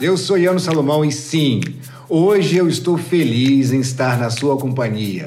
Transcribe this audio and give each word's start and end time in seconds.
eu 0.00 0.16
sou 0.16 0.38
Iano 0.38 0.60
Salomão 0.60 1.04
e 1.04 1.10
sim, 1.10 1.60
hoje 2.08 2.56
eu 2.56 2.68
estou 2.68 2.96
feliz 2.96 3.72
em 3.72 3.80
estar 3.80 4.18
na 4.18 4.30
sua 4.30 4.56
companhia. 4.56 5.26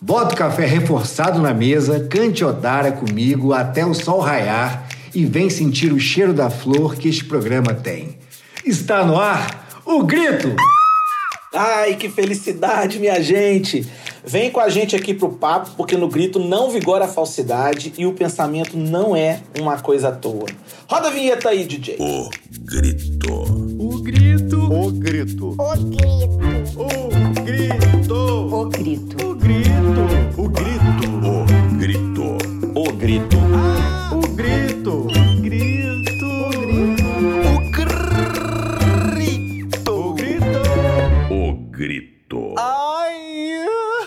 Bota 0.00 0.34
o 0.34 0.38
café 0.38 0.66
reforçado 0.66 1.40
na 1.40 1.54
mesa, 1.54 2.08
cante 2.08 2.44
Odara 2.44 2.90
comigo 2.90 3.52
até 3.52 3.86
o 3.86 3.94
sol 3.94 4.20
raiar 4.20 4.88
e 5.14 5.24
vem 5.24 5.48
sentir 5.48 5.92
o 5.92 6.00
cheiro 6.00 6.32
da 6.32 6.50
flor 6.50 6.96
que 6.96 7.08
este 7.08 7.24
programa 7.24 7.72
tem. 7.72 8.18
Está 8.64 9.04
no 9.04 9.16
ar 9.16 9.68
o 9.84 10.02
grito! 10.02 10.56
Ai, 11.54 11.96
que 11.96 12.08
felicidade, 12.08 12.98
minha 12.98 13.20
gente! 13.22 13.86
Vem 14.24 14.50
com 14.50 14.60
a 14.60 14.68
gente 14.68 14.94
aqui 14.94 15.14
pro 15.14 15.30
papo, 15.30 15.70
porque 15.76 15.96
no 15.96 16.08
grito 16.08 16.38
não 16.38 16.70
vigora 16.70 17.06
a 17.06 17.08
falsidade 17.08 17.92
e 17.96 18.06
o 18.06 18.12
pensamento 18.12 18.76
não 18.76 19.16
é 19.16 19.40
uma 19.58 19.78
coisa 19.78 20.08
à 20.08 20.12
toa. 20.12 20.46
Roda 20.86 21.08
a 21.08 21.10
vinheta 21.10 21.48
aí, 21.48 21.64
DJ. 21.64 21.96
O 21.98 22.28
grito. 22.60 23.49
O 24.56 24.90
grito! 24.90 25.54
O 25.58 25.76
grito. 25.76 26.40
O 26.76 26.88
grito. 27.44 28.14
O 28.50 28.64
grito! 28.64 29.16
O 29.16 29.34
grito. 29.34 29.80
O 30.36 30.48
grito! 30.48 30.90
O 31.24 31.68
grito. 31.78 32.38
O 32.74 32.92
grito. 32.92 33.38
O 34.10 34.20
grito. 34.20 34.20
O 34.20 34.20
grito! 34.34 35.06
Grito! 35.40 36.30
O 39.88 40.12
grito. 40.14 40.62
O 41.30 41.52
grito! 41.70 42.38
O 42.50 42.54
grito. 42.56 42.56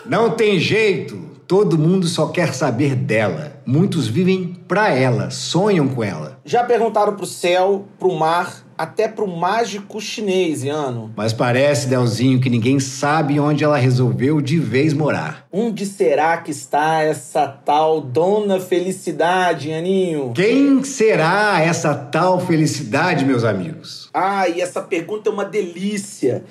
Não 0.06 0.32
tem 0.32 0.60
jeito. 0.60 1.23
Todo 1.54 1.78
mundo 1.78 2.08
só 2.08 2.30
quer 2.30 2.52
saber 2.52 2.96
dela. 2.96 3.62
Muitos 3.64 4.08
vivem 4.08 4.56
pra 4.68 4.90
ela, 4.90 5.30
sonham 5.30 5.88
com 5.88 6.04
ela. 6.04 6.40
Já 6.44 6.64
perguntaram 6.64 7.16
pro 7.16 7.28
céu, 7.28 7.86
pro 8.00 8.12
mar, 8.12 8.66
até 8.76 9.08
pro 9.08 9.28
mágico 9.28 10.02
chinês, 10.02 10.64
Iano. 10.64 11.14
Mas 11.16 11.32
parece, 11.32 11.88
Delzinho, 11.88 12.42
que 12.42 12.50
ninguém 12.50 12.80
sabe 12.80 13.40
onde 13.40 13.64
ela 13.64 13.78
resolveu 13.78 14.42
de 14.42 14.58
vez 14.58 14.96
morar. 14.96 15.46
Onde 15.52 15.86
será 15.86 16.38
que 16.38 16.50
está 16.50 17.04
essa 17.04 17.48
tal 17.48 18.02
Dona 18.02 18.60
Felicidade, 18.60 19.72
Aninho? 19.72 20.32
Quem 20.34 20.84
será 20.84 21.62
essa 21.62 21.94
tal 21.94 22.40
felicidade, 22.40 23.24
meus 23.24 23.44
amigos? 23.44 24.10
Ah, 24.12 24.50
e 24.50 24.60
essa 24.60 24.82
pergunta 24.82 25.30
é 25.30 25.32
uma 25.32 25.46
delícia, 25.46 26.44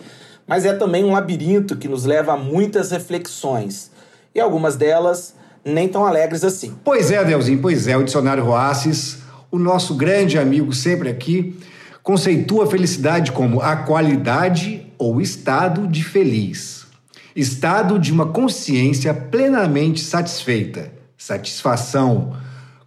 mas 0.47 0.65
é 0.65 0.73
também 0.73 1.03
um 1.03 1.11
labirinto 1.11 1.77
que 1.77 1.89
nos 1.89 2.05
leva 2.05 2.35
a 2.35 2.37
muitas 2.37 2.93
reflexões. 2.93 3.91
E 4.35 4.41
algumas 4.41 4.77
delas 4.77 5.35
nem 5.65 5.89
tão 5.89 6.05
alegres 6.05 6.45
assim. 6.45 6.75
Pois 6.85 7.11
é, 7.11 7.25
Delzinho, 7.25 7.61
pois 7.61 7.87
é. 7.87 7.97
O 7.97 8.05
dicionário 8.05 8.45
Roaces, 8.45 9.19
o 9.51 9.59
nosso 9.59 9.95
grande 9.95 10.39
amigo 10.39 10.73
sempre 10.73 11.09
aqui, 11.09 11.59
conceitua 12.03 12.65
a 12.65 12.67
felicidade 12.67 13.33
como 13.33 13.61
a 13.61 13.77
qualidade 13.77 14.87
ou 14.99 15.21
estado 15.21 15.87
de 15.87 16.03
feliz. 16.03 16.87
Estado 17.35 17.99
de 17.99 18.13
uma 18.13 18.27
consciência 18.27 19.15
plenamente 19.15 20.01
satisfeita, 20.01 20.93
satisfação, 21.17 22.37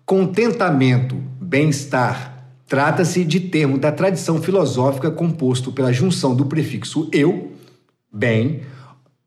contentamento, 0.05 1.15
bem-estar. 1.39 2.33
Trata-se 2.67 3.23
de 3.23 3.39
termo 3.39 3.77
da 3.77 3.91
tradição 3.91 4.41
filosófica 4.41 5.09
composto 5.09 5.71
pela 5.71 5.93
junção 5.93 6.35
do 6.35 6.45
prefixo 6.45 7.09
eu, 7.11 7.53
bem, 8.11 8.61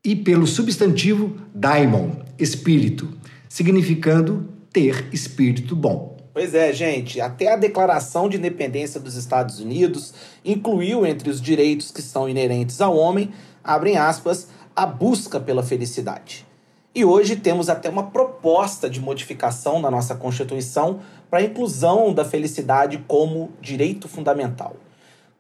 e 0.05 0.15
pelo 0.15 0.47
substantivo 0.47 1.37
daimon, 1.55 2.11
espírito, 2.39 3.09
significando 3.49 4.49
ter 4.73 5.09
espírito 5.13 5.75
bom. 5.75 6.17
Pois 6.33 6.55
é, 6.55 6.73
gente, 6.73 7.21
até 7.21 7.53
a 7.53 7.57
Declaração 7.57 8.29
de 8.29 8.37
Independência 8.37 9.01
dos 9.01 9.17
Estados 9.17 9.59
Unidos 9.59 10.15
incluiu 10.45 11.05
entre 11.05 11.29
os 11.29 11.41
direitos 11.41 11.91
que 11.91 12.01
são 12.01 12.29
inerentes 12.29 12.81
ao 12.81 12.97
homem, 12.97 13.33
abrem 13.65 13.97
aspas, 13.97 14.49
a 14.77 14.87
busca 14.87 15.41
pela 15.41 15.63
felicidade. 15.63 16.47
E 16.95 17.05
hoje 17.05 17.37
temos 17.37 17.69
até 17.69 17.89
uma 17.89 18.05
proposta 18.05 18.89
de 18.89 19.01
modificação 19.01 19.81
na 19.81 19.91
nossa 19.91 20.15
Constituição 20.15 21.01
para 21.29 21.41
a 21.41 21.43
inclusão 21.43 22.15
da 22.15 22.25
felicidade 22.25 23.05
como 23.07 23.51
direito 23.61 24.09
fundamental. 24.09 24.77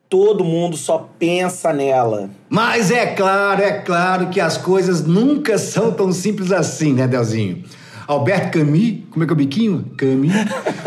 Todo 0.08 0.42
mundo 0.42 0.76
só 0.76 1.10
pensa 1.18 1.70
nela. 1.72 2.30
Mas 2.48 2.90
é 2.90 3.06
claro, 3.06 3.62
é 3.62 3.72
claro 3.72 4.28
que 4.28 4.40
as 4.40 4.56
coisas 4.56 5.04
nunca 5.04 5.58
são 5.58 5.92
tão 5.92 6.10
simples 6.12 6.50
assim, 6.50 6.94
né, 6.94 7.06
Delzinho? 7.06 7.62
Alberto 8.06 8.58
Camus, 8.58 9.00
como 9.10 9.22
é 9.22 9.26
que 9.26 9.32
é 9.32 9.34
o 9.34 9.36
biquinho? 9.36 9.84
Camus, 9.98 10.32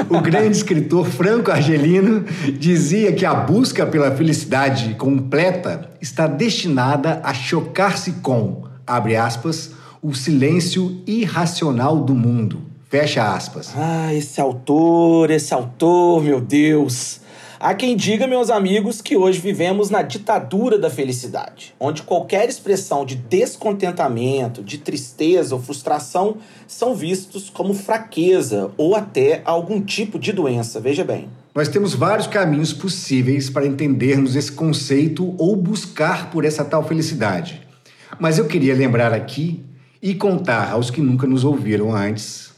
o 0.10 0.20
grande 0.22 0.58
escritor 0.58 1.06
franco-argelino, 1.06 2.26
dizia 2.58 3.14
que 3.14 3.24
a 3.24 3.36
busca 3.36 3.86
pela 3.86 4.10
felicidade 4.10 4.96
completa 4.96 5.92
está 6.02 6.26
destinada 6.26 7.22
a 7.24 7.32
chocar-se 7.32 8.14
com, 8.14 8.64
abre 8.88 9.16
aspas, 9.16 9.72
o 10.02 10.16
silêncio 10.16 11.00
irracional 11.06 11.98
do 12.00 12.16
mundo. 12.16 12.64
Fecha 12.90 13.36
aspas. 13.36 13.72
Ah, 13.78 14.12
esse 14.16 14.42
autor, 14.42 15.30
esse 15.30 15.54
autor, 15.54 16.24
meu 16.24 16.42
Deus. 16.42 17.22
Há 17.64 17.76
quem 17.76 17.96
diga, 17.96 18.26
meus 18.26 18.50
amigos, 18.50 19.04
que 19.04 19.16
hoje 19.16 19.40
vivemos 19.40 19.92
na 19.92 20.02
ditadura 20.02 20.80
da 20.80 20.90
felicidade, 20.90 21.76
onde 21.80 22.02
qualquer 22.02 22.50
expressão 22.50 23.06
de 23.06 23.14
descontentamento, 23.14 24.64
de 24.64 24.80
tristeza 24.80 25.54
ou 25.54 25.62
frustração 25.62 26.38
são 26.66 26.96
vistos 26.96 27.52
como 27.52 27.76
fraqueza 27.76 28.72
ou 28.78 28.96
até 28.96 29.44
algum 29.46 29.80
tipo 29.80 30.18
de 30.18 30.34
doença. 30.34 30.80
Veja 30.80 31.04
bem. 31.04 31.30
Nós 31.54 31.68
temos 31.70 31.94
vários 31.94 32.26
caminhos 32.26 32.74
possíveis 32.74 33.48
para 33.48 33.68
entendermos 33.68 34.36
esse 34.36 34.52
conceito 34.52 35.36
ou 35.38 35.56
buscar 35.56 36.32
por 36.32 36.46
essa 36.46 36.66
tal 36.66 36.84
felicidade. 36.84 37.62
Mas 38.20 38.40
eu 38.40 38.48
queria 38.48 38.74
lembrar 38.74 39.14
aqui 39.14 39.64
e 40.02 40.16
contar 40.16 40.72
aos 40.72 40.90
que 40.90 41.00
nunca 41.00 41.28
nos 41.28 41.44
ouviram 41.44 41.94
antes 41.94 42.51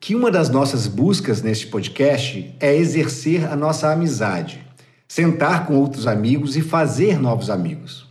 que 0.00 0.14
uma 0.14 0.30
das 0.30 0.48
nossas 0.48 0.86
buscas 0.86 1.42
neste 1.42 1.66
podcast 1.66 2.54
é 2.60 2.76
exercer 2.76 3.50
a 3.50 3.56
nossa 3.56 3.90
amizade, 3.90 4.64
sentar 5.08 5.66
com 5.66 5.74
outros 5.74 6.06
amigos 6.06 6.56
e 6.56 6.62
fazer 6.62 7.20
novos 7.20 7.50
amigos. 7.50 8.06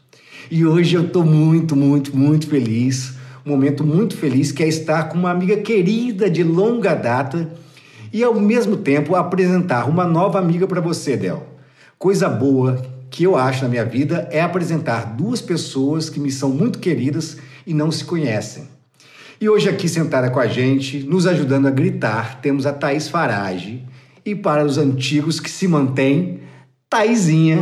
E 0.51 0.65
hoje 0.65 0.95
eu 0.95 1.05
estou 1.05 1.23
muito, 1.23 1.75
muito, 1.75 2.15
muito 2.15 2.47
feliz, 2.47 3.13
um 3.45 3.51
momento 3.51 3.83
muito 3.85 4.17
feliz 4.17 4.51
que 4.51 4.63
é 4.63 4.67
estar 4.67 5.03
com 5.03 5.17
uma 5.17 5.31
amiga 5.31 5.57
querida 5.57 6.29
de 6.29 6.43
longa 6.43 6.93
data 6.93 7.49
e 8.11 8.23
ao 8.23 8.33
mesmo 8.33 8.77
tempo 8.77 9.15
apresentar 9.15 9.89
uma 9.89 10.05
nova 10.05 10.39
amiga 10.39 10.67
para 10.67 10.81
você, 10.81 11.15
Del. 11.15 11.47
Coisa 11.97 12.27
boa 12.29 12.81
que 13.09 13.23
eu 13.23 13.37
acho 13.37 13.63
na 13.63 13.69
minha 13.69 13.85
vida 13.85 14.27
é 14.31 14.41
apresentar 14.41 15.15
duas 15.15 15.41
pessoas 15.41 16.09
que 16.09 16.19
me 16.19 16.31
são 16.31 16.49
muito 16.49 16.79
queridas 16.79 17.37
e 17.65 17.73
não 17.73 17.91
se 17.91 18.03
conhecem. 18.03 18.76
E 19.39 19.47
hoje 19.47 19.69
aqui 19.69 19.87
sentada 19.87 20.31
com 20.31 20.39
a 20.39 20.47
gente, 20.47 21.03
nos 21.03 21.27
ajudando 21.27 21.67
a 21.67 21.71
gritar, 21.71 22.41
temos 22.41 22.65
a 22.65 22.73
Thaís 22.73 23.07
Farage. 23.07 23.85
E 24.25 24.33
para 24.33 24.65
os 24.65 24.79
antigos 24.79 25.39
que 25.39 25.47
se 25.47 25.67
mantêm, 25.67 26.39
Thaisinha. 26.89 27.59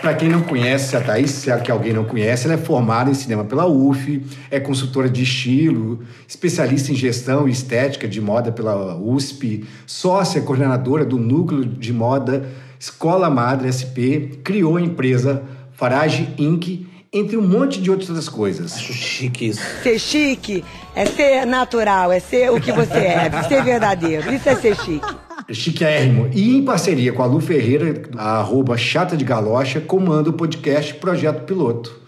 Para 0.00 0.14
quem 0.14 0.28
não 0.28 0.42
conhece 0.42 0.96
a 0.96 1.00
Thaís, 1.00 1.32
se 1.32 1.50
é 1.50 1.58
que 1.58 1.72
alguém 1.72 1.92
não 1.92 2.04
conhece, 2.04 2.44
ela 2.44 2.54
é 2.54 2.58
formada 2.58 3.10
em 3.10 3.14
cinema 3.14 3.44
pela 3.44 3.66
UF, 3.66 4.24
é 4.48 4.60
consultora 4.60 5.08
de 5.08 5.24
estilo, 5.24 5.98
especialista 6.28 6.92
em 6.92 6.94
gestão 6.94 7.48
e 7.48 7.50
estética 7.50 8.06
de 8.06 8.20
moda 8.20 8.52
pela 8.52 8.96
USP, 8.96 9.64
sócia 9.84 10.40
coordenadora 10.42 11.04
do 11.04 11.18
núcleo 11.18 11.64
de 11.64 11.92
moda 11.92 12.48
Escola 12.78 13.28
Madre 13.28 13.66
SP, 13.70 14.38
criou 14.44 14.76
a 14.76 14.80
empresa 14.80 15.42
Farage 15.72 16.32
Inc., 16.38 16.91
entre 17.12 17.36
um 17.36 17.46
monte 17.46 17.80
de 17.80 17.90
outras 17.90 18.28
coisas. 18.28 18.72
Acho 18.72 18.92
chique 18.92 19.48
isso. 19.48 19.60
Ser 19.82 19.98
chique 19.98 20.64
é 20.94 21.04
ser 21.04 21.44
natural, 21.44 22.10
é 22.10 22.18
ser 22.18 22.50
o 22.50 22.58
que 22.58 22.72
você 22.72 22.98
é, 22.98 23.30
ser 23.46 23.62
verdadeiro. 23.62 24.32
Isso 24.32 24.48
é 24.48 24.56
ser 24.56 24.74
chique. 24.76 25.14
Chiquérrimo. 25.50 26.30
E 26.32 26.56
em 26.56 26.64
parceria 26.64 27.12
com 27.12 27.22
a 27.22 27.26
Lu 27.26 27.40
Ferreira, 27.40 28.02
a 28.16 28.38
arroba 28.38 28.78
chata 28.78 29.16
de 29.16 29.24
galocha, 29.24 29.80
comanda 29.80 30.30
o 30.30 30.32
podcast 30.32 30.94
Projeto 30.94 31.44
Piloto. 31.44 32.00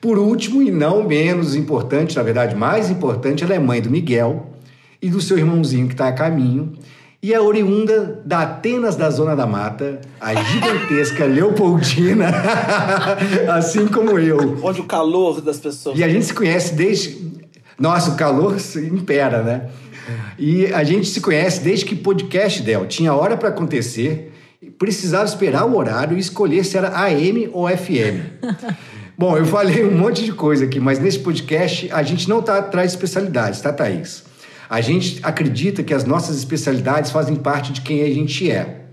Por 0.00 0.18
último, 0.18 0.62
e 0.62 0.70
não 0.70 1.02
menos 1.02 1.56
importante, 1.56 2.14
na 2.14 2.22
verdade 2.22 2.54
mais 2.54 2.90
importante, 2.90 3.42
ela 3.42 3.54
é 3.54 3.58
mãe 3.58 3.80
do 3.80 3.90
Miguel 3.90 4.50
e 5.00 5.08
do 5.08 5.20
seu 5.20 5.38
irmãozinho 5.38 5.88
que 5.88 5.94
está 5.94 6.08
a 6.08 6.12
caminho. 6.12 6.74
E 7.24 7.32
é 7.32 7.40
oriunda 7.40 8.20
da 8.22 8.42
Atenas 8.42 8.96
da 8.96 9.08
Zona 9.08 9.34
da 9.34 9.46
Mata, 9.46 9.98
a 10.20 10.34
gigantesca 10.34 11.24
Leopoldina, 11.24 12.26
assim 13.50 13.88
como 13.88 14.18
eu. 14.18 14.58
Onde 14.62 14.82
o 14.82 14.84
calor 14.84 15.40
das 15.40 15.56
pessoas. 15.56 15.98
E 15.98 16.04
a 16.04 16.08
gente 16.10 16.26
se 16.26 16.34
conhece 16.34 16.74
desde. 16.74 17.16
Nossa, 17.80 18.10
o 18.10 18.14
calor 18.14 18.58
impera, 18.76 19.42
né? 19.42 19.70
E 20.38 20.66
a 20.66 20.84
gente 20.84 21.08
se 21.08 21.22
conhece 21.22 21.62
desde 21.62 21.86
que 21.86 21.96
podcast 21.96 22.62
Del 22.62 22.84
tinha 22.84 23.14
hora 23.14 23.38
para 23.38 23.48
acontecer, 23.48 24.30
precisava 24.78 25.24
esperar 25.24 25.64
o 25.64 25.78
horário 25.78 26.18
e 26.18 26.20
escolher 26.20 26.62
se 26.62 26.76
era 26.76 26.94
AM 26.94 27.48
ou 27.54 27.66
FM. 27.66 28.20
Bom, 29.16 29.38
eu 29.38 29.46
falei 29.46 29.82
um 29.82 29.96
monte 29.96 30.26
de 30.26 30.32
coisa 30.32 30.66
aqui, 30.66 30.78
mas 30.78 30.98
nesse 30.98 31.20
podcast 31.20 31.90
a 31.90 32.02
gente 32.02 32.28
não 32.28 32.42
tá 32.42 32.58
atrás 32.58 32.90
de 32.90 32.98
especialidades, 32.98 33.62
tá, 33.62 33.72
Thaís? 33.72 34.33
A 34.68 34.80
gente 34.80 35.20
acredita 35.22 35.82
que 35.82 35.94
as 35.94 36.04
nossas 36.04 36.36
especialidades 36.36 37.10
fazem 37.10 37.36
parte 37.36 37.72
de 37.72 37.80
quem 37.80 38.02
a 38.02 38.06
gente 38.06 38.50
é. 38.50 38.86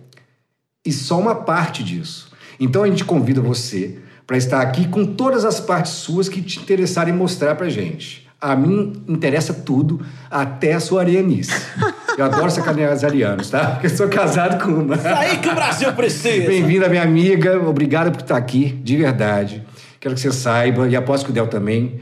e 0.86 0.92
só 0.92 1.20
uma 1.20 1.36
parte 1.36 1.84
disso. 1.84 2.32
Então 2.60 2.84
a 2.84 2.88
gente 2.88 3.06
convida 3.06 3.42
você 3.42 4.00
para 4.28 4.38
estar 4.38 4.62
aqui 4.62 4.88
com 4.88 5.06
todas 5.06 5.44
as 5.46 5.60
partes 5.60 5.94
suas 5.94 6.30
que 6.30 6.42
te 6.42 6.60
interessarem 6.60 7.14
mostrar 7.14 7.56
pra 7.56 7.70
gente. 7.70 8.28
A 8.40 8.56
mim 8.56 9.04
interessa 9.08 9.54
tudo, 9.54 10.04
até 10.30 10.74
a 10.74 10.80
sua 10.80 11.02
arianice. 11.02 11.52
Eu 12.18 12.26
adoro 12.26 12.52
sacanear 12.52 12.94
os 12.94 13.04
arianos, 13.04 13.50
tá? 13.50 13.68
Porque 13.68 13.88
eu 13.88 13.90
sou 13.90 14.10
casado 14.10 14.62
com 14.62 14.70
uma. 14.72 14.96
Isso 14.96 15.08
aí 15.08 15.38
que 15.38 15.48
o 15.48 15.56
Brasil 15.56 15.94
precisa. 15.94 16.46
Bem-vinda, 16.46 16.90
minha 16.90 17.04
amiga. 17.04 17.58
Obrigado 17.66 18.12
por 18.12 18.22
estar 18.22 18.36
aqui, 18.36 18.66
de 18.84 18.98
verdade. 18.98 19.64
Quero 19.98 20.14
que 20.16 20.22
você 20.22 20.32
saiba, 20.32 20.90
e 20.90 20.96
aposto 20.96 21.26
que 21.26 21.32
o 21.32 21.34
Del 21.34 21.48
também. 21.48 22.02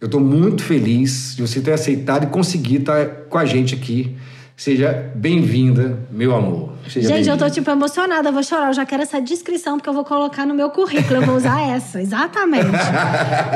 Eu 0.00 0.06
estou 0.06 0.20
muito 0.20 0.62
feliz 0.62 1.34
de 1.36 1.42
você 1.42 1.60
ter 1.60 1.72
aceitado 1.72 2.24
e 2.24 2.26
conseguir 2.28 2.76
estar 2.76 3.06
com 3.28 3.36
a 3.36 3.44
gente 3.44 3.74
aqui. 3.74 4.16
Seja 4.56 5.12
bem-vinda, 5.14 5.98
meu 6.10 6.34
amor. 6.34 6.72
Seja 6.88 7.08
Gente, 7.08 7.28
eu 7.28 7.36
tô 7.36 7.44
bem-vinda. 7.44 7.50
tipo 7.50 7.70
emocionada, 7.70 8.30
eu 8.30 8.32
vou 8.32 8.42
chorar. 8.42 8.68
Eu 8.68 8.72
já 8.72 8.86
quero 8.86 9.02
essa 9.02 9.20
descrição, 9.20 9.76
porque 9.76 9.90
eu 9.90 9.92
vou 9.92 10.04
colocar 10.04 10.46
no 10.46 10.54
meu 10.54 10.70
currículo. 10.70 11.20
Eu 11.20 11.26
vou 11.26 11.36
usar 11.36 11.60
essa, 11.68 12.00
exatamente. 12.00 12.64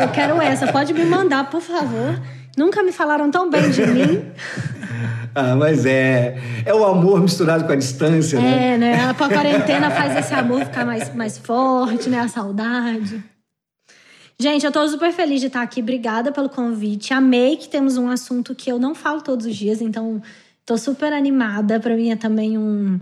Eu 0.02 0.08
quero 0.08 0.38
essa. 0.38 0.70
Pode 0.70 0.92
me 0.92 1.06
mandar, 1.06 1.48
por 1.48 1.62
favor. 1.62 2.20
Nunca 2.58 2.82
me 2.82 2.92
falaram 2.92 3.30
tão 3.30 3.48
bem 3.48 3.70
de 3.70 3.86
mim. 3.86 4.24
Ah, 5.36 5.56
mas 5.56 5.84
é. 5.84 6.38
É 6.64 6.72
o 6.72 6.84
amor 6.84 7.20
misturado 7.20 7.64
com 7.64 7.72
a 7.72 7.74
distância, 7.74 8.38
né? 8.40 8.74
É, 8.74 8.78
né? 8.78 9.10
A 9.10 9.14
quarentena 9.14 9.90
faz 9.90 10.16
esse 10.16 10.32
amor 10.32 10.60
ficar 10.60 10.86
mais, 10.86 11.12
mais 11.12 11.36
forte, 11.36 12.08
né? 12.08 12.20
A 12.20 12.28
saudade. 12.28 13.20
Gente, 14.38 14.66
eu 14.66 14.72
tô 14.72 14.86
super 14.88 15.12
feliz 15.12 15.40
de 15.40 15.46
estar 15.46 15.62
aqui. 15.62 15.80
Obrigada 15.80 16.32
pelo 16.32 16.48
convite. 16.48 17.14
Amei 17.14 17.56
que 17.56 17.68
temos 17.68 17.96
um 17.96 18.08
assunto 18.08 18.54
que 18.54 18.70
eu 18.70 18.78
não 18.78 18.94
falo 18.94 19.22
todos 19.22 19.46
os 19.46 19.54
dias, 19.54 19.80
então 19.80 20.20
tô 20.66 20.76
super 20.76 21.12
animada. 21.12 21.78
Pra 21.78 21.94
mim 21.94 22.10
é 22.10 22.16
também 22.16 22.58
um, 22.58 22.98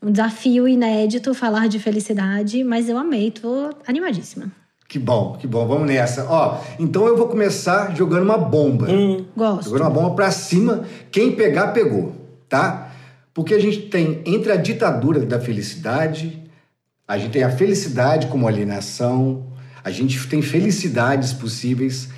um 0.00 0.10
desafio 0.12 0.68
inédito 0.68 1.34
falar 1.34 1.68
de 1.68 1.78
felicidade, 1.78 2.62
mas 2.62 2.88
eu 2.88 2.96
amei, 2.96 3.30
tô 3.30 3.70
animadíssima. 3.86 4.50
Que 4.88 4.98
bom, 4.98 5.36
que 5.38 5.46
bom. 5.46 5.66
Vamos 5.66 5.86
nessa. 5.86 6.26
Ó, 6.28 6.60
então 6.78 7.06
eu 7.06 7.16
vou 7.16 7.28
começar 7.28 7.94
jogando 7.94 8.24
uma 8.24 8.38
bomba. 8.38 8.88
Gosto. 9.36 9.70
Jogando 9.70 9.82
uma 9.82 9.90
bomba 9.90 10.14
pra 10.16 10.30
cima. 10.30 10.84
Quem 11.12 11.32
pegar, 11.32 11.68
pegou, 11.68 12.12
tá? 12.48 12.92
Porque 13.32 13.54
a 13.54 13.60
gente 13.60 13.82
tem 13.82 14.20
entre 14.26 14.50
a 14.50 14.56
ditadura 14.56 15.20
da 15.20 15.38
felicidade, 15.38 16.42
a 17.06 17.16
gente 17.16 17.30
tem 17.30 17.44
a 17.44 17.50
felicidade 17.50 18.26
como 18.26 18.48
alienação, 18.48 19.49
a 19.82 19.90
gente 19.90 20.26
tem 20.28 20.42
felicidades 20.42 21.32
possíveis. 21.32 22.08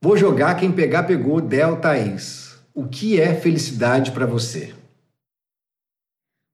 Vou 0.00 0.16
jogar 0.16 0.54
quem 0.56 0.72
pegar, 0.72 1.04
pegou. 1.04 1.40
Del 1.40 1.76
Thaís. 1.76 2.56
O 2.74 2.86
que 2.88 3.20
é 3.20 3.34
felicidade 3.34 4.12
pra 4.12 4.26
você? 4.26 4.74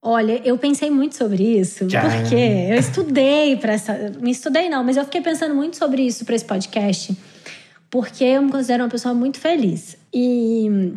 Olha, 0.02 0.40
eu 0.46 0.56
pensei 0.56 0.90
muito 0.90 1.16
sobre 1.16 1.42
isso, 1.58 1.86
Tchau. 1.86 2.02
porque 2.02 2.34
eu 2.34 2.76
estudei 2.76 3.56
para 3.56 3.72
essa. 3.72 3.94
Me 4.20 4.30
estudei, 4.30 4.68
não, 4.68 4.82
mas 4.84 4.96
eu 4.96 5.04
fiquei 5.04 5.20
pensando 5.20 5.54
muito 5.54 5.76
sobre 5.76 6.02
isso 6.02 6.24
para 6.24 6.34
esse 6.36 6.44
podcast, 6.44 7.16
porque 7.90 8.24
eu 8.24 8.42
me 8.42 8.50
considero 8.50 8.84
uma 8.84 8.90
pessoa 8.90 9.12
muito 9.14 9.38
feliz. 9.38 9.96
E. 10.14 10.94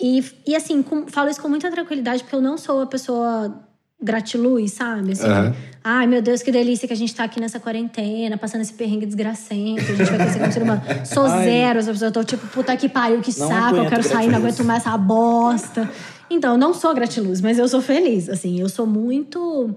E, 0.00 0.24
e 0.46 0.56
assim, 0.56 0.82
com- 0.82 1.06
falo 1.06 1.28
isso 1.30 1.40
com 1.40 1.48
muita 1.48 1.70
tranquilidade, 1.70 2.24
porque 2.24 2.34
eu 2.34 2.40
não 2.40 2.58
sou 2.58 2.78
uma 2.78 2.86
pessoa 2.86 3.62
gratiluz, 4.02 4.72
sabe? 4.72 5.12
Assim, 5.12 5.26
Aham. 5.26 5.54
Ai, 5.84 6.06
meu 6.06 6.22
Deus, 6.22 6.42
que 6.42 6.52
delícia 6.52 6.86
que 6.86 6.94
a 6.94 6.96
gente 6.96 7.12
tá 7.12 7.24
aqui 7.24 7.40
nessa 7.40 7.58
quarentena, 7.58 8.38
passando 8.38 8.60
esse 8.60 8.72
perrengue 8.72 9.04
desgracento, 9.04 9.80
a 9.80 9.94
gente 9.94 10.04
vai 10.04 10.18
crescer 10.18 10.38
como 10.38 10.52
ser 10.52 10.62
humano. 10.62 10.82
Sou 11.04 11.24
Ai. 11.24 11.44
zero, 11.44 11.80
eu 12.00 12.12
tô 12.12 12.22
tipo, 12.22 12.46
puta 12.48 12.76
que 12.76 12.88
pariu, 12.88 13.20
que 13.20 13.36
Não 13.36 13.48
saco, 13.48 13.76
eu 13.76 13.86
quero 13.86 14.02
sair, 14.02 14.28
não 14.28 14.38
aguento 14.38 14.62
mais 14.64 14.86
essa 14.86 14.96
bosta. 14.96 15.90
Então, 16.30 16.52
eu 16.52 16.58
não 16.58 16.72
sou 16.72 16.94
gratiluz, 16.94 17.40
mas 17.40 17.58
eu 17.58 17.66
sou 17.66 17.80
feliz, 17.80 18.28
assim, 18.28 18.60
eu 18.60 18.68
sou 18.68 18.86
muito... 18.86 19.74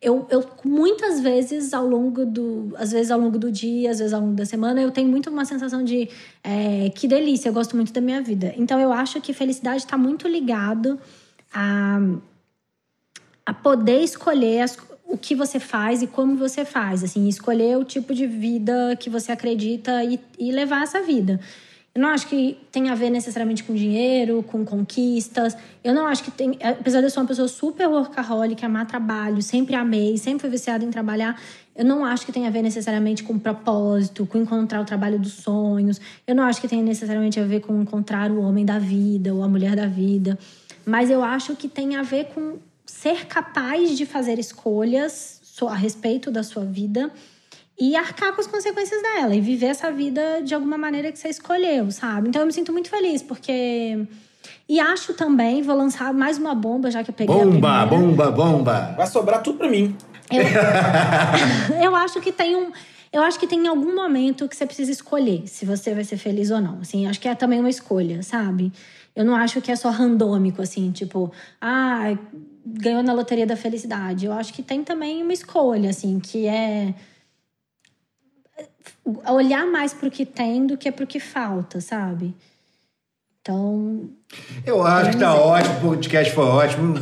Eu, 0.00 0.26
eu 0.30 0.44
muitas 0.64 1.20
vezes 1.20 1.72
ao 1.72 1.86
longo 1.86 2.26
do... 2.26 2.74
Às 2.76 2.90
vezes 2.90 3.10
ao 3.10 3.20
longo 3.20 3.38
do 3.38 3.52
dia, 3.52 3.90
às 3.90 3.98
vezes 3.98 4.12
ao 4.12 4.20
longo 4.20 4.34
da 4.34 4.44
semana, 4.44 4.80
eu 4.80 4.90
tenho 4.90 5.08
muito 5.08 5.30
uma 5.30 5.44
sensação 5.44 5.84
de... 5.84 6.08
é, 6.42 6.90
que 6.90 7.06
delícia, 7.06 7.48
eu 7.48 7.52
gosto 7.52 7.76
muito 7.76 7.92
da 7.92 8.00
minha 8.00 8.20
vida. 8.20 8.52
Então, 8.56 8.80
eu 8.80 8.92
acho 8.92 9.20
que 9.20 9.32
felicidade 9.32 9.86
tá 9.86 9.96
muito 9.96 10.26
ligado 10.26 10.98
a 11.52 12.00
a 13.44 13.52
poder 13.52 14.00
escolher 14.02 14.60
as- 14.62 14.76
o 15.06 15.16
que 15.18 15.34
você 15.34 15.58
faz 15.60 16.02
e 16.02 16.06
como 16.06 16.36
você 16.36 16.64
faz, 16.64 17.04
assim, 17.04 17.28
escolher 17.28 17.76
o 17.76 17.84
tipo 17.84 18.14
de 18.14 18.26
vida 18.26 18.96
que 18.98 19.10
você 19.10 19.30
acredita 19.32 20.02
e, 20.04 20.18
e 20.38 20.50
levar 20.52 20.82
essa 20.82 21.02
vida. 21.02 21.38
Eu 21.94 22.00
não 22.00 22.08
acho 22.08 22.26
que 22.26 22.56
tem 22.70 22.88
a 22.88 22.94
ver 22.94 23.10
necessariamente 23.10 23.62
com 23.64 23.74
dinheiro, 23.74 24.42
com 24.42 24.64
conquistas. 24.64 25.54
Eu 25.84 25.92
não 25.94 26.06
acho 26.06 26.24
que 26.24 26.30
tem. 26.30 26.56
Apesar 26.62 27.00
de 27.00 27.06
eu 27.06 27.10
ser 27.10 27.20
uma 27.20 27.26
pessoa 27.26 27.46
super 27.46 27.86
workaholic, 27.86 28.64
amar 28.64 28.86
trabalho, 28.86 29.42
sempre 29.42 29.74
amei, 29.74 30.16
sempre 30.16 30.40
fui 30.40 30.48
viciada 30.48 30.82
em 30.82 30.90
trabalhar. 30.90 31.38
Eu 31.76 31.84
não 31.84 32.02
acho 32.02 32.24
que 32.24 32.32
tem 32.32 32.46
a 32.46 32.50
ver 32.50 32.62
necessariamente 32.62 33.22
com 33.22 33.38
propósito, 33.38 34.24
com 34.24 34.38
encontrar 34.38 34.80
o 34.80 34.86
trabalho 34.86 35.18
dos 35.18 35.34
sonhos. 35.34 36.00
Eu 36.26 36.34
não 36.34 36.44
acho 36.44 36.62
que 36.62 36.68
tem 36.68 36.82
necessariamente 36.82 37.38
a 37.38 37.44
ver 37.44 37.60
com 37.60 37.78
encontrar 37.82 38.30
o 38.30 38.40
homem 38.40 38.64
da 38.64 38.78
vida 38.78 39.34
ou 39.34 39.42
a 39.42 39.48
mulher 39.48 39.76
da 39.76 39.86
vida. 39.86 40.38
Mas 40.86 41.10
eu 41.10 41.22
acho 41.22 41.54
que 41.56 41.68
tem 41.68 41.96
a 41.96 42.02
ver 42.02 42.26
com 42.34 42.56
ser 42.92 43.26
capaz 43.26 43.96
de 43.96 44.04
fazer 44.04 44.38
escolhas 44.38 45.40
a 45.68 45.74
respeito 45.74 46.30
da 46.30 46.42
sua 46.42 46.64
vida 46.64 47.10
e 47.78 47.94
arcar 47.94 48.32
com 48.34 48.40
as 48.40 48.46
consequências 48.48 49.00
dela 49.00 49.34
e 49.34 49.40
viver 49.40 49.66
essa 49.66 49.90
vida 49.92 50.42
de 50.42 50.54
alguma 50.54 50.76
maneira 50.76 51.12
que 51.12 51.18
você 51.18 51.28
escolheu, 51.28 51.90
sabe? 51.90 52.28
Então 52.28 52.42
eu 52.42 52.46
me 52.46 52.52
sinto 52.52 52.72
muito 52.72 52.90
feliz 52.90 53.22
porque 53.22 54.06
e 54.68 54.80
acho 54.80 55.14
também, 55.14 55.62
vou 55.62 55.76
lançar 55.76 56.12
mais 56.12 56.36
uma 56.36 56.54
bomba 56.54 56.90
já 56.90 57.02
que 57.04 57.10
eu 57.10 57.14
peguei 57.14 57.34
a 57.34 57.38
Bomba, 57.38 57.86
primeira. 57.86 57.86
bomba, 57.86 58.30
bomba. 58.30 58.94
Vai 58.96 59.06
sobrar 59.06 59.42
tudo 59.42 59.58
pra 59.58 59.68
mim. 59.70 59.96
Eu 61.80 61.94
acho 61.96 62.20
que 62.20 62.32
tem 62.32 62.56
um. 62.56 62.72
Eu 63.12 63.22
acho 63.22 63.38
que 63.38 63.46
tem 63.46 63.66
algum 63.68 63.94
momento 63.94 64.48
que 64.48 64.56
você 64.56 64.66
precisa 64.66 64.90
escolher 64.90 65.46
se 65.46 65.64
você 65.64 65.94
vai 65.94 66.02
ser 66.04 66.16
feliz 66.16 66.50
ou 66.50 66.60
não. 66.60 66.78
Assim, 66.80 67.06
acho 67.06 67.20
que 67.20 67.28
é 67.28 67.34
também 67.34 67.60
uma 67.60 67.70
escolha, 67.70 68.22
sabe? 68.22 68.72
Eu 69.14 69.24
não 69.24 69.34
acho 69.36 69.60
que 69.60 69.70
é 69.70 69.76
só 69.76 69.90
randômico, 69.90 70.62
assim, 70.62 70.90
tipo, 70.90 71.30
ah, 71.60 72.16
ganhou 72.64 73.02
na 73.02 73.12
loteria 73.12 73.46
da 73.46 73.56
felicidade. 73.56 74.26
Eu 74.26 74.32
acho 74.32 74.52
que 74.52 74.62
tem 74.62 74.84
também 74.84 75.22
uma 75.22 75.32
escolha, 75.32 75.90
assim, 75.90 76.20
que 76.20 76.46
é 76.46 76.94
olhar 79.28 79.66
mais 79.66 79.92
pro 79.92 80.10
que 80.10 80.24
tem 80.24 80.66
do 80.66 80.76
que 80.76 80.90
pro 80.90 81.06
que 81.06 81.20
falta, 81.20 81.80
sabe? 81.80 82.34
Então, 83.40 84.08
Eu 84.64 84.86
acho 84.86 85.10
que 85.10 85.16
tá 85.16 85.34
ótimo, 85.34 85.74
o 85.74 85.80
podcast 85.80 86.32
foi 86.32 86.44
ótimo. 86.44 86.94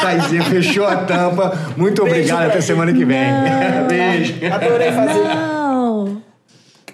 Thaisinha 0.00 0.42
fechou 0.42 0.84
a 0.84 1.04
tampa. 1.04 1.52
Muito 1.76 2.02
Beijo 2.02 2.18
obrigado, 2.18 2.50
até 2.50 2.60
semana 2.60 2.92
que 2.92 3.04
vem. 3.04 3.28
Beijo. 3.88 4.34
Adorei 4.52 4.90
fazer. 4.90 5.22
não. 5.22 5.63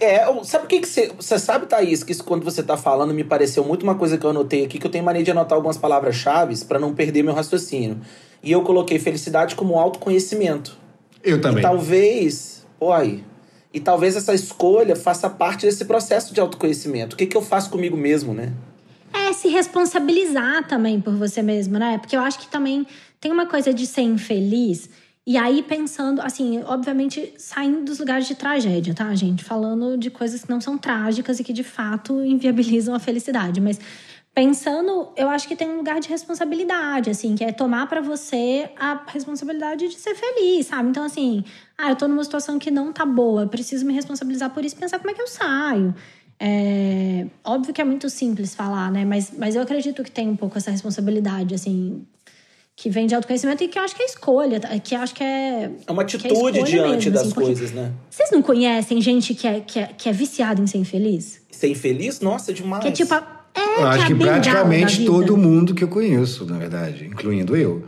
É, 0.01 0.25
sabe 0.45 0.65
o 0.65 0.69
que 0.69 0.81
que 0.81 0.89
você... 0.89 1.13
Você 1.15 1.39
sabe, 1.39 1.67
Thaís, 1.67 2.03
que 2.03 2.13
isso 2.13 2.25
quando 2.25 2.43
você 2.43 2.63
tá 2.63 2.77
falando 2.77 3.13
me 3.13 3.23
pareceu 3.23 3.63
muito 3.63 3.83
uma 3.83 3.95
coisa 3.95 4.17
que 4.17 4.25
eu 4.25 4.31
anotei 4.31 4.65
aqui, 4.65 4.79
que 4.79 4.87
eu 4.87 4.91
tenho 4.91 5.05
mania 5.05 5.23
de 5.23 5.31
anotar 5.31 5.55
algumas 5.57 5.77
palavras-chave 5.77 6.57
pra 6.65 6.79
não 6.79 6.95
perder 6.95 7.23
meu 7.23 7.35
raciocínio. 7.35 8.01
E 8.43 8.51
eu 8.51 8.63
coloquei 8.63 8.99
felicidade 8.99 9.55
como 9.55 9.79
autoconhecimento. 9.79 10.77
Eu 11.23 11.37
E 11.37 11.41
também. 11.41 11.63
talvez... 11.63 12.67
Pô, 12.79 12.93
aí. 12.93 13.23
E 13.73 13.79
talvez 13.79 14.17
essa 14.17 14.35
escolha 14.35 14.97
faça 14.97 15.29
parte 15.29 15.67
desse 15.67 15.85
processo 15.85 16.33
de 16.33 16.41
autoconhecimento. 16.41 17.15
O 17.15 17.17
que, 17.17 17.27
que 17.27 17.37
eu 17.37 17.43
faço 17.43 17.71
comigo 17.71 17.97
mesmo, 17.97 18.33
né? 18.33 18.53
É 19.13 19.33
se 19.33 19.49
responsabilizar 19.49 20.67
também 20.67 21.01
por 21.01 21.15
você 21.15 21.43
mesmo, 21.43 21.79
né? 21.79 21.99
Porque 21.99 22.17
eu 22.17 22.21
acho 22.21 22.39
que 22.39 22.49
também 22.49 22.87
tem 23.21 23.31
uma 23.31 23.47
coisa 23.47 23.73
de 23.75 23.87
ser 23.87 24.01
infeliz. 24.03 24.89
E 25.27 25.37
aí 25.37 25.63
pensando, 25.63 26.21
assim, 26.23 26.63
obviamente 26.65 27.35
saindo 27.37 27.85
dos 27.85 27.99
lugares 27.99 28.27
de 28.27 28.35
tragédia, 28.35 28.95
tá, 28.95 29.15
gente? 29.15 29.45
Falando 29.45 29.97
de 29.97 30.11
coisas 30.11 30.43
que 30.43 30.51
não 30.51 30.61
são 30.61 30.79
trágicas 30.79 31.39
e 31.39 31.45
que 31.45 31.53
de 31.53 31.63
fato 31.63 32.21
inviabilizam 32.25 32.95
a 32.95 32.99
felicidade. 32.99 33.61
Mas 33.61 33.79
pensando, 34.35 35.13
eu 35.17 35.29
acho 35.29 35.47
que 35.47 35.57
tem 35.57 35.69
um 35.69 35.77
lugar 35.77 36.01
de 36.01 36.09
responsabilidade, 36.09 37.11
assim, 37.11 37.35
que 37.35 37.45
é 37.45 37.53
tomar 37.53 37.87
pra 37.89 38.01
você 38.01 38.71
a 38.79 39.03
responsabilidade 39.09 39.89
de 39.89 39.97
ser 39.97 40.15
feliz, 40.15 40.67
sabe? 40.67 40.89
Então, 40.89 41.05
assim, 41.05 41.45
ah, 41.77 41.91
eu 41.91 41.97
tô 41.97 42.07
numa 42.09 42.25
situação 42.25 42.59
que 42.59 42.71
não 42.71 42.93
tá 42.93 43.05
boa, 43.05 43.47
preciso 43.47 43.85
me 43.85 43.93
responsabilizar 43.93 44.51
por 44.51 44.65
isso 44.65 44.77
pensar 44.77 44.99
como 44.99 45.11
é 45.11 45.15
que 45.15 45.23
eu 45.23 45.27
saio. 45.27 45.95
É, 46.43 47.27
óbvio 47.45 47.75
que 47.75 47.83
é 47.83 47.85
muito 47.85 48.09
simples 48.09 48.55
falar, 48.55 48.91
né? 48.91 49.05
Mas, 49.05 49.31
mas 49.37 49.55
eu 49.55 49.63
acredito 49.63 50.03
que 50.03 50.11
tem 50.11 50.27
um 50.29 50.37
pouco 50.37 50.57
essa 50.57 50.71
responsabilidade, 50.71 51.55
assim, 51.55 52.07
que 52.81 52.89
vem 52.89 53.07
de 53.07 53.15
autoconhecimento 53.15 53.63
e 53.63 53.69
que 53.69 53.79
eu 53.79 53.83
acho 53.83 53.95
que 53.95 54.03
é 54.03 54.07
escolha, 54.07 54.59
tá? 54.59 54.69
que 54.79 54.95
eu 54.95 55.01
acho 55.01 55.15
que 55.15 55.23
é. 55.23 55.71
É 55.87 55.93
uma 55.93 56.01
é 56.01 56.05
atitude 56.07 56.33
escolha 56.33 56.63
diante 56.63 56.89
mesmo, 56.89 57.11
das 57.11 57.23
assim, 57.27 57.35
coisas, 57.35 57.73
né? 57.73 57.93
Vocês 58.09 58.31
não 58.31 58.41
conhecem 58.41 58.99
gente 59.03 59.35
que 59.35 59.47
é, 59.47 59.61
que 59.61 59.79
é, 59.79 59.87
que 59.87 60.09
é 60.09 60.13
viciada 60.13 60.63
em 60.63 60.67
ser 60.67 60.79
infeliz? 60.79 61.43
Ser 61.51 61.69
infeliz? 61.69 62.21
Nossa, 62.21 62.55
demais. 62.55 62.83
Que 62.83 62.89
é 62.89 62.93
tipo. 62.93 63.13
a- 63.13 63.37
É, 63.53 63.81
Eu 63.83 63.87
acho 63.89 64.05
é 64.05 64.07
que 64.07 64.15
praticamente 64.15 65.05
todo 65.05 65.37
mundo 65.37 65.75
que 65.75 65.83
eu 65.85 65.89
conheço, 65.89 66.47
na 66.47 66.57
verdade, 66.57 67.05
incluindo 67.05 67.55
eu. 67.57 67.85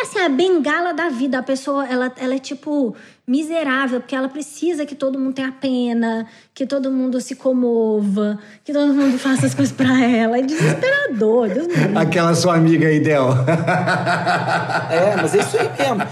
É 0.00 0.02
assim, 0.02 0.18
a 0.20 0.28
bengala 0.28 0.94
da 0.94 1.08
vida. 1.08 1.38
A 1.38 1.42
pessoa, 1.42 1.84
ela, 1.86 2.12
ela 2.18 2.34
é 2.34 2.38
tipo 2.38 2.94
miserável, 3.26 4.00
porque 4.00 4.14
ela 4.14 4.28
precisa 4.28 4.86
que 4.86 4.94
todo 4.94 5.18
mundo 5.18 5.34
tenha 5.34 5.50
pena, 5.52 6.26
que 6.54 6.64
todo 6.64 6.90
mundo 6.90 7.20
se 7.20 7.34
comova, 7.34 8.38
que 8.64 8.72
todo 8.72 8.94
mundo 8.94 9.18
faça 9.18 9.46
as 9.46 9.54
coisas 9.54 9.74
pra 9.74 10.00
ela. 10.04 10.38
É 10.38 10.42
desesperador, 10.42 11.48
Deus. 11.48 11.66
Aquela 11.96 12.34
sua 12.34 12.54
amiga 12.54 12.86
aí, 12.86 13.00
Del. 13.00 13.28
É, 14.90 15.16
mas 15.16 15.34
é 15.34 15.38
isso 15.40 15.56
aí 15.56 15.68
mesmo. 15.68 16.02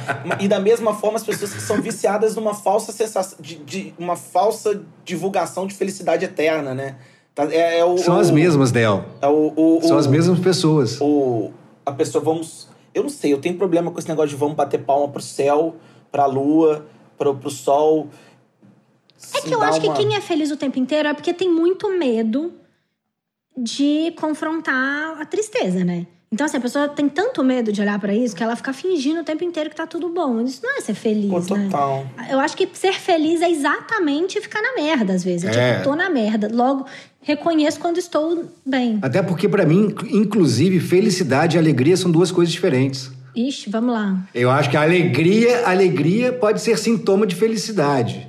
E 0.40 0.48
da 0.48 0.58
mesma 0.60 0.94
forma, 0.94 1.16
as 1.16 1.24
pessoas 1.24 1.52
que 1.52 1.60
são 1.62 1.80
viciadas 1.80 2.34
numa 2.36 2.54
falsa 2.54 2.92
sensação, 2.92 3.38
de, 3.40 3.56
de 3.56 3.94
uma 3.98 4.16
falsa 4.16 4.82
divulgação 5.04 5.66
de 5.66 5.74
felicidade 5.74 6.24
eterna, 6.24 6.74
né? 6.74 6.96
Tá- 7.34 7.44
É, 7.50 7.78
é 7.78 7.84
o, 7.84 7.96
São 7.98 8.16
o- 8.16 8.20
as 8.20 8.30
mesmas, 8.30 8.70
Del. 8.72 9.04
É 9.20 9.26
o, 9.26 9.52
o, 9.56 9.80
São 9.82 9.96
o- 9.96 9.98
as 9.98 10.06
mesmas 10.06 10.38
pessoas. 10.40 10.98
o, 11.00 11.50
a 11.84 11.92
pessoa, 11.92 12.22
vamos. 12.22 12.65
Eu 12.96 13.02
não 13.02 13.10
sei, 13.10 13.30
eu 13.30 13.38
tenho 13.38 13.58
problema 13.58 13.90
com 13.90 13.98
esse 13.98 14.08
negócio 14.08 14.30
de 14.30 14.36
vamos 14.36 14.56
bater 14.56 14.82
palma 14.82 15.06
pro 15.06 15.20
céu, 15.20 15.76
pra 16.10 16.24
lua, 16.24 16.86
pro, 17.18 17.36
pro 17.36 17.50
sol. 17.50 18.08
É 19.34 19.40
que 19.42 19.52
eu 19.52 19.60
acho 19.60 19.82
que 19.82 19.92
quem 19.92 20.14
é 20.16 20.20
feliz 20.22 20.50
o 20.50 20.56
tempo 20.56 20.78
inteiro 20.78 21.06
é 21.06 21.12
porque 21.12 21.34
tem 21.34 21.46
muito 21.46 21.90
medo 21.90 22.54
de 23.54 24.14
confrontar 24.18 25.20
a 25.20 25.26
tristeza, 25.26 25.84
né? 25.84 26.06
Então, 26.32 26.44
assim, 26.44 26.56
a 26.56 26.60
pessoa 26.60 26.88
tem 26.88 27.08
tanto 27.08 27.42
medo 27.44 27.72
de 27.72 27.80
olhar 27.80 27.98
pra 28.00 28.12
isso 28.12 28.34
que 28.34 28.42
ela 28.42 28.56
fica 28.56 28.72
fingindo 28.72 29.20
o 29.20 29.24
tempo 29.24 29.44
inteiro 29.44 29.70
que 29.70 29.76
tá 29.76 29.86
tudo 29.86 30.08
bom. 30.08 30.40
Isso 30.40 30.60
não 30.62 30.76
é 30.76 30.80
ser 30.80 30.94
feliz, 30.94 31.30
Pô, 31.30 31.54
né? 31.54 31.66
total. 31.70 32.04
Eu 32.28 32.40
acho 32.40 32.56
que 32.56 32.68
ser 32.72 32.94
feliz 32.94 33.40
é 33.42 33.50
exatamente 33.50 34.40
ficar 34.40 34.60
na 34.60 34.74
merda, 34.74 35.12
às 35.14 35.22
vezes. 35.22 35.44
É. 35.56 35.74
Tipo, 35.74 35.84
tô 35.84 35.94
na 35.96 36.10
merda. 36.10 36.50
Logo, 36.52 36.84
reconheço 37.22 37.78
quando 37.78 37.98
estou 37.98 38.44
bem. 38.64 38.98
Até 39.02 39.22
porque, 39.22 39.48
pra 39.48 39.64
mim, 39.64 39.94
inclusive, 40.10 40.80
felicidade 40.80 41.56
e 41.56 41.58
alegria 41.60 41.96
são 41.96 42.10
duas 42.10 42.32
coisas 42.32 42.52
diferentes. 42.52 43.10
Ixi, 43.34 43.70
vamos 43.70 43.94
lá. 43.94 44.18
Eu 44.34 44.50
acho 44.50 44.68
que 44.68 44.76
a 44.76 44.82
alegria, 44.82 45.64
alegria 45.68 46.32
pode 46.32 46.60
ser 46.60 46.76
sintoma 46.76 47.24
de 47.26 47.36
felicidade, 47.36 48.26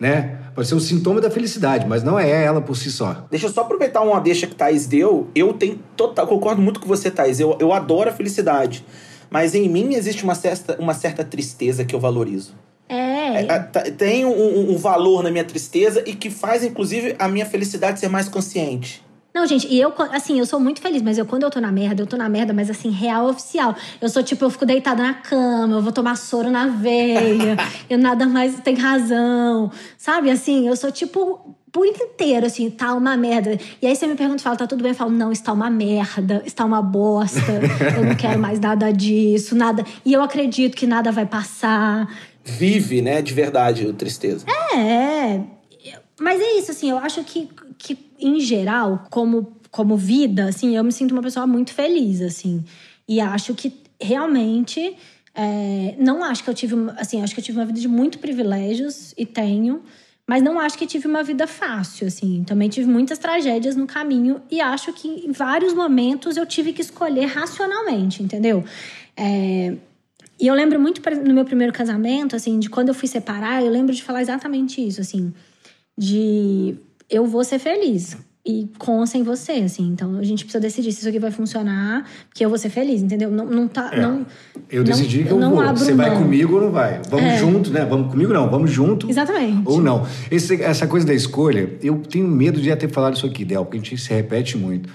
né? 0.00 0.39
Pode 0.54 0.66
ser 0.68 0.74
um 0.74 0.80
sintoma 0.80 1.20
da 1.20 1.30
felicidade, 1.30 1.86
mas 1.86 2.02
não 2.02 2.18
é 2.18 2.44
ela 2.44 2.60
por 2.60 2.76
si 2.76 2.90
só. 2.90 3.26
Deixa 3.30 3.46
eu 3.46 3.50
só 3.52 3.62
aproveitar 3.62 4.00
uma 4.02 4.20
deixa 4.20 4.46
que 4.46 4.54
Thaís 4.54 4.86
deu. 4.86 5.28
Eu 5.34 5.52
tenho 5.52 5.78
total, 5.96 6.26
concordo 6.26 6.60
muito 6.60 6.80
com 6.80 6.86
você, 6.86 7.10
Thaís. 7.10 7.38
Eu, 7.40 7.56
eu 7.60 7.72
adoro 7.72 8.10
a 8.10 8.12
felicidade. 8.12 8.84
Mas 9.30 9.54
em 9.54 9.68
mim 9.68 9.94
existe 9.94 10.24
uma 10.24 10.34
certa, 10.34 10.76
uma 10.80 10.92
certa 10.92 11.22
tristeza 11.24 11.84
que 11.84 11.94
eu 11.94 12.00
valorizo. 12.00 12.54
É. 12.88 13.44
É, 13.44 13.58
tá- 13.60 13.82
Tem 13.96 14.24
um- 14.24 14.72
um 14.72 14.76
valor 14.76 15.22
na 15.22 15.30
minha 15.30 15.44
tristeza 15.44 16.02
e 16.04 16.12
que 16.14 16.28
faz, 16.28 16.64
inclusive, 16.64 17.14
a 17.18 17.28
minha 17.28 17.46
felicidade 17.46 18.00
ser 18.00 18.08
mais 18.08 18.28
consciente. 18.28 19.02
Não, 19.40 19.46
gente, 19.46 19.66
e 19.68 19.80
eu, 19.80 19.90
assim, 20.12 20.38
eu 20.38 20.44
sou 20.44 20.60
muito 20.60 20.82
feliz, 20.82 21.00
mas 21.00 21.16
eu, 21.16 21.24
quando 21.24 21.44
eu 21.44 21.50
tô 21.50 21.58
na 21.62 21.72
merda, 21.72 22.02
eu 22.02 22.06
tô 22.06 22.14
na 22.14 22.28
merda, 22.28 22.52
mas 22.52 22.68
assim, 22.68 22.90
real 22.90 23.26
oficial. 23.26 23.74
Eu 23.98 24.06
sou 24.10 24.22
tipo, 24.22 24.44
eu 24.44 24.50
fico 24.50 24.66
deitada 24.66 25.02
na 25.02 25.14
cama, 25.14 25.76
eu 25.76 25.82
vou 25.82 25.92
tomar 25.92 26.14
soro 26.16 26.50
na 26.50 26.66
veia, 26.66 27.56
eu 27.88 27.96
nada 27.96 28.26
mais 28.26 28.60
tem 28.60 28.74
razão. 28.74 29.72
Sabe, 29.96 30.30
assim, 30.30 30.68
eu 30.68 30.76
sou 30.76 30.92
tipo, 30.92 31.56
por 31.72 31.86
inteiro, 31.86 32.44
assim, 32.44 32.68
tá 32.68 32.92
uma 32.92 33.16
merda. 33.16 33.58
E 33.80 33.86
aí 33.86 33.96
você 33.96 34.06
me 34.06 34.14
pergunta, 34.14 34.42
fala, 34.42 34.56
tá 34.56 34.66
tudo 34.66 34.82
bem? 34.82 34.92
Eu 34.92 34.96
falo, 34.96 35.10
não, 35.10 35.32
está 35.32 35.54
uma 35.54 35.70
merda, 35.70 36.42
está 36.44 36.62
uma 36.66 36.82
bosta, 36.82 37.40
eu 37.96 38.04
não 38.04 38.14
quero 38.16 38.38
mais 38.38 38.60
nada 38.60 38.92
disso, 38.92 39.56
nada. 39.56 39.86
E 40.04 40.12
eu 40.12 40.22
acredito 40.22 40.76
que 40.76 40.86
nada 40.86 41.10
vai 41.10 41.24
passar. 41.24 42.06
Vive, 42.44 43.00
né, 43.00 43.22
de 43.22 43.32
verdade, 43.32 43.88
a 43.88 43.92
tristeza. 43.94 44.44
É, 44.76 45.40
mas 46.20 46.38
é 46.38 46.58
isso, 46.58 46.70
assim, 46.70 46.90
eu 46.90 46.98
acho 46.98 47.24
que, 47.24 47.48
que 47.78 47.96
em 48.18 48.38
geral, 48.38 49.06
como, 49.10 49.56
como 49.70 49.96
vida, 49.96 50.44
assim, 50.50 50.76
eu 50.76 50.84
me 50.84 50.92
sinto 50.92 51.12
uma 51.12 51.22
pessoa 51.22 51.46
muito 51.46 51.72
feliz, 51.72 52.20
assim. 52.20 52.62
E 53.08 53.22
acho 53.22 53.54
que 53.54 53.72
realmente, 53.98 54.94
é, 55.34 55.94
não 55.98 56.22
acho 56.22 56.44
que 56.44 56.50
eu 56.50 56.54
tive, 56.54 56.74
assim, 56.98 57.22
acho 57.22 57.32
que 57.32 57.40
eu 57.40 57.44
tive 57.44 57.58
uma 57.58 57.64
vida 57.64 57.80
de 57.80 57.88
muito 57.88 58.18
privilégios 58.18 59.14
e 59.16 59.24
tenho, 59.24 59.82
mas 60.26 60.42
não 60.42 60.60
acho 60.60 60.76
que 60.76 60.86
tive 60.86 61.08
uma 61.08 61.22
vida 61.22 61.46
fácil, 61.46 62.06
assim. 62.06 62.44
Também 62.44 62.68
tive 62.68 62.86
muitas 62.86 63.16
tragédias 63.16 63.74
no 63.74 63.86
caminho 63.86 64.42
e 64.50 64.60
acho 64.60 64.92
que 64.92 65.08
em 65.08 65.32
vários 65.32 65.72
momentos 65.72 66.36
eu 66.36 66.44
tive 66.44 66.74
que 66.74 66.82
escolher 66.82 67.24
racionalmente, 67.24 68.22
entendeu? 68.22 68.62
É, 69.16 69.74
e 70.38 70.46
eu 70.46 70.54
lembro 70.54 70.78
muito 70.78 71.00
no 71.26 71.32
meu 71.32 71.46
primeiro 71.46 71.72
casamento, 71.72 72.36
assim, 72.36 72.58
de 72.58 72.68
quando 72.68 72.88
eu 72.88 72.94
fui 72.94 73.08
separar, 73.08 73.62
eu 73.62 73.70
lembro 73.70 73.94
de 73.94 74.02
falar 74.02 74.20
exatamente 74.20 74.86
isso, 74.86 75.00
assim, 75.00 75.32
de 76.04 76.76
eu 77.10 77.26
vou 77.26 77.44
ser 77.44 77.58
feliz 77.58 78.16
e 78.46 78.70
com 78.78 79.00
ou 79.00 79.06
sem 79.06 79.22
você, 79.22 79.52
assim. 79.52 79.86
Então 79.92 80.16
a 80.16 80.22
gente 80.22 80.44
precisa 80.44 80.60
decidir 80.62 80.92
se 80.92 81.00
isso 81.00 81.08
aqui 81.10 81.18
vai 81.18 81.30
funcionar, 81.30 82.06
porque 82.28 82.42
eu 82.42 82.48
vou 82.48 82.56
ser 82.56 82.70
feliz, 82.70 83.02
entendeu? 83.02 83.30
Não, 83.30 83.44
não 83.44 83.68
tá, 83.68 83.90
É. 83.92 84.00
não. 84.00 84.24
Eu 84.70 84.82
decidi 84.82 85.24
que 85.24 85.30
eu 85.30 85.38
não 85.38 85.50
vou. 85.54 85.62
Você 85.76 85.92
vai 85.92 86.08
mão. 86.10 86.22
comigo 86.22 86.54
ou 86.54 86.62
não 86.62 86.70
vai? 86.72 87.02
Vamos 87.10 87.26
É. 87.26 87.36
junto, 87.38 87.70
né? 87.70 87.84
Vamos 87.84 88.10
comigo 88.10 88.32
não, 88.32 88.48
vamos 88.48 88.70
junto. 88.70 89.10
Exatamente. 89.10 89.62
Ou 89.66 89.82
não. 89.82 90.06
Esse- 90.30 90.62
essa 90.62 90.86
coisa 90.86 91.06
da 91.06 91.12
escolha, 91.12 91.76
eu 91.82 91.98
tenho 91.98 92.26
medo 92.26 92.58
de 92.60 92.66
já 92.68 92.76
ter 92.76 92.88
falado 92.88 93.14
isso 93.16 93.26
aqui, 93.26 93.44
Del, 93.44 93.62
porque 93.66 93.76
a 93.76 93.80
gente 93.80 93.98
se 93.98 94.08
repete 94.14 94.56
muito. 94.56 94.88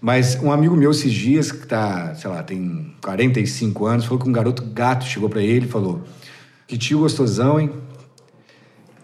Mas 0.00 0.36
um 0.42 0.50
amigo 0.50 0.74
meu 0.76 0.90
esses 0.90 1.12
dias, 1.12 1.52
que 1.52 1.66
tá, 1.66 2.14
sei 2.16 2.28
lá, 2.30 2.42
tem 2.42 2.92
45 3.02 3.86
anos, 3.86 4.04
falou 4.06 4.18
que 4.18 4.28
um 4.28 4.32
garoto 4.32 4.64
gato 4.64 5.04
chegou 5.04 5.28
pra 5.28 5.42
ele 5.42 5.66
e 5.66 5.68
falou: 5.68 6.00
Que 6.66 6.76
tio 6.78 7.00
gostosão, 7.00 7.60
hein? 7.60 7.70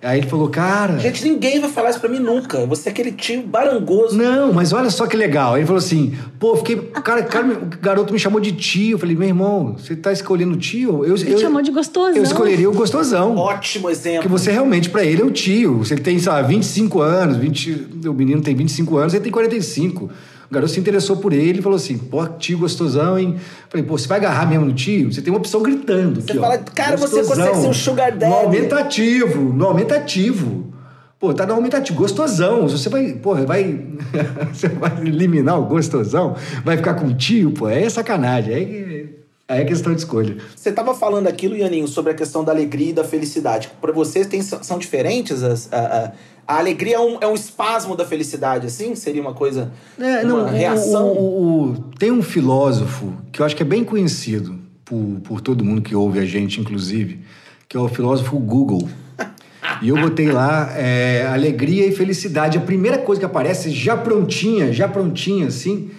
Aí 0.06 0.20
ele 0.20 0.28
falou, 0.28 0.48
cara. 0.48 1.00
Gente, 1.00 1.24
ninguém 1.24 1.58
vai 1.58 1.68
falar 1.68 1.90
isso 1.90 1.98
pra 1.98 2.08
mim 2.08 2.20
nunca. 2.20 2.64
Você 2.66 2.88
é 2.88 2.92
aquele 2.92 3.10
tio 3.10 3.42
barangoso. 3.42 4.16
Não, 4.16 4.52
mas 4.52 4.72
olha 4.72 4.88
só 4.88 5.04
que 5.04 5.16
legal. 5.16 5.56
Ele 5.56 5.66
falou 5.66 5.78
assim: 5.78 6.14
pô, 6.38 6.56
fiquei. 6.56 6.76
Cara, 6.76 7.24
cara, 7.24 7.44
o 7.54 7.66
garoto 7.82 8.12
me 8.12 8.18
chamou 8.18 8.38
de 8.40 8.52
tio. 8.52 8.92
Eu 8.94 8.98
falei, 9.00 9.16
meu 9.16 9.26
irmão, 9.26 9.74
você 9.76 9.96
tá 9.96 10.12
escolhendo 10.12 10.56
tio? 10.56 11.04
Eu, 11.04 11.16
Ele 11.16 11.34
eu, 11.34 11.38
chamou 11.38 11.60
de 11.60 11.72
gostosão. 11.72 12.16
eu 12.16 12.22
escolheria 12.22 12.70
o 12.70 12.72
gostosão. 12.72 13.36
Ótimo 13.36 13.90
exemplo. 13.90 14.22
Porque 14.22 14.28
você 14.28 14.52
realmente, 14.52 14.90
pra 14.90 15.04
ele, 15.04 15.22
é 15.22 15.24
o 15.24 15.30
tio. 15.32 15.84
Se 15.84 15.94
ele 15.94 16.02
tem, 16.02 16.16
sei 16.20 16.30
lá, 16.30 16.40
25 16.40 17.00
anos, 17.00 17.36
20, 17.38 17.88
o 18.06 18.12
menino 18.12 18.40
tem 18.40 18.54
25 18.54 18.96
anos, 18.98 19.12
ele 19.12 19.24
tem 19.24 19.32
45. 19.32 20.08
O 20.50 20.54
garoto 20.54 20.72
se 20.72 20.78
interessou 20.78 21.16
por 21.16 21.32
ele 21.32 21.58
e 21.58 21.62
falou 21.62 21.76
assim: 21.76 21.98
pô, 21.98 22.26
tio 22.26 22.58
gostosão, 22.58 23.18
hein? 23.18 23.36
Falei, 23.68 23.84
pô, 23.84 23.98
você 23.98 24.06
vai 24.06 24.18
agarrar 24.18 24.46
mesmo 24.46 24.64
no 24.64 24.72
tio? 24.72 25.12
Você 25.12 25.20
tem 25.20 25.32
uma 25.32 25.38
opção 25.38 25.62
gritando. 25.62 26.20
Você 26.20 26.30
aqui, 26.32 26.38
ó. 26.38 26.42
fala, 26.42 26.58
cara, 26.58 26.96
você 26.96 27.16
Gostosão. 27.16 27.46
consegue 27.46 27.62
ser 27.62 27.68
um 27.68 27.74
sugar 27.74 28.12
daddy. 28.12 28.32
No 28.32 28.38
aumentativo, 28.38 29.52
no 29.52 29.66
aumentativo. 29.66 30.72
Pô, 31.18 31.32
tá 31.32 31.46
no 31.46 31.54
aumentativo, 31.54 31.98
gostosão. 31.98 32.68
Você 32.68 32.88
vai, 32.88 33.14
porra, 33.14 33.44
vai. 33.46 33.86
você 34.52 34.68
vai 34.68 35.00
eliminar 35.00 35.58
o 35.58 35.64
gostosão? 35.64 36.36
Vai 36.64 36.76
ficar 36.76 36.94
com 36.94 37.06
o 37.06 37.14
tio, 37.14 37.52
pô? 37.52 37.68
É 37.68 37.88
sacanagem. 37.88 38.54
Aí, 38.54 39.16
aí 39.48 39.62
é 39.62 39.64
questão 39.64 39.92
de 39.94 40.00
escolha. 40.00 40.36
Você 40.54 40.70
tava 40.70 40.94
falando 40.94 41.26
aquilo, 41.26 41.56
Ianinho, 41.56 41.88
sobre 41.88 42.12
a 42.12 42.14
questão 42.14 42.44
da 42.44 42.52
alegria 42.52 42.90
e 42.90 42.92
da 42.92 43.02
felicidade. 43.02 43.70
Pra 43.80 43.92
vocês 43.92 44.26
tem, 44.26 44.42
são 44.42 44.78
diferentes? 44.78 45.42
As, 45.42 45.72
a, 45.72 45.78
a, 45.78 46.12
a 46.46 46.58
alegria 46.58 46.96
é 46.96 47.00
um, 47.00 47.18
é 47.20 47.26
um 47.26 47.34
espasmo 47.34 47.96
da 47.96 48.04
felicidade, 48.04 48.66
assim? 48.66 48.94
Seria 48.94 49.20
uma 49.22 49.34
coisa. 49.34 49.72
É, 49.98 50.24
uma 50.24 50.42
não, 50.42 50.46
reação? 50.46 51.08
o- 51.12 51.18
o- 51.18 51.62
o- 51.72 51.74
tem 51.98 52.10
um 52.10 52.22
filósofo 52.22 53.12
que 53.32 53.40
eu 53.40 53.46
acho 53.46 53.56
que 53.56 53.62
é 53.62 53.66
bem 53.66 53.82
conhecido 53.84 54.58
por, 54.84 55.20
por 55.24 55.40
todo 55.40 55.64
mundo 55.64 55.82
que 55.82 55.94
ouve 55.94 56.18
a 56.18 56.24
gente, 56.24 56.60
inclusive, 56.60 57.20
que 57.68 57.76
é 57.76 57.80
o 57.80 57.88
filósofo 57.88 58.38
Google. 58.38 58.88
E 59.82 59.88
eu 59.88 59.96
botei 60.00 60.30
lá 60.30 60.72
é, 60.78 61.26
alegria 61.26 61.86
e 61.86 61.92
felicidade. 61.92 62.56
A 62.56 62.60
primeira 62.60 62.98
coisa 62.98 63.18
que 63.18 63.26
aparece, 63.26 63.70
já 63.70 63.94
prontinha, 63.96 64.72
já 64.72 64.86
prontinha, 64.88 65.48
assim, 65.48 65.90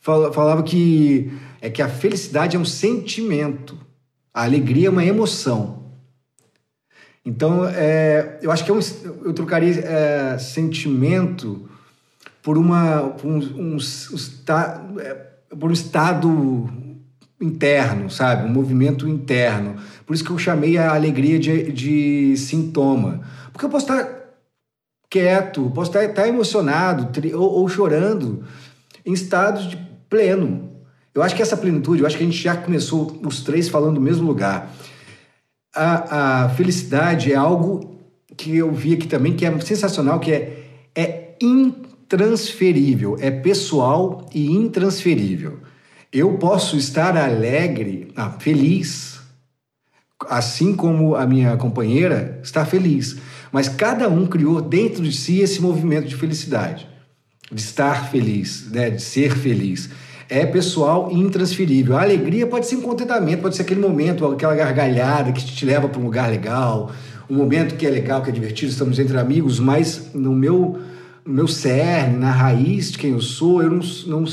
fala- 0.00 0.32
falava 0.32 0.62
que 0.62 1.30
é 1.60 1.68
que 1.68 1.82
a 1.82 1.88
felicidade 1.88 2.56
é 2.56 2.58
um 2.58 2.64
sentimento, 2.64 3.76
a 4.32 4.44
alegria 4.44 4.86
é 4.86 4.90
uma 4.90 5.04
emoção. 5.04 5.77
Então, 7.28 7.66
é, 7.66 8.38
eu 8.40 8.50
acho 8.50 8.64
que 8.64 8.72
é 8.72 8.74
eu 8.74 9.34
trocaria 9.34 9.84
é, 9.84 10.38
sentimento 10.38 11.68
por 12.42 12.56
uma 12.56 13.10
por 13.10 13.26
um, 13.26 13.36
um, 13.36 13.76
um 13.76 15.58
por 15.58 15.68
um 15.68 15.72
estado 15.74 16.70
interno, 17.38 18.08
sabe? 18.08 18.48
Um 18.48 18.52
movimento 18.52 19.06
interno. 19.06 19.76
Por 20.06 20.14
isso 20.14 20.24
que 20.24 20.30
eu 20.30 20.38
chamei 20.38 20.78
a 20.78 20.94
alegria 20.94 21.38
de, 21.38 21.70
de 21.70 22.34
sintoma. 22.38 23.20
Porque 23.52 23.66
eu 23.66 23.68
posso 23.68 23.84
estar 23.84 24.08
quieto, 25.10 25.70
posso 25.74 25.90
estar, 25.90 26.04
estar 26.04 26.26
emocionado 26.26 27.12
tri- 27.12 27.34
ou, 27.34 27.46
ou 27.46 27.68
chorando 27.68 28.42
em 29.04 29.12
estados 29.12 29.68
de 29.68 29.76
pleno. 30.08 30.70
Eu 31.14 31.22
acho 31.22 31.36
que 31.36 31.42
essa 31.42 31.58
plenitude, 31.58 32.00
eu 32.00 32.06
acho 32.06 32.16
que 32.16 32.22
a 32.22 32.26
gente 32.26 32.42
já 32.42 32.56
começou 32.56 33.20
os 33.22 33.42
três 33.42 33.68
falando 33.68 33.96
do 33.96 34.00
mesmo 34.00 34.26
lugar. 34.26 34.72
A, 35.74 36.44
a 36.44 36.48
felicidade 36.50 37.32
é 37.32 37.36
algo 37.36 37.98
que 38.36 38.56
eu 38.56 38.72
vi 38.72 38.94
aqui 38.94 39.06
também, 39.06 39.34
que 39.34 39.44
é 39.44 39.60
sensacional, 39.60 40.20
que 40.20 40.32
é, 40.32 40.64
é 40.94 41.36
intransferível, 41.40 43.16
é 43.20 43.30
pessoal 43.30 44.26
e 44.32 44.50
intransferível. 44.50 45.60
Eu 46.12 46.38
posso 46.38 46.76
estar 46.76 47.16
alegre, 47.16 48.12
ah, 48.16 48.30
feliz, 48.30 49.18
assim 50.28 50.74
como 50.74 51.14
a 51.14 51.26
minha 51.26 51.56
companheira 51.56 52.40
está 52.42 52.64
feliz. 52.64 53.16
Mas 53.52 53.68
cada 53.68 54.08
um 54.08 54.26
criou 54.26 54.60
dentro 54.60 55.02
de 55.02 55.12
si 55.12 55.40
esse 55.40 55.60
movimento 55.60 56.08
de 56.08 56.16
felicidade, 56.16 56.88
de 57.50 57.60
estar 57.60 58.10
feliz, 58.10 58.70
né? 58.70 58.90
de 58.90 59.02
ser 59.02 59.36
feliz. 59.36 59.90
É 60.28 60.44
pessoal 60.44 61.08
e 61.10 61.14
intransferível. 61.14 61.96
A 61.96 62.02
alegria 62.02 62.46
pode 62.46 62.66
ser 62.66 62.76
um 62.76 62.82
contentamento, 62.82 63.42
pode 63.42 63.56
ser 63.56 63.62
aquele 63.62 63.80
momento, 63.80 64.26
aquela 64.26 64.54
gargalhada 64.54 65.32
que 65.32 65.44
te 65.44 65.64
leva 65.64 65.88
para 65.88 66.00
um 66.00 66.04
lugar 66.04 66.30
legal, 66.30 66.92
um 67.28 67.34
momento 67.34 67.76
que 67.76 67.86
é 67.86 67.90
legal, 67.90 68.22
que 68.22 68.30
é 68.30 68.32
divertido, 68.32 68.70
estamos 68.70 68.98
entre 68.98 69.18
amigos, 69.18 69.58
mas 69.58 70.10
no 70.14 70.32
meu, 70.32 70.78
no 71.24 71.34
meu 71.34 71.48
cerne, 71.48 72.16
na 72.16 72.30
raiz 72.30 72.92
de 72.92 72.98
quem 72.98 73.12
eu 73.12 73.20
sou, 73.20 73.62
eu 73.62 73.70
não, 73.70 73.80
não, 74.06 74.24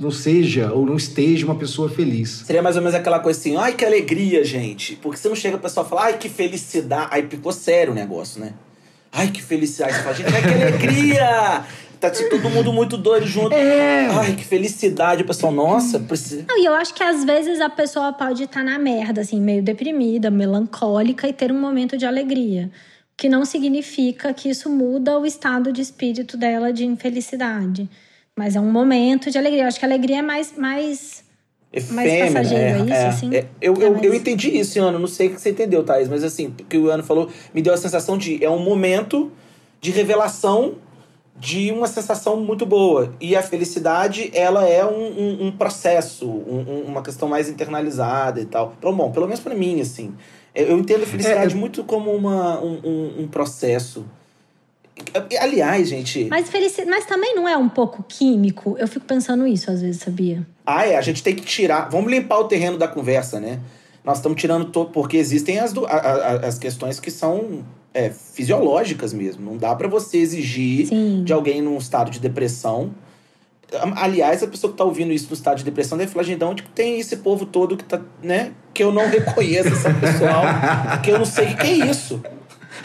não 0.00 0.10
seja 0.10 0.72
ou 0.72 0.86
não 0.86 0.96
esteja 0.96 1.46
uma 1.46 1.56
pessoa 1.56 1.88
feliz. 1.88 2.42
Seria 2.46 2.62
mais 2.62 2.76
ou 2.76 2.82
menos 2.82 2.94
aquela 2.94 3.18
coisa 3.18 3.38
assim, 3.38 3.56
ai 3.56 3.74
que 3.74 3.84
alegria, 3.84 4.44
gente. 4.44 4.96
Porque 4.96 5.18
você 5.18 5.28
não 5.28 5.36
chega 5.36 5.56
a 5.56 5.60
pessoa 5.60 5.84
fala, 5.84 6.04
ai 6.04 6.18
que 6.18 6.28
felicidade. 6.28 7.08
Aí 7.10 7.26
ficou 7.28 7.52
sério 7.52 7.92
o 7.92 7.94
negócio, 7.94 8.40
né? 8.40 8.52
Ai 9.12 9.28
que 9.28 9.42
felicidade. 9.42 9.94
Você 9.94 10.02
fala, 10.02 10.14
gente, 10.14 10.34
ai 10.34 10.42
que 10.42 10.48
alegria! 10.48 11.64
Tá 12.00 12.08
assim, 12.08 12.28
todo 12.30 12.48
mundo 12.48 12.72
muito 12.72 12.96
doido 12.96 13.26
junto. 13.26 13.54
É. 13.54 14.06
Ai, 14.06 14.34
que 14.34 14.42
felicidade. 14.44 15.22
O 15.22 15.26
pessoal, 15.26 15.52
nossa, 15.52 15.98
precisa. 16.00 16.44
Não, 16.48 16.58
e 16.58 16.64
eu 16.64 16.72
acho 16.72 16.94
que 16.94 17.02
às 17.02 17.24
vezes 17.24 17.60
a 17.60 17.68
pessoa 17.68 18.10
pode 18.12 18.44
estar 18.44 18.64
na 18.64 18.78
merda, 18.78 19.20
assim, 19.20 19.38
meio 19.40 19.62
deprimida, 19.62 20.30
melancólica 20.30 21.28
e 21.28 21.32
ter 21.32 21.52
um 21.52 21.60
momento 21.60 21.98
de 21.98 22.06
alegria. 22.06 22.70
O 23.12 23.16
que 23.18 23.28
não 23.28 23.44
significa 23.44 24.32
que 24.32 24.48
isso 24.48 24.70
muda 24.70 25.18
o 25.18 25.26
estado 25.26 25.70
de 25.72 25.82
espírito 25.82 26.38
dela 26.38 26.72
de 26.72 26.86
infelicidade. 26.86 27.86
Mas 28.34 28.56
é 28.56 28.60
um 28.60 28.70
momento 28.72 29.30
de 29.30 29.36
alegria. 29.36 29.64
Eu 29.64 29.68
acho 29.68 29.78
que 29.78 29.84
a 29.84 29.88
alegria 29.88 30.20
é 30.20 30.22
mais. 30.22 30.54
mais... 30.56 31.22
Mais 31.90 32.10
Efêmera, 32.10 32.32
passageiro, 32.32 32.78
é 32.78 32.82
isso, 32.82 33.06
assim? 33.06 33.34
é. 33.34 33.46
Eu, 33.60 33.74
É 33.74 33.84
eu, 33.84 33.92
mais- 33.92 34.04
eu 34.04 34.14
entendi 34.14 34.58
isso, 34.58 34.80
Ana. 34.80 34.98
Não 34.98 35.06
sei 35.06 35.28
o 35.28 35.34
que 35.34 35.40
você 35.40 35.50
entendeu, 35.50 35.84
Thaís, 35.84 36.08
mas 36.08 36.24
assim, 36.24 36.46
o 36.46 36.64
que 36.64 36.76
o 36.76 36.90
Ana 36.90 37.02
falou 37.02 37.28
me 37.54 37.62
deu 37.62 37.72
a 37.72 37.76
sensação 37.76 38.18
de. 38.18 38.42
É 38.44 38.50
um 38.50 38.58
momento 38.58 39.30
de 39.80 39.92
revelação 39.92 40.74
de 41.40 41.72
uma 41.72 41.86
sensação 41.88 42.36
muito 42.36 42.66
boa. 42.66 43.14
E 43.20 43.34
a 43.34 43.42
felicidade, 43.42 44.30
ela 44.34 44.68
é 44.68 44.84
um, 44.84 44.90
um, 44.90 45.46
um 45.46 45.52
processo, 45.52 46.26
um- 46.28 46.64
um- 46.68 46.84
uma 46.86 47.02
questão 47.02 47.26
mais 47.28 47.48
internalizada 47.48 48.40
e 48.40 48.44
tal. 48.44 48.74
Então, 48.78 48.94
bom, 48.94 49.10
pelo 49.10 49.24
menos 49.26 49.40
pra 49.40 49.54
mim, 49.54 49.80
assim. 49.80 50.14
Eu 50.54 50.76
entendo 50.78 51.04
a 51.04 51.06
felicidade 51.06 51.54
É, 51.54 51.56
muito 51.58 51.82
como 51.84 52.12
uma, 52.12 52.60
um, 52.60 52.78
um, 52.84 53.22
um 53.22 53.28
processo. 53.28 54.04
Aliás, 55.40 55.88
gente. 55.88 56.26
Mas, 56.28 56.50
felici... 56.50 56.84
Mas 56.84 57.06
também 57.06 57.34
não 57.34 57.48
é 57.48 57.56
um 57.56 57.68
pouco 57.68 58.02
químico? 58.06 58.76
Eu 58.78 58.86
fico 58.86 59.06
pensando 59.06 59.46
isso 59.46 59.70
às 59.70 59.80
vezes, 59.80 60.02
sabia? 60.02 60.46
Ah, 60.66 60.86
é, 60.86 60.96
a 60.96 61.00
gente 61.00 61.22
tem 61.22 61.34
que 61.34 61.42
tirar. 61.42 61.88
Vamos 61.88 62.10
limpar 62.10 62.38
o 62.38 62.44
terreno 62.44 62.76
da 62.76 62.86
conversa, 62.86 63.40
né? 63.40 63.60
Nós 64.04 64.18
estamos 64.18 64.38
tirando 64.40 64.66
todo. 64.66 64.90
Porque 64.90 65.16
existem 65.16 65.58
as, 65.58 65.72
do- 65.72 65.86
a- 65.86 65.90
a- 65.90 66.46
as 66.46 66.58
questões 66.58 67.00
que 67.00 67.10
são 67.10 67.64
é, 67.92 68.10
fisiológicas 68.10 69.12
mesmo. 69.12 69.44
Não 69.44 69.56
dá 69.56 69.74
pra 69.74 69.88
você 69.88 70.18
exigir 70.18 70.86
Sim. 70.86 71.22
de 71.24 71.32
alguém 71.32 71.60
num 71.60 71.76
estado 71.76 72.10
de 72.10 72.20
depressão. 72.20 72.94
Aliás, 73.96 74.42
a 74.42 74.48
pessoa 74.48 74.72
que 74.72 74.76
tá 74.76 74.84
ouvindo 74.84 75.12
isso 75.12 75.28
no 75.28 75.34
estado 75.34 75.58
de 75.58 75.64
depressão 75.64 75.96
deve 75.96 76.10
falar, 76.10 76.24
gente, 76.24 76.38
de 76.38 76.44
onde 76.44 76.62
tem 76.74 76.98
esse 76.98 77.18
povo 77.18 77.46
todo 77.46 77.76
que 77.76 77.84
tá, 77.84 78.00
né? 78.20 78.52
Que 78.74 78.82
eu 78.82 78.90
não 78.90 79.08
reconheço 79.08 79.68
esse 79.68 79.94
pessoal, 79.94 80.42
que 81.02 81.10
eu 81.10 81.18
não 81.18 81.24
sei 81.24 81.52
o 81.52 81.56
que 81.56 81.66
é 81.66 81.90
isso. 81.90 82.20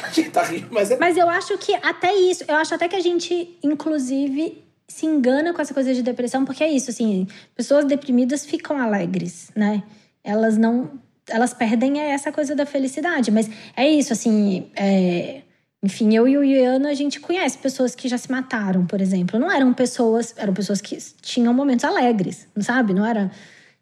A 0.04 0.10
gente 0.10 0.30
tá 0.30 0.44
rindo, 0.44 0.68
mas 0.70 0.92
é. 0.92 0.98
Mas 0.98 1.18
eu 1.18 1.28
acho 1.28 1.58
que 1.58 1.74
até 1.74 2.14
isso, 2.14 2.44
eu 2.48 2.56
acho 2.56 2.76
até 2.76 2.88
que 2.88 2.96
a 2.96 3.00
gente, 3.00 3.58
inclusive, 3.64 4.64
se 4.88 5.06
engana 5.06 5.54
com 5.54 5.62
essa 5.62 5.74
coisa 5.74 5.94
de 5.94 6.04
depressão, 6.04 6.46
porque 6.46 6.64
é 6.64 6.70
isso, 6.70 6.92
assim, 6.92 7.28
pessoas 7.56 7.86
deprimidas 7.86 8.46
ficam 8.46 8.78
alegres, 8.78 9.50
né? 9.56 9.84
Elas 10.24 10.58
não. 10.58 10.92
Elas 11.30 11.54
perdem 11.54 12.00
essa 12.00 12.32
coisa 12.32 12.56
da 12.56 12.66
felicidade. 12.66 13.32
Mas 13.32 13.50
é 13.76 13.88
isso, 13.90 14.14
assim. 14.14 14.68
é, 14.76 15.42
enfim, 15.84 16.16
eu 16.16 16.28
e 16.28 16.36
o 16.38 16.44
Iano, 16.44 16.88
a 16.88 16.94
gente 16.96 17.20
conhece 17.20 17.58
pessoas 17.60 17.94
que 17.94 18.08
já 18.08 18.18
se 18.18 18.32
mataram, 18.32 18.86
por 18.88 19.00
exemplo. 19.02 19.40
Não 19.40 19.52
eram 19.52 19.72
pessoas. 19.74 20.34
Eram 20.38 20.54
pessoas 20.54 20.82
que 20.82 20.98
tinham 21.22 21.54
momentos 21.54 21.86
alegres, 21.86 22.48
não 22.56 22.64
sabe? 22.64 22.94
Não 22.94 23.06
era 23.06 23.30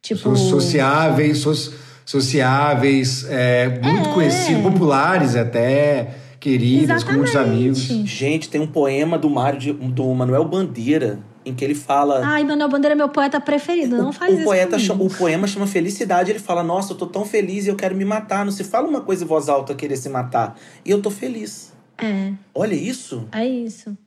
tipo. 0.02 0.20
Pessoas 0.20 0.40
sociáveis, 0.42 1.38
so- 1.40 1.74
sociáveis, 2.06 3.26
é, 3.30 3.70
muito 3.82 4.10
É. 4.10 4.14
conhecidos, 4.14 4.62
populares 4.64 5.36
até, 5.36 6.16
queridas, 6.40 7.04
com 7.04 7.14
muitos 7.14 7.36
amigos. 7.36 7.80
Exatamente. 7.86 8.10
Gente, 8.10 8.50
tem 8.50 8.60
um 8.60 8.68
poema 8.68 9.18
do 9.18 9.30
Mário 9.30 9.60
de- 9.60 9.72
do 9.74 10.14
Manuel 10.14 10.44
Bandeira 10.46 11.20
em 11.46 11.54
que 11.54 11.64
ele 11.64 11.76
fala. 11.76 12.22
Ai, 12.24 12.44
Manuel 12.44 12.70
Bandeira 12.70 12.94
é 12.94 12.98
meu 12.98 13.10
poeta 13.10 13.40
preferido. 13.40 13.98
Não 13.98 14.12
faz 14.12 14.34
o 14.34 14.36
isso. 14.36 14.44
poeta 14.44 14.80
chama, 14.80 15.04
o 15.04 15.10
poema 15.10 15.48
chama 15.48 15.68
Felicidade. 15.68 16.32
Ele 16.32 16.40
fala: 16.40 16.64
Nossa, 16.64 16.94
eu 16.94 16.98
tô 16.98 17.08
tão 17.08 17.26
feliz 17.26 17.66
e 17.66 17.70
eu 17.70 17.76
quero 17.76 17.96
me 17.96 18.06
matar. 18.06 18.46
Não 18.46 18.52
se 18.52 18.64
fala 18.64 18.88
uma 18.88 19.02
coisa 19.02 19.24
em 19.24 19.28
voz 19.28 19.50
alta 19.50 19.76
querer 19.76 19.98
se 19.98 20.10
matar. 20.10 20.58
E 20.86 20.92
eu 20.92 21.02
tô 21.02 21.10
feliz. 21.10 21.74
É. 21.98 22.34
Olha 22.54 22.76
isso. 22.76 23.28
É 23.32 23.46
isso. 23.46 23.98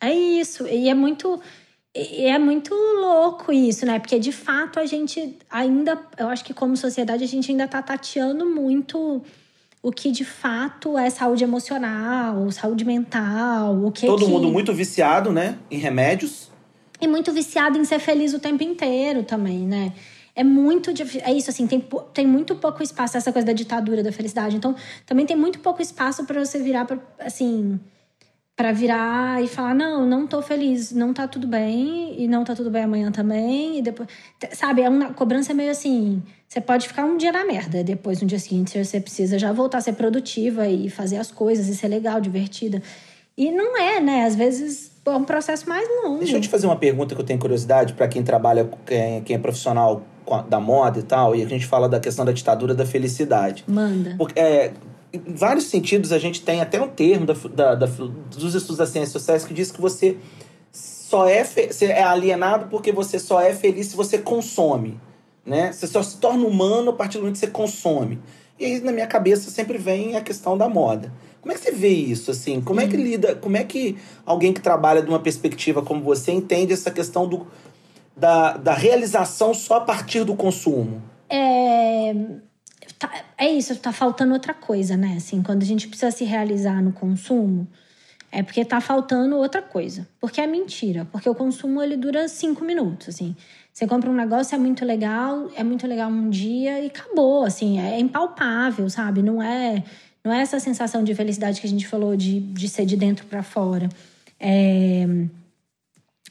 É 0.00 0.12
isso. 0.12 0.66
E 0.66 0.88
é 0.88 0.94
muito. 0.94 1.40
E 1.94 2.26
é 2.26 2.38
muito 2.38 2.72
louco 2.72 3.52
isso, 3.52 3.84
né? 3.84 3.98
Porque 3.98 4.18
de 4.18 4.32
fato 4.32 4.78
a 4.78 4.86
gente 4.86 5.36
ainda. 5.50 5.98
Eu 6.16 6.28
acho 6.28 6.44
que 6.44 6.54
como 6.54 6.76
sociedade 6.76 7.24
a 7.24 7.28
gente 7.28 7.50
ainda 7.50 7.66
tá 7.66 7.82
tateando 7.82 8.46
muito 8.46 9.22
o 9.82 9.90
que 9.90 10.10
de 10.10 10.24
fato 10.24 10.98
é 10.98 11.08
saúde 11.08 11.42
emocional, 11.42 12.50
saúde 12.50 12.84
mental, 12.84 13.82
o 13.82 13.90
que 13.90 14.06
Todo 14.06 14.24
que... 14.24 14.30
mundo 14.30 14.48
muito 14.48 14.74
viciado, 14.74 15.32
né? 15.32 15.58
Em 15.70 15.78
remédios. 15.78 16.49
E 17.00 17.08
muito 17.08 17.32
viciado 17.32 17.78
em 17.78 17.84
ser 17.84 17.98
feliz 17.98 18.34
o 18.34 18.38
tempo 18.38 18.62
inteiro 18.62 19.22
também, 19.22 19.60
né? 19.66 19.92
É 20.34 20.44
muito 20.44 20.92
difícil. 20.92 21.22
É 21.24 21.32
isso, 21.32 21.50
assim, 21.50 21.66
tem, 21.66 21.82
tem 22.14 22.26
muito 22.26 22.54
pouco 22.54 22.82
espaço, 22.82 23.16
essa 23.16 23.32
coisa 23.32 23.46
da 23.46 23.52
ditadura 23.52 24.02
da 24.02 24.12
felicidade. 24.12 24.56
Então, 24.56 24.74
também 25.06 25.26
tem 25.26 25.36
muito 25.36 25.58
pouco 25.58 25.82
espaço 25.82 26.24
para 26.24 26.44
você 26.44 26.58
virar, 26.58 26.84
pra, 26.84 26.98
assim, 27.18 27.80
para 28.56 28.72
virar 28.72 29.42
e 29.42 29.48
falar: 29.48 29.74
não, 29.74 30.06
não 30.06 30.26
tô 30.26 30.40
feliz, 30.42 30.92
não 30.92 31.12
tá 31.12 31.26
tudo 31.26 31.46
bem, 31.46 32.14
e 32.22 32.28
não 32.28 32.44
tá 32.44 32.54
tudo 32.54 32.70
bem 32.70 32.84
amanhã 32.84 33.10
também, 33.10 33.78
e 33.78 33.82
depois. 33.82 34.08
Sabe, 34.52 34.82
é 34.82 34.88
uma 34.88 35.12
cobrança 35.12 35.52
meio 35.54 35.70
assim. 35.70 36.22
Você 36.46 36.60
pode 36.60 36.86
ficar 36.88 37.04
um 37.04 37.16
dia 37.16 37.32
na 37.32 37.44
merda, 37.44 37.82
depois, 37.82 38.20
no 38.20 38.26
dia 38.26 38.38
seguinte, 38.38 38.82
você 38.82 39.00
precisa 39.00 39.38
já 39.38 39.52
voltar 39.52 39.78
a 39.78 39.80
ser 39.80 39.92
produtiva 39.94 40.66
e 40.68 40.90
fazer 40.90 41.16
as 41.16 41.30
coisas 41.30 41.68
e 41.68 41.76
ser 41.76 41.88
legal, 41.88 42.20
divertida. 42.20 42.82
E 43.36 43.50
não 43.50 43.78
é, 43.78 44.00
né? 44.00 44.24
Às 44.24 44.34
vezes 44.34 44.89
é 45.06 45.10
um 45.10 45.24
processo 45.24 45.68
mais 45.68 45.86
longo. 46.02 46.18
Deixa 46.18 46.36
eu 46.36 46.40
te 46.40 46.48
fazer 46.48 46.66
uma 46.66 46.76
pergunta 46.76 47.14
que 47.14 47.20
eu 47.20 47.24
tenho 47.24 47.38
curiosidade 47.38 47.94
para 47.94 48.06
quem 48.08 48.22
trabalha, 48.22 48.68
quem, 48.86 49.22
quem 49.22 49.36
é 49.36 49.38
profissional 49.38 50.02
da 50.48 50.60
moda 50.60 50.98
e 50.98 51.02
tal. 51.02 51.34
E 51.34 51.42
a 51.42 51.46
gente 51.48 51.66
fala 51.66 51.88
da 51.88 51.98
questão 51.98 52.24
da 52.24 52.32
ditadura 52.32 52.74
da 52.74 52.84
felicidade. 52.86 53.64
Manda. 53.66 54.14
Porque, 54.18 54.38
é, 54.38 54.72
em 55.12 55.34
vários 55.34 55.64
sentidos, 55.64 56.12
a 56.12 56.18
gente 56.18 56.42
tem 56.42 56.60
até 56.60 56.80
um 56.80 56.86
termo 56.88 57.26
da, 57.26 57.34
da- 57.34 57.74
da- 57.74 57.86
dos 57.86 58.54
estudos 58.54 58.76
das 58.76 58.90
ciências 58.90 59.10
sociais 59.12 59.44
que 59.44 59.52
diz 59.54 59.72
que 59.72 59.80
você 59.80 60.16
só 60.72 61.26
é, 61.28 61.42
você 61.42 61.86
é 61.86 62.02
alienado 62.02 62.66
porque 62.68 62.92
você 62.92 63.18
só 63.18 63.40
é 63.40 63.52
feliz 63.54 63.88
se 63.88 63.96
você 63.96 64.18
consome. 64.18 65.00
Né? 65.44 65.72
Você 65.72 65.86
só 65.86 66.02
se 66.02 66.18
torna 66.18 66.46
humano 66.46 66.90
a 66.90 66.92
partir 66.92 67.14
do 67.18 67.22
momento 67.22 67.34
que 67.34 67.40
você 67.40 67.46
consome. 67.48 68.20
E 68.58 68.64
aí, 68.66 68.80
na 68.80 68.92
minha 68.92 69.06
cabeça, 69.06 69.50
sempre 69.50 69.78
vem 69.78 70.14
a 70.16 70.20
questão 70.20 70.56
da 70.56 70.68
moda. 70.68 71.10
Como 71.40 71.52
é 71.52 71.54
que 71.56 71.62
você 71.62 71.72
vê 71.72 71.88
isso, 71.88 72.30
assim? 72.30 72.60
Como 72.60 72.80
é 72.80 72.86
que 72.86 72.96
lida... 72.96 73.34
Como 73.34 73.56
é 73.56 73.64
que 73.64 73.96
alguém 74.26 74.52
que 74.52 74.60
trabalha 74.60 75.02
de 75.02 75.08
uma 75.08 75.20
perspectiva 75.20 75.82
como 75.82 76.02
você 76.02 76.32
entende 76.32 76.72
essa 76.72 76.90
questão 76.90 77.26
do, 77.26 77.46
da, 78.16 78.56
da 78.56 78.74
realização 78.74 79.54
só 79.54 79.76
a 79.76 79.80
partir 79.80 80.24
do 80.24 80.34
consumo? 80.34 81.02
É, 81.28 82.14
tá- 82.98 83.24
é 83.38 83.48
isso, 83.48 83.74
tá 83.76 83.92
faltando 83.92 84.34
outra 84.34 84.52
coisa, 84.52 84.96
né? 84.96 85.14
Assim, 85.16 85.42
quando 85.42 85.62
a 85.62 85.66
gente 85.66 85.88
precisa 85.88 86.10
se 86.10 86.24
realizar 86.24 86.82
no 86.82 86.92
consumo, 86.92 87.66
é 88.32 88.42
porque 88.42 88.64
tá 88.64 88.80
faltando 88.80 89.36
outra 89.36 89.62
coisa. 89.62 90.06
Porque 90.20 90.40
é 90.40 90.46
mentira. 90.46 91.06
Porque 91.10 91.28
o 91.28 91.34
consumo, 91.34 91.82
ele 91.82 91.96
dura 91.96 92.28
cinco 92.28 92.64
minutos, 92.64 93.08
assim. 93.08 93.34
Você 93.72 93.86
compra 93.86 94.10
um 94.10 94.14
negócio, 94.14 94.54
é 94.54 94.58
muito 94.58 94.84
legal, 94.84 95.48
é 95.56 95.64
muito 95.64 95.86
legal 95.86 96.10
um 96.10 96.28
dia 96.28 96.80
e 96.80 96.86
acabou, 96.86 97.44
assim. 97.44 97.80
É 97.80 97.98
impalpável, 97.98 98.88
sabe? 98.90 99.22
Não 99.22 99.42
é, 99.42 99.82
não 100.24 100.32
é 100.32 100.40
essa 100.42 100.60
sensação 100.60 101.02
de 101.02 101.14
felicidade 101.14 101.60
que 101.60 101.66
a 101.66 101.70
gente 101.70 101.86
falou 101.86 102.16
de, 102.16 102.40
de 102.40 102.68
ser 102.68 102.84
de 102.84 102.96
dentro 102.96 103.26
para 103.26 103.42
fora. 103.42 103.88
É... 104.38 105.06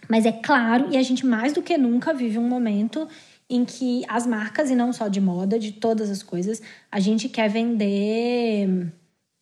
Mas 0.08 0.26
é 0.26 0.32
claro, 0.32 0.88
e 0.92 0.98
a 0.98 1.04
gente 1.04 1.26
mais 1.26 1.54
do 1.54 1.62
que 1.62 1.78
nunca 1.78 2.14
vive 2.14 2.38
um 2.38 2.48
momento 2.48 3.08
em 3.50 3.66
que 3.66 4.04
as 4.08 4.28
marcas, 4.28 4.70
e 4.70 4.76
não 4.76 4.94
só 4.94 5.08
de 5.08 5.20
moda, 5.20 5.58
de 5.58 5.72
todas 5.72 6.10
as 6.10 6.22
coisas, 6.22 6.62
a 6.92 7.00
gente 7.00 7.28
quer 7.28 7.50
vender 7.50 8.92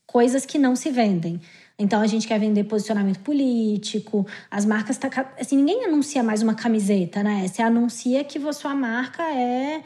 coisas 0.06 0.46
que 0.46 0.58
não 0.58 0.76
se 0.76 0.90
vendem. 0.90 1.40
Então 1.78 2.02
a 2.02 2.08
gente 2.08 2.28
quer 2.28 2.40
vender 2.40 2.64
posicionamento 2.64 3.20
político, 3.20 4.26
as 4.50 4.66
marcas 4.66 4.98
tá, 4.98 5.10
assim, 5.40 5.58
ninguém 5.58 5.86
anuncia 5.86 6.24
mais 6.24 6.42
uma 6.42 6.56
camiseta, 6.56 7.22
né? 7.22 7.48
Você 7.48 7.62
anuncia 7.62 8.24
que 8.24 8.40
sua 8.54 8.74
marca 8.74 9.22
é, 9.24 9.84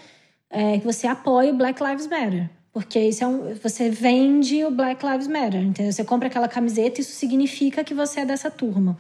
é 0.50 0.80
que 0.80 0.86
você 0.86 1.08
apoia 1.08 1.52
o 1.52 1.58
Black 1.58 1.84
Lives 1.84 2.08
Matter. 2.08 2.50
Porque 2.74 3.00
isso 3.00 3.24
é 3.24 3.28
um, 3.28 3.54
você 3.56 3.90
vende 3.90 4.64
o 4.64 4.72
Black 4.72 5.06
Lives 5.06 5.28
Matter, 5.28 5.62
entendeu? 5.62 5.92
Você 5.92 6.04
compra 6.06 6.28
aquela 6.30 6.48
camiseta, 6.48 7.02
isso 7.02 7.12
significa 7.12 7.84
que 7.84 7.94
você 7.94 8.22
é 8.22 8.26
dessa 8.26 8.50
turma. 8.50 8.98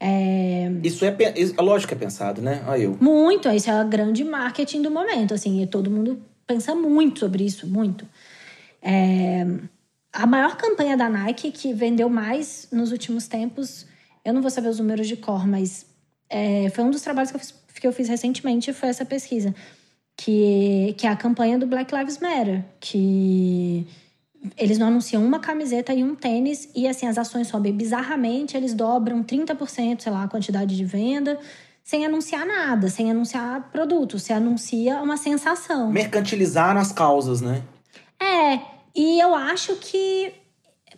É, 0.00 0.70
Isso 0.84 1.04
é, 1.04 1.16
isso- 1.36 1.54
é 1.58 1.62
lógico 1.62 1.88
que 1.88 1.94
é 1.94 1.98
pensado, 1.98 2.40
né? 2.40 2.62
Olha 2.68 2.82
eu. 2.82 2.96
muito, 3.00 3.48
isso 3.50 3.68
é 3.70 3.82
o 3.82 3.88
grande 3.88 4.22
marketing 4.24 4.82
do 4.82 4.90
momento, 4.90 5.34
assim, 5.34 5.60
e 5.62 5.66
todo 5.66 5.90
mundo 5.90 6.20
pensa 6.46 6.74
muito 6.74 7.20
sobre 7.20 7.44
isso, 7.44 7.66
muito. 7.66 8.06
É, 8.80 9.44
a 10.12 10.26
maior 10.26 10.56
campanha 10.56 10.96
da 10.96 11.08
Nike 11.08 11.50
que 11.50 11.72
vendeu 11.72 12.08
mais 12.08 12.68
nos 12.72 12.92
últimos 12.92 13.26
tempos, 13.26 13.86
eu 14.24 14.32
não 14.32 14.40
vou 14.40 14.50
saber 14.50 14.68
os 14.68 14.78
números 14.78 15.06
de 15.08 15.16
cor, 15.16 15.46
mas 15.46 15.84
é, 16.30 16.70
foi 16.70 16.84
um 16.84 16.90
dos 16.90 17.02
trabalhos 17.02 17.30
que 17.30 17.36
eu 17.36 17.40
fiz, 17.40 17.54
que 17.80 17.86
eu 17.86 17.92
fiz 17.92 18.08
recentemente 18.08 18.72
foi 18.72 18.88
essa 18.88 19.04
pesquisa, 19.04 19.52
que, 20.28 20.94
que 20.98 21.06
é 21.06 21.10
a 21.10 21.16
campanha 21.16 21.58
do 21.58 21.66
Black 21.66 21.94
Lives 21.94 22.18
Matter, 22.18 22.62
que 22.78 23.86
eles 24.58 24.76
não 24.76 24.88
anunciam 24.88 25.24
uma 25.24 25.38
camiseta 25.38 25.94
e 25.94 26.04
um 26.04 26.14
tênis 26.14 26.68
e 26.74 26.86
assim 26.86 27.06
as 27.06 27.16
ações 27.16 27.48
sobem 27.48 27.72
bizarramente, 27.72 28.54
eles 28.54 28.74
dobram 28.74 29.22
30%, 29.24 30.02
sei 30.02 30.12
lá, 30.12 30.24
a 30.24 30.28
quantidade 30.28 30.76
de 30.76 30.84
venda, 30.84 31.38
sem 31.82 32.04
anunciar 32.04 32.44
nada, 32.44 32.90
sem 32.90 33.10
anunciar 33.10 33.70
produto, 33.72 34.18
se 34.18 34.30
anuncia 34.30 35.00
uma 35.00 35.16
sensação. 35.16 35.90
Mercantilizaram 35.90 36.78
as 36.78 36.92
causas, 36.92 37.40
né? 37.40 37.62
É, 38.20 38.60
e 38.94 39.18
eu 39.18 39.34
acho 39.34 39.76
que 39.76 40.34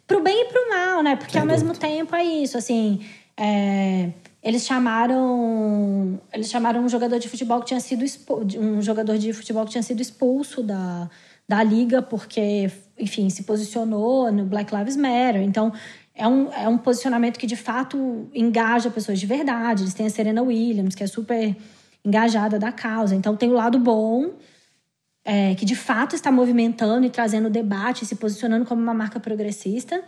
pro 0.08 0.20
bem 0.20 0.42
e 0.42 0.44
pro 0.46 0.68
mal, 0.70 1.04
né? 1.04 1.14
Porque 1.14 1.34
Sem 1.34 1.40
ao 1.40 1.46
mesmo 1.46 1.68
dúvida. 1.68 1.86
tempo 1.86 2.16
é 2.16 2.24
isso, 2.24 2.58
assim, 2.58 3.06
é, 3.36 4.10
eles 4.42 4.64
chamaram 4.64 6.18
eles 6.32 6.48
chamaram 6.48 6.82
um 6.82 6.88
jogador 6.88 7.18
de 7.18 7.28
futebol 7.28 7.60
que 7.60 7.66
tinha 7.66 7.80
sido 7.80 8.04
expo- 8.04 8.42
um 8.58 8.80
jogador 8.80 9.18
de 9.18 9.32
futebol 9.32 9.64
que 9.64 9.72
tinha 9.72 9.82
sido 9.82 10.00
expulso 10.00 10.62
da, 10.62 11.10
da 11.48 11.62
liga 11.62 12.00
porque, 12.00 12.70
enfim, 12.98 13.28
se 13.28 13.42
posicionou 13.42 14.30
no 14.30 14.44
Black 14.44 14.74
Lives 14.74 14.96
Matter. 14.96 15.42
Então, 15.42 15.72
é 16.14 16.26
um, 16.28 16.52
é 16.52 16.68
um 16.68 16.78
posicionamento 16.78 17.38
que 17.38 17.46
de 17.46 17.56
fato 17.56 18.28
engaja 18.34 18.90
pessoas 18.90 19.18
de 19.18 19.26
verdade. 19.26 19.82
Eles 19.82 19.94
têm 19.94 20.06
a 20.06 20.10
Serena 20.10 20.42
Williams, 20.42 20.94
que 20.94 21.02
é 21.02 21.06
super 21.06 21.56
engajada 22.04 22.58
da 22.58 22.70
causa. 22.70 23.14
Então, 23.14 23.36
tem 23.36 23.50
o 23.50 23.54
lado 23.54 23.78
bom, 23.78 24.30
é, 25.24 25.54
que 25.54 25.64
de 25.64 25.74
fato 25.74 26.14
está 26.14 26.30
movimentando 26.30 27.06
e 27.06 27.10
trazendo 27.10 27.50
debate, 27.50 28.06
se 28.06 28.16
posicionando 28.16 28.64
como 28.64 28.80
uma 28.80 28.94
marca 28.94 29.18
progressista. 29.18 30.02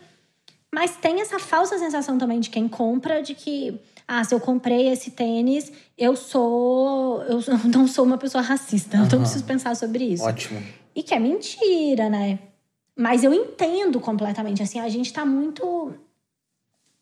Mas 0.74 0.96
tem 0.96 1.20
essa 1.20 1.38
falsa 1.38 1.78
sensação 1.78 2.16
também 2.18 2.40
de 2.40 2.50
quem 2.50 2.68
compra 2.68 3.22
de 3.22 3.34
que, 3.34 3.78
ah, 4.06 4.22
se 4.24 4.34
eu 4.34 4.40
comprei 4.40 4.88
esse 4.88 5.10
tênis, 5.10 5.72
eu 5.96 6.16
sou. 6.16 7.22
Eu 7.22 7.40
não 7.72 7.86
sou 7.86 8.04
uma 8.04 8.18
pessoa 8.18 8.42
racista. 8.42 8.96
Então 8.96 9.18
eu 9.18 9.22
preciso 9.22 9.44
pensar 9.44 9.74
sobre 9.76 10.04
isso. 10.04 10.24
Ótimo. 10.24 10.62
E 10.94 11.02
que 11.02 11.14
é 11.14 11.18
mentira, 11.18 12.08
né? 12.08 12.38
Mas 12.96 13.24
eu 13.24 13.32
entendo 13.32 14.00
completamente. 14.00 14.62
Assim, 14.62 14.78
a 14.80 14.88
gente 14.88 15.12
tá 15.12 15.24
muito. 15.24 15.94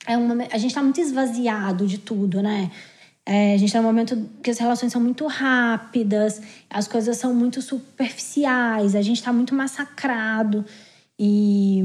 É 0.07 0.17
uma, 0.17 0.45
a 0.51 0.59
gente 0.59 0.75
tá 0.75 0.83
muito 0.83 1.01
esvaziado 1.01 1.87
de 1.87 1.99
tudo, 1.99 2.43
né? 2.43 2.71
É, 3.27 3.55
a 3.55 3.57
gente 3.57 3.73
tá 3.73 3.81
num 3.81 3.87
momento 3.87 4.29
que 4.43 4.51
as 4.51 4.59
relações 4.59 4.93
são 4.93 5.01
muito 5.01 5.27
rápidas, 5.27 6.41
as 6.69 6.89
coisas 6.89 7.17
são 7.17 7.35
muito 7.35 7.61
superficiais, 7.61 8.95
a 8.95 9.03
gente 9.03 9.23
tá 9.23 9.33
muito 9.33 9.55
massacrado. 9.55 10.65
E. 11.19 11.83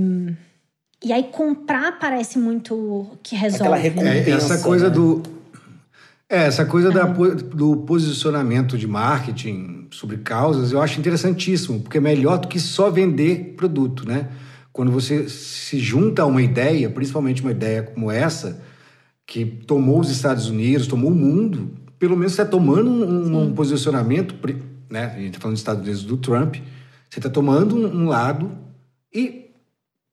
E 1.05 1.13
aí 1.13 1.25
comprar 1.31 1.99
parece 1.99 2.39
muito 2.39 3.15
que 3.21 3.35
resolve. 3.35 3.63
Aquela 3.63 3.77
né? 3.77 3.83
recompensa. 3.83 4.29
É, 4.31 4.33
essa 4.33 4.53
Pensa, 4.55 4.63
coisa 4.63 4.89
né? 4.89 4.95
do. 4.95 5.21
É, 6.27 6.37
essa 6.47 6.65
coisa 6.65 6.89
da 6.89 7.05
po- 7.05 7.35
do 7.35 7.77
posicionamento 7.77 8.75
de 8.75 8.87
marketing 8.87 9.87
sobre 9.91 10.17
causas 10.17 10.71
eu 10.71 10.81
acho 10.81 10.99
interessantíssimo, 10.99 11.79
porque 11.79 11.99
é 11.99 12.01
melhor 12.01 12.39
do 12.39 12.47
que 12.47 12.59
só 12.59 12.89
vender 12.89 13.53
produto, 13.55 14.07
né? 14.07 14.29
Quando 14.73 14.91
você 14.91 15.29
se 15.29 15.77
junta 15.77 16.23
a 16.23 16.25
uma 16.25 16.41
ideia, 16.41 16.89
principalmente 16.89 17.43
uma 17.43 17.51
ideia 17.51 17.83
como 17.83 18.09
essa, 18.09 18.59
que 19.27 19.45
tomou 19.45 19.99
os 19.99 20.09
Estados 20.09 20.49
Unidos, 20.49 20.87
tomou 20.87 21.11
o 21.11 21.15
mundo, 21.15 21.69
pelo 21.99 22.17
menos 22.17 22.33
você 22.33 22.41
está 22.41 22.51
tomando 22.51 22.89
um, 22.89 23.43
um 23.43 23.53
posicionamento, 23.53 24.33
né? 24.89 25.13
A 25.15 25.19
gente 25.19 25.27
está 25.27 25.39
falando 25.39 25.53
dos 25.53 25.61
Estados 25.61 25.83
Unidos 25.83 26.03
do 26.03 26.17
Trump, 26.17 26.55
você 27.07 27.19
está 27.19 27.29
tomando 27.29 27.75
um, 27.75 28.05
um 28.05 28.07
lado 28.07 28.51
e 29.13 29.44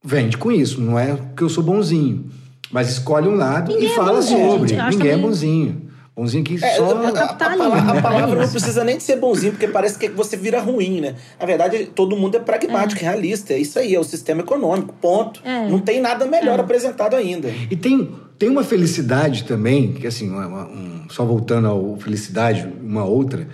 vende 0.02 0.36
com 0.36 0.50
isso, 0.50 0.80
não 0.80 0.98
é 0.98 1.16
que 1.36 1.42
eu 1.42 1.48
sou 1.48 1.62
bonzinho, 1.62 2.26
mas 2.70 2.90
escolhe 2.90 3.28
um 3.28 3.34
lado 3.36 3.72
Ninguém 3.72 3.88
e 3.88 3.92
é 3.92 3.94
fala 3.94 4.12
bonzinho, 4.14 4.50
sobre. 4.50 4.68
gente. 4.68 4.90
Ninguém 4.90 5.08
é 5.08 5.14
também- 5.14 5.26
bonzinho. 5.28 5.82
Bonzinho 6.14 6.44
que 6.44 6.62
É, 6.62 6.76
só. 6.76 6.94
a- 6.94 7.08
a, 7.08 7.24
a, 7.24 7.34
palavra, 7.34 7.92
a 7.92 7.96
é 7.96 8.02
palavra 8.02 8.42
não 8.42 8.48
precisa 8.50 8.84
nem 8.84 8.98
de 8.98 9.02
ser 9.02 9.16
bonzinho, 9.16 9.52
porque 9.52 9.66
parece 9.66 9.98
que 9.98 10.10
você 10.10 10.36
vira 10.36 10.60
ruim, 10.60 11.00
né? 11.00 11.14
Na 11.40 11.46
verdade, 11.46 11.86
todo 11.86 12.14
mundo 12.14 12.36
é 12.36 12.40
pragmático, 12.40 13.00
realista. 13.00 13.54
É 13.54 13.58
isso 13.58 13.78
aí, 13.78 13.94
é 13.94 13.98
o 13.98 14.04
sistema 14.04 14.42
econômico, 14.42 14.94
ponto. 15.00 15.40
É. 15.42 15.66
Não 15.70 15.78
tem 15.78 16.02
nada 16.02 16.26
melhor 16.26 16.60
apresentado 16.60 17.16
ainda. 17.16 17.48
E 17.70 17.74
tem, 17.76 18.10
tem 18.38 18.50
uma 18.50 18.62
felicidade 18.62 19.44
também, 19.44 19.94
que 19.94 20.06
assim, 20.06 20.28
uma- 20.28 20.46
uma- 20.46 20.66
um- 20.66 21.06
só 21.08 21.24
voltando 21.24 21.66
ao 21.68 21.96
felicidade, 21.96 22.68
uma 22.82 23.04
outra, 23.06 23.48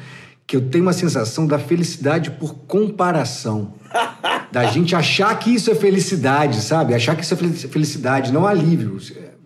que 0.45 0.57
eu 0.57 0.63
tenho 0.63 0.83
uma 0.83 0.93
sensação 0.93 1.47
da 1.47 1.61
felicidade 1.61 2.33
por 2.33 2.57
comparação. 2.67 3.73
da 4.53 4.67
gente 4.67 4.95
achar 4.97 5.39
que 5.39 5.55
isso 5.55 5.71
é 5.71 5.75
felicidade, 5.75 6.61
sabe? 6.61 6.95
Achar 6.95 7.15
que 7.17 7.23
isso 7.25 7.35
é 7.35 7.37
fel- 7.37 7.71
felicidade, 7.71 8.33
não 8.33 8.47
alívio. 8.47 8.97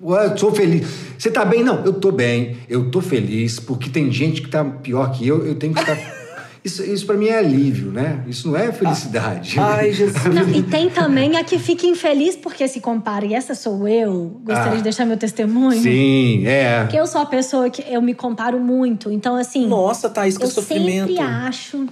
Ué, 0.03 0.27
Eu 0.27 0.37
sou 0.37 0.53
feliz. 0.53 0.87
Você 1.19 1.31
tá 1.31 1.45
bem? 1.45 1.63
Não, 1.63 1.85
eu 1.85 1.93
tô 1.93 2.11
bem. 2.11 2.57
Eu 2.69 2.91
tô 2.91 3.01
feliz, 3.01 3.59
porque 3.61 3.89
tem 3.89 4.11
gente 4.11 4.43
que 4.43 4.49
tá 4.49 4.65
pior 4.65 5.13
que 5.13 5.27
eu, 5.27 5.47
eu 5.47 5.55
tenho 5.55 5.73
que 5.75 5.81
estar. 5.81 5.97
Isso, 6.65 6.81
isso 6.85 7.05
para 7.07 7.17
mim 7.17 7.27
é 7.27 7.39
alívio, 7.39 7.91
né? 7.91 8.23
Isso 8.29 8.47
não 8.47 8.57
é 8.57 8.71
felicidade. 8.71 9.59
Ai, 9.59 9.91
Jesus. 9.93 10.23
Não, 10.27 10.49
e 10.49 10.63
tem 10.63 10.89
também 10.89 11.37
a 11.37 11.43
que 11.43 11.59
fica 11.59 11.85
infeliz 11.89 12.37
porque 12.37 12.69
se 12.69 12.79
compara. 12.79 13.27
E 13.27 13.35
essa 13.35 13.53
sou 13.53 13.89
eu. 13.89 14.41
Gostaria 14.45 14.75
Ah. 14.75 14.77
de 14.77 14.83
deixar 14.85 15.05
meu 15.05 15.17
testemunho. 15.17 15.83
Sim, 15.83 16.47
é. 16.47 16.83
Porque 16.85 16.97
eu 16.97 17.05
sou 17.09 17.21
a 17.21 17.27
pessoa 17.27 17.69
que 17.69 17.83
eu 17.93 18.01
me 18.01 18.15
comparo 18.15 18.61
muito. 18.61 19.11
Então, 19.11 19.35
assim. 19.35 19.67
Nossa, 19.67 20.09
Thaís, 20.09 20.39
que 20.39 20.45
eu 20.45 20.49
sofrimento. 20.49 21.09
sempre 21.09 21.19
acho. 21.21 21.85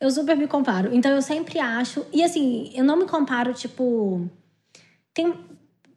Eu 0.00 0.10
super 0.10 0.36
me 0.36 0.46
comparo. 0.46 0.94
Então, 0.94 1.10
eu 1.10 1.20
sempre 1.22 1.58
acho. 1.58 2.06
E 2.12 2.22
assim, 2.22 2.70
eu 2.74 2.84
não 2.84 2.96
me 2.96 3.06
comparo, 3.06 3.52
tipo. 3.52 4.28
Tem. 5.12 5.34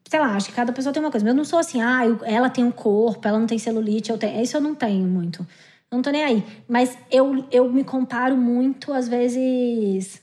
Sei 0.09 0.19
lá, 0.19 0.35
acho 0.35 0.49
que 0.49 0.55
cada 0.55 0.73
pessoa 0.73 0.91
tem 0.91 1.01
uma 1.01 1.11
coisa. 1.11 1.23
Mas 1.23 1.33
eu 1.33 1.37
não 1.37 1.45
sou 1.45 1.59
assim, 1.59 1.81
ah, 1.81 2.05
eu- 2.05 2.19
ela 2.23 2.49
tem 2.49 2.65
um 2.65 2.71
corpo, 2.71 3.25
ela 3.27 3.39
não 3.39 3.47
tem 3.47 3.57
celulite, 3.57 4.09
eu 4.09 4.17
tenho. 4.17 4.41
Isso 4.41 4.57
eu 4.57 4.61
não 4.61 4.75
tenho 4.75 5.07
muito. 5.07 5.41
Eu 5.91 5.95
não 5.97 6.01
tô 6.01 6.09
nem 6.09 6.23
aí. 6.23 6.43
Mas 6.67 6.97
eu, 7.11 7.45
eu 7.51 7.71
me 7.71 7.83
comparo 7.83 8.35
muito, 8.35 8.91
às 8.91 9.07
vezes. 9.07 10.19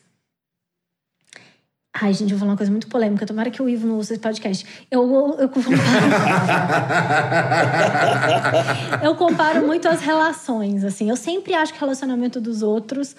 Ai, 2.00 2.12
gente, 2.12 2.30
eu 2.32 2.38
vou 2.38 2.38
falar 2.40 2.52
uma 2.52 2.56
coisa 2.56 2.70
muito 2.70 2.86
polêmica. 2.88 3.26
Tomara 3.26 3.50
que 3.50 3.62
o 3.62 3.68
Ivo 3.68 3.86
não 3.86 3.96
ouça 3.96 4.12
esse 4.12 4.20
podcast. 4.22 4.66
Eu, 4.90 5.02
eu, 5.02 5.34
eu 5.40 5.48
comparo. 5.48 5.76
eu 9.02 9.14
comparo 9.16 9.66
muito 9.66 9.88
as 9.88 10.00
relações, 10.00 10.84
assim. 10.84 11.08
Eu 11.08 11.16
sempre 11.16 11.54
acho 11.54 11.72
que 11.72 11.78
o 11.78 11.80
relacionamento 11.80 12.40
dos 12.40 12.62
outros 12.62 13.16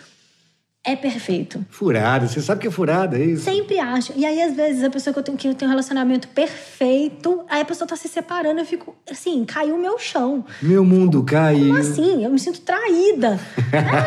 é 0.83 0.95
perfeito. 0.95 1.63
Furada, 1.69 2.27
você 2.27 2.41
sabe 2.41 2.61
que 2.61 2.67
é 2.67 2.71
furada, 2.71 3.17
é 3.17 3.23
isso? 3.23 3.43
Sempre 3.43 3.79
acho. 3.79 4.13
E 4.15 4.25
aí, 4.25 4.41
às 4.41 4.55
vezes, 4.55 4.83
a 4.83 4.89
pessoa 4.89 5.13
que 5.13 5.19
eu 5.19 5.23
tenho, 5.23 5.37
que 5.37 5.47
eu 5.47 5.53
tenho 5.53 5.67
um 5.69 5.71
relacionamento 5.71 6.27
perfeito, 6.29 7.43
aí 7.49 7.61
a 7.61 7.65
pessoa 7.65 7.87
tá 7.87 7.95
se 7.95 8.07
separando, 8.07 8.59
eu 8.61 8.65
fico, 8.65 8.95
assim, 9.09 9.43
caiu 9.45 9.75
o 9.75 9.81
meu 9.81 9.99
chão. 9.99 10.45
Meu 10.61 10.85
mundo 10.85 11.23
caiu. 11.23 11.67
Como 11.67 11.77
assim? 11.79 12.23
Eu 12.23 12.29
me 12.29 12.39
sinto 12.39 12.61
traída. 12.61 13.39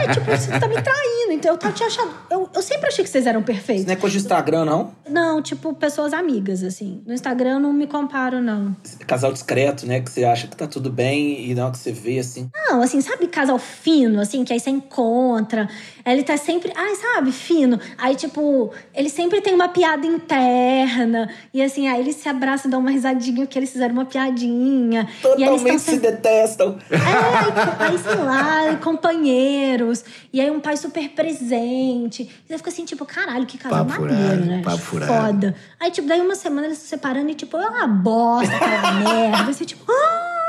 É, 0.02 0.12
tipo, 0.12 0.26
você 0.26 0.50
tá 0.58 0.66
me 0.66 0.74
traindo. 0.82 1.32
Então 1.32 1.52
eu 1.52 1.58
tô 1.58 1.70
te 1.70 1.82
achando. 1.84 2.10
Eu, 2.30 2.48
eu 2.54 2.62
sempre 2.62 2.88
achei 2.88 3.04
que 3.04 3.10
vocês 3.10 3.26
eram 3.26 3.40
Isso 3.40 3.46
perfeitos. 3.46 3.84
não 3.86 3.92
é 3.92 3.96
coisa 3.96 4.16
de 4.16 4.22
Instagram, 4.22 4.64
não? 4.64 4.92
Não, 5.08 5.40
tipo, 5.40 5.72
pessoas 5.74 6.12
amigas, 6.12 6.62
assim. 6.62 7.02
No 7.06 7.14
Instagram 7.14 7.54
eu 7.54 7.60
não 7.60 7.72
me 7.72 7.86
comparo, 7.86 8.40
não. 8.40 8.74
Casal 9.06 9.32
discreto, 9.32 9.86
né? 9.86 10.00
Que 10.00 10.10
você 10.10 10.24
acha 10.24 10.46
que 10.48 10.56
tá 10.56 10.66
tudo 10.66 10.90
bem 10.90 11.48
e 11.48 11.54
na 11.54 11.64
hora 11.64 11.72
que 11.72 11.78
você 11.78 11.92
vê, 11.92 12.18
assim. 12.18 12.50
Não, 12.54 12.82
assim, 12.82 13.00
sabe 13.00 13.26
casal 13.28 13.58
fino, 13.58 14.20
assim, 14.20 14.44
que 14.44 14.52
aí 14.52 14.60
você 14.60 14.70
encontra. 14.70 15.68
Ele 16.04 16.22
tá 16.22 16.36
sempre, 16.36 16.61
ai, 16.74 16.94
sabe, 16.94 17.32
fino. 17.32 17.80
Aí, 17.98 18.14
tipo, 18.14 18.70
ele 18.94 19.08
sempre 19.08 19.40
tem 19.40 19.54
uma 19.54 19.68
piada 19.68 20.06
interna. 20.06 21.28
E 21.52 21.62
assim, 21.62 21.88
aí 21.88 22.00
eles 22.00 22.16
se 22.16 22.28
abraçam 22.28 22.68
e 22.68 22.70
dão 22.70 22.80
uma 22.80 22.90
risadinha 22.90 23.44
porque 23.46 23.58
eles 23.58 23.70
fizeram 23.70 23.94
uma 23.94 24.04
piadinha. 24.04 25.08
e 25.36 25.42
aí 25.44 25.50
Totalmente 25.50 25.78
se 25.80 25.90
sempre. 25.92 26.10
detestam. 26.10 26.78
É, 26.90 26.96
aí, 26.96 27.90
aí, 27.92 27.98
sei 27.98 28.14
lá, 28.16 28.76
companheiros. 28.82 30.04
E 30.32 30.40
aí 30.40 30.50
um 30.50 30.60
pai 30.60 30.76
super 30.76 31.08
presente. 31.10 32.22
E 32.22 32.48
você 32.48 32.58
fica 32.58 32.70
assim, 32.70 32.84
tipo, 32.84 33.04
caralho, 33.04 33.46
que 33.46 33.58
casal 33.58 33.84
Papo 33.84 34.02
maneiro, 34.02 34.22
furado, 34.24 34.44
né? 34.46 34.62
papo 34.64 34.78
furado. 34.78 35.12
Foda. 35.12 35.54
Aí, 35.80 35.90
tipo, 35.90 36.06
daí 36.08 36.20
uma 36.20 36.34
semana 36.34 36.66
eles 36.66 36.78
se 36.78 36.88
separando 36.88 37.30
e, 37.30 37.34
tipo, 37.34 37.56
é 37.56 37.68
uma 37.68 37.86
bosta, 37.86 38.54
aquela 38.54 38.92
merda. 39.00 39.50
E 39.50 39.54
você, 39.54 39.64
tipo, 39.64 39.84
ah! 39.90 40.41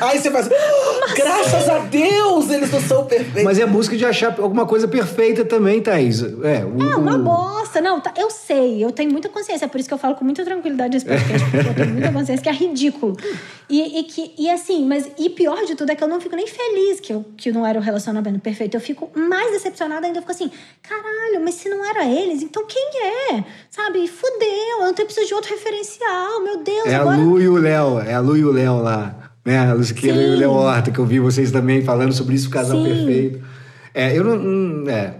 Aí 0.00 0.18
você 0.18 0.30
faz. 0.30 0.48
"Ah, 0.50 1.14
Graças 1.14 1.68
a 1.68 1.78
Deus, 1.80 2.50
eles 2.50 2.70
não 2.70 2.80
são 2.80 3.04
perfeitos. 3.06 3.42
Mas 3.42 3.58
é 3.58 3.62
a 3.62 3.66
busca 3.66 3.96
de 3.96 4.04
achar 4.04 4.38
alguma 4.40 4.66
coisa 4.66 4.86
perfeita 4.88 5.44
também, 5.44 5.80
Thaís. 5.80 6.22
É, 6.22 6.64
o, 6.64 6.82
É 6.82 6.96
uma 6.96 7.16
o- 7.16 7.22
bosta. 7.22 7.80
Não, 7.80 8.00
tá- 8.00 8.12
eu 8.16 8.30
sei, 8.30 8.84
eu 8.84 8.90
tenho 8.90 9.10
muita 9.12 9.28
consciência. 9.28 9.64
É 9.64 9.68
por 9.68 9.78
isso 9.78 9.88
que 9.88 9.94
eu 9.94 9.98
falo 9.98 10.14
com 10.16 10.24
muita 10.24 10.44
tranquilidade 10.44 10.92
nesse 10.94 11.06
podcast, 11.06 11.50
porque 11.50 11.68
eu 11.68 11.74
tenho 11.74 11.90
muita 11.92 12.12
consciência 12.12 12.42
que 12.42 12.48
é 12.48 12.52
ridículo. 12.52 13.16
E, 13.68 14.00
e 14.00 14.04
que, 14.04 14.34
e 14.36 14.50
assim, 14.50 14.84
mas 14.86 15.08
e 15.18 15.30
pior 15.30 15.64
de 15.64 15.74
tudo 15.76 15.90
é 15.90 15.94
que 15.94 16.02
eu 16.02 16.08
não 16.08 16.20
fico 16.20 16.34
nem 16.34 16.46
feliz 16.46 16.98
que, 17.00 17.12
eu, 17.12 17.24
que 17.36 17.52
não 17.52 17.64
era 17.64 17.78
o 17.78 17.82
relacionamento 17.82 18.40
perfeito. 18.40 18.76
Eu 18.76 18.80
fico 18.80 19.08
mais 19.16 19.52
decepcionada 19.52 20.06
ainda. 20.06 20.18
Eu 20.18 20.22
fico 20.22 20.32
assim, 20.32 20.50
caralho, 20.82 21.40
mas 21.44 21.54
se 21.54 21.68
não 21.68 21.84
era 21.88 22.04
eles, 22.04 22.42
então 22.42 22.64
quem 22.66 22.90
é? 23.36 23.44
Sabe? 23.70 24.06
Fudeu, 24.08 24.78
eu 24.80 24.86
não 24.86 24.92
tenho 24.94 25.06
preciso 25.06 25.28
de 25.28 25.34
outro 25.34 25.50
referencial, 25.50 26.40
meu 26.42 26.58
Deus. 26.62 26.86
É 26.86 26.96
a 26.96 27.00
agora... 27.02 27.18
Lu 27.18 27.40
e 27.40 27.48
o 27.48 27.56
Léo. 27.56 28.00
É 28.00 28.14
a 28.14 28.20
Lu 28.20 28.36
e 28.36 28.44
o 28.44 28.50
Léo 28.52 28.82
lá. 28.82 29.29
Né? 29.50 29.58
A 29.58 29.72
Luciqueira 29.74 30.16
e 30.22 30.30
o. 30.34 30.38
Léo 30.38 30.50
Horta, 30.52 30.90
que 30.90 30.98
eu 30.98 31.04
vi 31.06 31.18
vocês 31.18 31.50
também 31.50 31.82
falando 31.82 32.12
sobre 32.12 32.34
isso, 32.36 32.48
o 32.48 32.50
casal 32.50 32.78
Sim. 32.78 32.84
perfeito. 32.84 33.40
É, 33.92 34.16
eu 34.16 34.22
não. 34.22 34.36
hum, 34.36 34.84
É. 34.88 35.14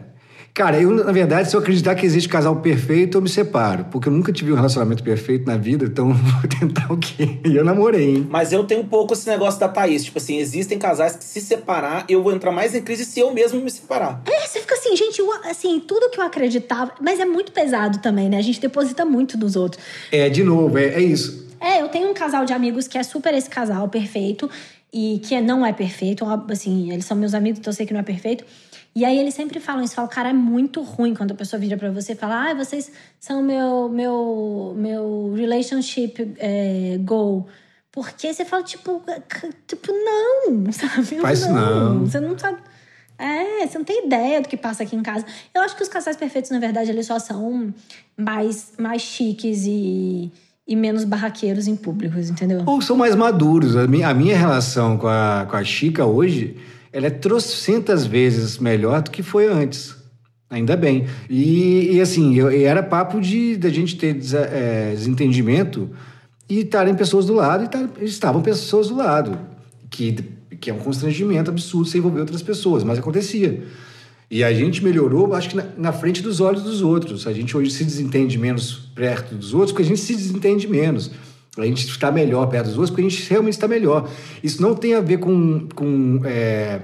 Cara, 0.53 0.81
eu, 0.81 0.91
na 0.91 1.13
verdade, 1.13 1.49
se 1.49 1.55
eu 1.57 1.61
acreditar 1.61 1.95
que 1.95 2.05
existe 2.05 2.29
casal 2.29 2.57
perfeito, 2.57 3.17
eu 3.17 3.23
me 3.23 3.29
separo. 3.29 3.87
Porque 3.91 4.09
eu 4.09 4.13
nunca 4.13 4.33
tive 4.33 4.53
um 4.53 4.57
relacionamento 4.57 5.03
perfeito 5.03 5.47
na 5.47 5.57
vida, 5.57 5.85
então 5.85 6.13
vou 6.13 6.43
tentar 6.49 6.93
o 6.93 6.99
quê? 6.99 7.39
E 7.47 7.55
eu 7.57 7.65
namorei, 7.65 8.17
hein? 8.17 8.27
Mas 8.29 8.53
eu 8.53 8.65
tenho 8.65 8.81
um 8.81 8.87
pouco 8.87 9.15
esse 9.15 9.29
negócio 9.29 9.59
da 9.61 9.69
Thaís. 9.69 10.05
Tipo 10.05 10.19
assim, 10.19 10.39
existem 10.39 10.77
casais 10.77 11.15
que 11.17 11.25
se 11.25 11.41
separar, 11.41 12.05
eu 12.09 12.21
vou 12.23 12.33
entrar 12.33 12.51
mais 12.51 12.75
em 12.75 12.83
crise 12.83 13.05
se 13.05 13.21
eu 13.21 13.33
mesmo 13.33 13.61
me 13.61 13.71
separar. 13.71 14.23
É, 14.27 14.47
você 14.47 14.59
fica 14.61 14.75
assim, 14.75 14.95
gente, 14.97 15.21
eu- 15.21 15.33
assim, 15.49 15.81
tudo 15.81 16.11
que 16.11 16.21
eu 16.21 16.25
acreditava. 16.25 16.93
Mas 17.01 17.21
é 17.21 17.25
muito 17.25 17.53
pesado 17.53 17.99
também, 17.99 18.29
né? 18.29 18.37
A 18.39 18.43
gente 18.43 18.61
deposita 18.61 19.05
muito 19.05 19.39
nos 19.39 19.55
outros. 19.57 19.83
É, 20.11 20.29
de 20.29 20.43
novo, 20.43 20.77
é, 20.77 20.87
é 20.95 21.01
isso. 21.01 21.49
É, 21.61 21.83
eu 21.83 21.89
tenho 21.89 22.11
um 22.11 22.15
casal 22.15 22.45
de 22.45 22.53
amigos 22.53 22.89
que 22.89 22.97
é 22.97 23.03
super 23.03 23.35
esse 23.35 23.51
casal 23.51 23.87
perfeito 23.89 24.51
e 24.93 25.21
que 25.23 25.41
não 25.41 25.65
é 25.65 25.73
perfeito. 25.73 26.25
Assim, 26.51 26.91
eles 26.91 27.05
são 27.05 27.17
meus 27.17 27.35
amigos, 27.35 27.61
então 27.61 27.71
eu 27.71 27.77
sei 27.77 27.87
que 27.87 27.93
não 27.93 28.01
é 28.01 28.05
perfeito. 28.05 28.45
E 28.95 29.05
aí 29.05 29.19
eles 29.19 29.35
sempre 29.35 29.61
falam 29.61 29.85
isso, 29.85 29.95
falam, 29.95 30.11
cara, 30.11 30.31
é 30.31 30.33
muito 30.33 30.83
ruim 30.83 31.15
quando 31.15 31.33
a 31.33 31.35
pessoa 31.35 31.61
vira 31.61 31.77
pra 31.77 31.91
você 31.91 32.13
e 32.13 32.17
fala, 32.17 32.51
ah, 32.51 32.55
vocês 32.55 32.91
são 33.21 33.43
meu, 33.43 33.89
meu, 33.89 34.75
meu 34.77 35.33
relationship 35.37 36.35
é, 36.39 36.99
goal. 37.01 37.47
Porque 37.93 38.33
você 38.33 38.45
fala, 38.45 38.63
tipo, 38.63 39.03
tipo, 39.67 39.93
não, 39.93 40.71
sabe? 40.73 41.17
Eu 41.17 41.23
Faz 41.23 41.47
não. 41.47 42.01
Você 42.01 42.19
não 42.19 42.37
sabe. 42.39 42.59
É, 43.19 43.67
você 43.67 43.77
não 43.77 43.85
tem 43.85 44.07
ideia 44.07 44.41
do 44.41 44.49
que 44.49 44.57
passa 44.57 44.83
aqui 44.83 44.97
em 44.97 45.03
casa. 45.03 45.27
Eu 45.55 45.61
acho 45.61 45.77
que 45.77 45.83
os 45.83 45.89
casais 45.89 46.17
perfeitos, 46.17 46.51
na 46.51 46.59
verdade, 46.59 46.91
eles 46.91 47.07
só 47.07 47.19
são 47.19 47.73
mais, 48.17 48.73
mais 48.79 49.03
chiques 49.03 49.67
e, 49.67 50.33
e 50.71 50.77
menos 50.77 51.03
barraqueiros 51.03 51.67
em 51.67 51.75
públicos, 51.75 52.31
entendeu? 52.31 52.63
Ou 52.65 52.81
são 52.81 52.97
mais 52.97 53.17
maduros. 53.17 53.75
A 53.75 53.89
minha, 53.89 54.09
a 54.09 54.15
minha 54.15 54.39
relação 54.39 54.97
com 54.97 55.09
a, 55.09 55.45
com 55.51 55.57
a 55.57 55.65
Chica 55.65 56.07
hoje, 56.07 56.57
ela 56.93 57.09
é 57.09 57.11
trocentas 57.11 58.07
vezes 58.07 58.57
melhor 58.57 59.03
do 59.03 59.11
que 59.11 59.21
foi 59.21 59.49
antes. 59.49 59.97
Ainda 60.49 60.77
bem. 60.77 61.07
E, 61.29 61.97
e 61.97 62.01
assim, 62.01 62.37
eu, 62.37 62.49
era 62.49 62.85
papo 62.85 63.21
de 63.21 63.57
da 63.57 63.69
gente 63.69 63.97
ter 63.97 64.15
desa- 64.15 64.49
é, 64.53 64.93
desentendimento 64.93 65.91
e 66.49 66.61
estarem 66.61 66.95
pessoas 66.95 67.27
do 67.27 67.35
lado 67.35 67.69
e 68.01 68.05
estavam 68.05 68.41
pessoas 68.41 68.89
do 68.89 68.97
lado. 68.97 69.37
Que, 69.91 70.13
que 70.61 70.71
é 70.71 70.75
um 70.75 70.79
constrangimento 70.79 71.51
absurdo 71.51 71.89
você 71.89 71.99
envolver 71.99 72.21
outras 72.21 72.43
pessoas, 72.43 72.85
mas 72.85 72.97
acontecia. 72.97 73.65
E 74.31 74.45
a 74.45 74.53
gente 74.55 74.85
melhorou, 74.85 75.35
acho 75.35 75.51
que 75.51 75.57
na, 75.57 75.65
na 75.77 75.93
frente 75.93 76.23
dos 76.23 76.41
olhos 76.41 76.63
dos 76.63 76.83
outros. 76.83 77.27
A 77.27 77.33
gente 77.33 77.57
hoje 77.57 77.71
se 77.71 77.85
desentende 77.85 78.39
menos 78.39 78.91
perto 78.95 79.35
dos 79.35 79.53
outros, 79.53 79.73
porque 79.73 79.83
a 79.83 79.87
gente 79.87 80.01
se 80.01 80.15
desentende 80.15 80.69
menos. 80.69 81.11
A 81.59 81.65
gente 81.67 81.85
está 81.89 82.13
melhor 82.13 82.47
perto 82.47 82.67
dos 82.67 82.75
outros, 82.75 82.91
porque 82.91 83.05
a 83.05 83.09
gente 83.09 83.29
realmente 83.29 83.55
está 83.55 83.67
melhor. 83.67 84.09
Isso 84.43 84.63
não 84.63 84.75
tem 84.77 84.95
a 84.95 85.01
ver 85.01 85.19
com, 85.19 85.67
com 85.75 86.21
é, 86.25 86.81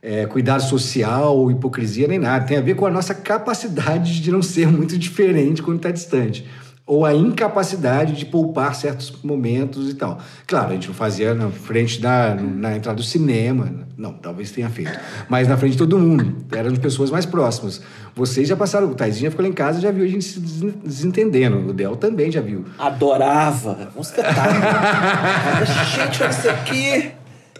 é, 0.00 0.24
cuidado 0.26 0.62
social 0.62 1.50
hipocrisia 1.50 2.08
nem 2.08 2.18
nada. 2.18 2.46
Tem 2.46 2.56
a 2.56 2.62
ver 2.62 2.74
com 2.74 2.86
a 2.86 2.90
nossa 2.90 3.14
capacidade 3.14 4.22
de 4.22 4.30
não 4.30 4.40
ser 4.40 4.66
muito 4.66 4.96
diferente 4.96 5.62
quando 5.62 5.76
está 5.76 5.90
distante. 5.90 6.46
Ou 6.88 7.04
a 7.04 7.14
incapacidade 7.14 8.14
de 8.14 8.24
poupar 8.24 8.74
certos 8.74 9.12
momentos 9.22 9.90
e 9.90 9.94
tal. 9.94 10.18
Claro, 10.46 10.70
a 10.70 10.72
gente 10.72 10.88
não 10.88 10.94
fazia 10.94 11.34
na 11.34 11.50
frente 11.50 12.00
da 12.00 12.34
na 12.34 12.74
entrada 12.76 12.96
do 12.96 13.02
cinema. 13.02 13.86
Não, 13.96 14.12
talvez 14.14 14.50
tenha 14.52 14.70
feito. 14.70 14.98
Mas 15.28 15.46
na 15.48 15.56
frente 15.56 15.72
de 15.72 15.78
todo 15.78 15.98
mundo. 15.98 16.36
Eram 16.50 16.72
de 16.72 16.80
pessoas 16.80 17.10
mais 17.10 17.26
próximas. 17.26 17.82
Vocês 18.14 18.48
já 18.48 18.56
passaram. 18.56 18.86
O 18.88 18.94
Taizinho 18.94 19.30
ficou 19.30 19.44
lá 19.44 19.50
em 19.50 19.52
casa 19.52 19.80
já 19.80 19.90
viu 19.90 20.04
a 20.04 20.08
gente 20.08 20.24
se 20.24 20.40
des- 20.40 20.74
desentendendo. 20.84 21.68
O 21.68 21.72
Del 21.74 21.94
também 21.96 22.30
já 22.32 22.40
viu. 22.40 22.64
Adorava. 22.78 23.90
Um 23.94 24.00
espetáculo. 24.00 24.60
Gente, 25.94 26.22
olha 26.22 26.30
isso 26.30 26.48
aqui. 26.50 27.10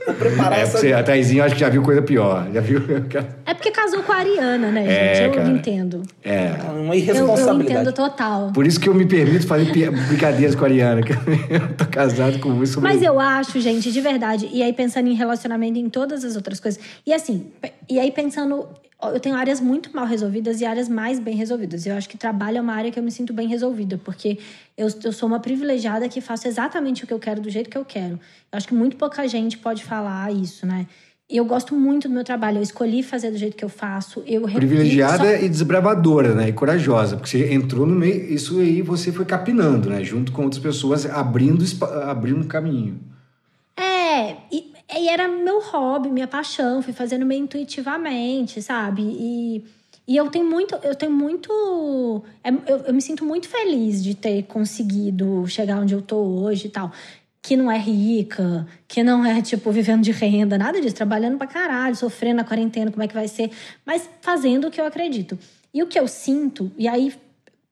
Vou 0.09 0.15
preparar 0.17 0.59
É, 0.59 0.63
essa. 0.63 0.79
você, 0.79 0.93
a 0.93 1.03
Taizinha 1.03 1.45
acho 1.45 1.55
que 1.55 1.61
já 1.61 1.69
viu 1.69 1.83
coisa 1.83 2.01
pior. 2.03 2.47
Já 2.53 2.61
viu? 2.61 2.81
É 3.45 3.55
porque 3.55 3.71
casou 3.71 4.03
com 4.03 4.13
a 4.13 4.17
Ariana, 4.17 4.71
né, 4.71 4.85
É, 4.87 5.15
gente? 5.15 5.25
Eu 5.27 5.33
cara. 5.43 5.49
entendo. 5.49 6.03
É. 6.23 6.51
Uma 6.71 6.73
Eu, 6.73 6.87
eu 6.87 6.95
irresponsabilidade. 6.95 7.81
entendo 7.81 7.93
total. 7.95 8.51
Por 8.53 8.67
isso 8.67 8.79
que 8.79 8.89
eu 8.89 8.95
me 8.95 9.07
permito 9.07 9.47
fazer 9.47 9.65
brincadeiras 10.09 10.55
com 10.55 10.65
a 10.65 10.69
Ariana. 10.69 11.03
Que 11.03 11.13
eu 11.13 11.69
tô 11.77 11.87
casado 11.87 12.39
com 12.41 12.63
isso. 12.63 12.81
Mas 12.81 13.03
eu 13.03 13.19
acho, 13.19 13.59
gente, 13.61 13.91
de 13.91 14.01
verdade, 14.01 14.49
e 14.53 14.63
aí 14.63 14.73
pensando 14.73 15.09
em 15.09 15.15
relacionamento 15.15 15.79
e 15.79 15.81
em 15.83 15.89
todas 15.89 16.25
as 16.25 16.37
outras 16.37 16.61
coisas. 16.61 16.79
E 17.07 17.13
assim, 17.13 17.47
e 17.89 17.99
aí 17.99 18.11
pensando, 18.11 18.67
eu 19.03 19.21
tenho 19.21 19.37
áreas 19.37 19.61
muito 19.61 19.95
mal 19.95 20.05
resolvidas 20.07 20.61
e 20.61 20.65
áreas 20.65 20.89
mais 20.89 21.21
bem 21.21 21.37
resolvidas. 21.37 21.87
Eu 21.87 21.95
acho 21.95 22.09
que 22.09 22.19
trabalho 22.19 22.59
é 22.59 22.61
uma 22.61 22.75
área 22.75 22.91
que 22.91 22.99
eu 22.99 23.03
me 23.03 23.13
sinto 23.13 23.33
bem 23.33 23.47
resolvida, 23.47 23.99
porque 24.05 24.39
eu, 24.77 24.89
eu 25.05 25.13
sou 25.13 25.29
uma 25.29 25.39
privilegiada 25.39 26.09
que 26.09 26.21
faço 26.21 26.49
exatamente 26.49 27.05
o 27.05 27.07
que 27.07 27.13
eu 27.13 27.19
quero 27.19 27.41
do 27.41 27.49
jeito 27.49 27.71
que 27.71 27.79
eu 27.79 27.85
quero. 27.85 28.15
Eu 28.51 28.57
acho 28.57 28.67
que 28.67 28.75
muito 28.75 28.97
pouca 28.97 29.27
gente 29.29 29.57
pode 29.59 29.85
falar 29.85 30.33
isso, 30.33 30.67
né? 30.67 30.87
E 31.31 31.37
eu 31.37 31.45
gosto 31.45 31.75
muito 31.75 32.09
do 32.09 32.15
meu 32.15 32.25
trabalho. 32.25 32.57
Eu 32.57 32.63
escolhi 32.63 33.03
fazer 33.03 33.31
do 33.31 33.37
jeito 33.37 33.55
que 33.55 33.65
eu 33.65 33.69
faço. 33.69 34.23
Eu 34.27 34.43
Privilegiada 34.49 35.37
só- 35.39 35.45
e 35.45 35.49
desbravadora, 35.49 36.35
né? 36.35 36.49
E 36.49 36.53
corajosa. 36.55 37.17
Porque 37.17 37.29
você 37.29 37.53
entrou 37.53 37.87
no 37.87 37.95
meio. 37.95 38.33
Isso 38.33 38.59
aí 38.61 38.81
você 38.81 39.13
foi 39.13 39.27
capinando, 39.27 39.91
né? 39.91 40.03
Junto 40.03 40.33
com 40.33 40.43
outras 40.45 40.63
pessoas, 40.63 41.05
abrindo, 41.05 41.63
abrindo 42.07 42.47
caminho. 42.47 42.99
É, 43.79 44.37
e, 44.51 44.73
e 44.97 45.09
era 45.09 45.29
meu 45.29 45.61
hobby, 45.61 46.09
minha 46.09 46.27
paixão, 46.27 46.81
fui 46.81 46.93
fazendo 46.93 47.27
meio 47.27 47.43
intuitivamente, 47.43 48.63
sabe? 48.63 49.03
E, 49.03 49.65
e 50.07 50.17
eu 50.17 50.31
tenho 50.31 50.47
muito, 50.47 50.75
eu 50.77 50.95
tenho 50.95 51.13
muito. 51.13 52.25
é, 52.43 52.51
eu, 52.51 52.79
eu 52.87 52.95
me 52.95 53.03
sinto 53.03 53.25
muito 53.25 53.47
feliz 53.49 54.03
de 54.03 54.15
ter 54.15 54.45
conseguido 54.45 55.47
chegar 55.47 55.79
onde 55.79 55.95
eu 55.95 56.01
tô 56.01 56.17
hoje 56.17 56.69
e 56.69 56.71
tal. 56.71 56.91
Que 57.43 57.57
não 57.57 57.71
é 57.71 57.79
rica, 57.79 58.67
que 58.87 59.03
não 59.03 59.25
é, 59.25 59.43
tipo, 59.43 59.71
vivendo 59.71 60.03
de 60.03 60.11
renda, 60.11 60.57
nada 60.57 60.81
disso, 60.81 60.95
trabalhando 60.95 61.37
pra 61.37 61.47
caralho, 61.47 61.95
sofrendo 61.95 62.37
na 62.37 62.45
quarentena, 62.45 62.91
como 62.91 63.03
é 63.03 63.09
que 63.09 63.15
vai 63.15 63.29
ser, 63.29 63.51
mas 63.87 64.09
fazendo 64.21 64.69
o 64.69 64.71
que 64.71 64.81
eu 64.81 64.87
acredito. 64.87 65.39
E 65.73 65.83
o 65.83 65.87
que 65.87 65.99
eu 65.99 66.09
sinto, 66.09 66.73
e 66.77 66.89
aí, 66.89 67.15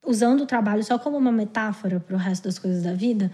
usando 0.04 0.42
o 0.42 0.46
trabalho 0.46 0.84
só 0.84 0.98
como 0.98 1.16
uma 1.16 1.32
metáfora 1.32 1.98
pro 1.98 2.16
resto 2.16 2.44
das 2.44 2.58
coisas 2.58 2.82
da 2.82 2.92
vida, 2.92 3.32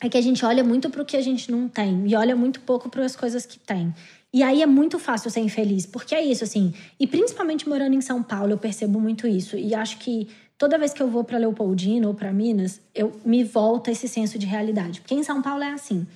é 0.00 0.08
que 0.08 0.16
a 0.16 0.20
gente 0.20 0.44
olha 0.44 0.62
muito 0.62 0.90
pro 0.90 1.04
que 1.04 1.16
a 1.16 1.22
gente 1.22 1.50
não 1.50 1.68
tem 1.68 2.06
e 2.06 2.14
olha 2.14 2.36
muito 2.36 2.60
pouco 2.60 2.88
para 2.88 3.04
as 3.04 3.16
coisas 3.16 3.46
que 3.46 3.58
tem. 3.58 3.94
E 4.32 4.42
aí 4.42 4.60
é 4.60 4.66
muito 4.66 4.98
fácil 4.98 5.30
ser 5.30 5.40
infeliz, 5.40 5.86
porque 5.86 6.14
é 6.14 6.22
isso, 6.22 6.44
assim. 6.44 6.74
E 7.00 7.06
principalmente 7.06 7.68
morando 7.68 7.94
em 7.94 8.00
São 8.00 8.22
Paulo, 8.22 8.52
eu 8.52 8.58
percebo 8.58 9.00
muito 9.00 9.26
isso. 9.26 9.56
E 9.56 9.74
acho 9.74 9.98
que 9.98 10.28
toda 10.58 10.78
vez 10.78 10.92
que 10.92 11.02
eu 11.02 11.08
vou 11.08 11.24
para 11.24 11.38
Leopoldina 11.38 12.06
ou 12.06 12.14
para 12.14 12.32
Minas, 12.32 12.80
eu 12.94 13.18
me 13.24 13.42
volta 13.42 13.90
esse 13.90 14.06
senso 14.06 14.38
de 14.38 14.44
realidade. 14.44 15.00
Porque 15.00 15.14
em 15.14 15.22
São 15.22 15.40
Paulo 15.40 15.62
é 15.62 15.72
assim. 15.72 16.06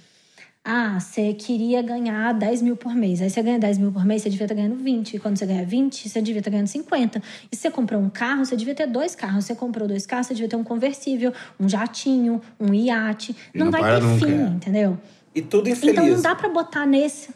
Ah, 0.62 1.00
você 1.00 1.32
queria 1.32 1.80
ganhar 1.80 2.34
10 2.34 2.60
mil 2.60 2.76
por 2.76 2.94
mês. 2.94 3.22
Aí 3.22 3.30
você 3.30 3.42
ganha 3.42 3.58
10 3.58 3.78
mil 3.78 3.90
por 3.90 4.04
mês, 4.04 4.22
você 4.22 4.28
devia 4.28 4.44
estar 4.44 4.54
ganhando 4.54 4.76
20. 4.76 5.14
E 5.14 5.18
quando 5.18 5.38
você 5.38 5.46
ganha 5.46 5.64
20, 5.64 6.08
você 6.08 6.20
devia 6.20 6.40
estar 6.40 6.50
ganhando 6.50 6.66
50. 6.66 7.22
E 7.50 7.56
se 7.56 7.62
você 7.62 7.70
comprou 7.70 8.00
um 8.00 8.10
carro, 8.10 8.44
você 8.44 8.54
devia 8.56 8.74
ter 8.74 8.86
dois 8.86 9.14
carros. 9.14 9.44
Se 9.44 9.48
você 9.48 9.54
comprou 9.54 9.88
dois 9.88 10.04
carros, 10.04 10.26
você 10.26 10.34
devia 10.34 10.50
ter 10.50 10.56
um 10.56 10.64
conversível, 10.64 11.32
um 11.58 11.66
jatinho, 11.66 12.42
um 12.60 12.74
iate. 12.74 13.34
Não, 13.54 13.66
não 13.66 13.72
vai 13.72 13.80
para 13.80 14.00
ter 14.00 14.06
nunca, 14.06 14.26
fim, 14.26 14.56
entendeu? 14.56 14.98
E 15.34 15.40
tudo 15.40 15.68
infeliz. 15.70 15.94
Então 15.94 16.06
não 16.06 16.20
dá 16.20 16.34
pra 16.34 16.50
botar 16.50 16.84
nesse. 16.84 17.30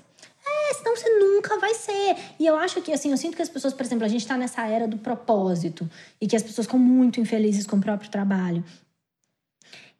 É, 0.46 0.74
senão 0.74 0.94
você 0.94 1.08
nunca 1.18 1.58
vai 1.58 1.72
ser. 1.74 2.16
E 2.38 2.46
eu 2.46 2.56
acho 2.56 2.82
que, 2.82 2.92
assim, 2.92 3.10
eu 3.10 3.16
sinto 3.16 3.36
que 3.36 3.42
as 3.42 3.48
pessoas, 3.48 3.72
por 3.72 3.84
exemplo, 3.84 4.04
a 4.04 4.08
gente 4.08 4.26
tá 4.26 4.36
nessa 4.36 4.66
era 4.66 4.86
do 4.86 4.98
propósito 4.98 5.88
e 6.20 6.26
que 6.26 6.36
as 6.36 6.42
pessoas 6.42 6.66
ficam 6.66 6.78
muito 6.78 7.20
infelizes 7.20 7.66
com 7.66 7.76
o 7.76 7.80
próprio 7.80 8.10
trabalho. 8.10 8.62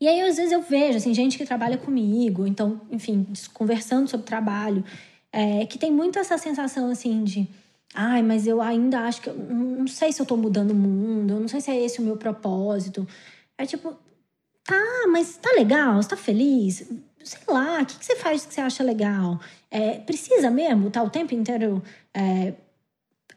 E 0.04 0.08
aí, 0.08 0.20
às 0.20 0.36
vezes, 0.36 0.52
eu 0.52 0.60
vejo, 0.60 0.98
assim, 0.98 1.14
gente 1.14 1.38
que 1.38 1.46
trabalha 1.46 1.78
comigo, 1.78 2.46
então, 2.46 2.78
enfim, 2.90 3.26
conversando 3.54 4.06
sobre 4.06 4.26
trabalho, 4.26 4.84
é, 5.32 5.64
que 5.64 5.78
tem 5.78 5.90
muito 5.90 6.18
essa 6.18 6.36
sensação, 6.36 6.90
assim, 6.90 7.24
de. 7.24 7.48
Ai, 7.94 8.20
mas 8.22 8.46
eu 8.46 8.60
ainda 8.60 9.00
acho 9.00 9.22
que. 9.22 9.30
Eu 9.30 9.34
não 9.34 9.86
sei 9.86 10.12
se 10.12 10.20
eu 10.20 10.26
tô 10.26 10.36
mudando 10.36 10.72
o 10.72 10.74
mundo, 10.74 11.32
eu 11.32 11.40
não 11.40 11.48
sei 11.48 11.58
se 11.62 11.70
é 11.70 11.82
esse 11.82 12.00
o 12.00 12.02
meu 12.02 12.18
propósito. 12.18 13.08
É 13.56 13.64
tipo, 13.64 13.96
tá, 14.62 14.76
mas 15.10 15.38
tá 15.38 15.50
legal, 15.52 15.96
você 16.02 16.10
tá 16.10 16.16
feliz? 16.18 16.86
Sei 17.24 17.40
lá, 17.48 17.80
o 17.80 17.86
que, 17.86 17.98
que 17.98 18.04
você 18.04 18.16
faz 18.16 18.44
que 18.44 18.52
você 18.52 18.60
acha 18.60 18.84
legal? 18.84 19.40
É, 19.70 20.00
precisa 20.00 20.50
mesmo 20.50 20.88
estar 20.88 21.02
o 21.02 21.08
tempo 21.08 21.34
inteiro 21.34 21.82
é, 22.12 22.52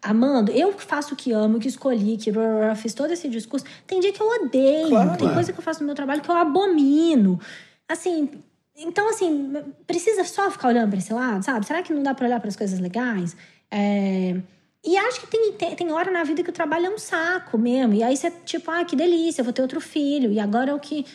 amando? 0.02 0.52
Eu 0.52 0.74
que 0.74 0.84
faço 0.84 1.14
o 1.14 1.18
que 1.18 1.32
amo, 1.32 1.60
que 1.60 1.68
escolhi, 1.68 2.18
que 2.18 2.32
fiz 2.76 2.94
todo 2.94 3.12
esse 3.12 3.28
discurso. 3.30 3.66
Tem 3.86 4.00
dia 4.00 4.12
que 4.14 4.22
eu 4.22 4.28
odeio, 4.28 4.90
Claro. 4.90 5.18
tem 5.18 5.34
coisa 5.34 5.52
que 5.54 5.60
eu 5.60 5.64
faço 5.64 5.82
no 5.82 5.86
meu 5.88 5.96
trabalho 5.96 6.22
que 6.22 6.30
eu 6.30 6.36
abomino. 6.36 7.40
Assim, 7.88 8.30
então 8.76 9.10
assim, 9.10 9.54
precisa 9.86 10.24
só 10.24 10.50
ficar 10.52 10.70
olhando 10.70 10.90
pra 10.90 11.00
esse 11.00 11.14
lado, 11.14 11.44
sabe? 11.44 11.66
Será 11.66 11.82
que 11.82 11.94
não 11.94 12.04
dá 12.04 12.14
pra 12.14 12.28
olhar 12.28 12.40
para 12.40 12.50
as 12.50 12.56
coisas 12.56 12.80
legais? 12.80 13.36
É, 13.72 14.36
e 14.86 14.96
acho 14.98 15.22
que 15.22 15.28
tem, 15.28 15.52
tem, 15.54 15.76
tem 15.76 15.92
hora 15.92 16.12
na 16.12 16.24
vida 16.24 16.44
que 16.44 16.50
o 16.50 16.54
trabalho 16.54 16.86
é 16.86 16.90
um 16.90 16.98
saco 16.98 17.58
mesmo. 17.58 17.94
E 17.94 18.04
aí 18.04 18.16
você, 18.16 18.32
tipo, 18.46 18.70
ah, 18.72 18.86
que 18.86 18.96
delícia, 18.96 19.42
eu 19.42 19.44
vou 19.46 19.54
ter 19.54 19.62
outro 19.62 19.82
filho. 19.82 20.32
E 20.32 20.40
agora 20.40 20.72
é 20.72 20.74
o 20.74 20.80
que 20.80 21.06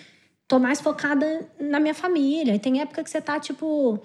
tô 0.48 0.58
mais 0.58 0.80
focada 0.80 1.48
na 1.58 1.80
minha 1.80 1.94
família. 1.94 2.54
E 2.54 2.58
tem 2.58 2.80
época 2.80 3.02
que 3.02 3.08
você 3.08 3.20
tá, 3.20 3.40
tipo, 3.40 3.98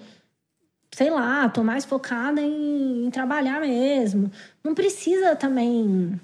sei 0.90 1.10
lá, 1.10 1.48
tô 1.48 1.62
mais 1.62 1.84
focada 1.84 2.40
em, 2.40 3.06
em 3.06 3.10
trabalhar 3.10 3.60
mesmo. 3.60 4.30
Não 4.64 4.74
precisa 4.74 5.36
também. 5.36 6.18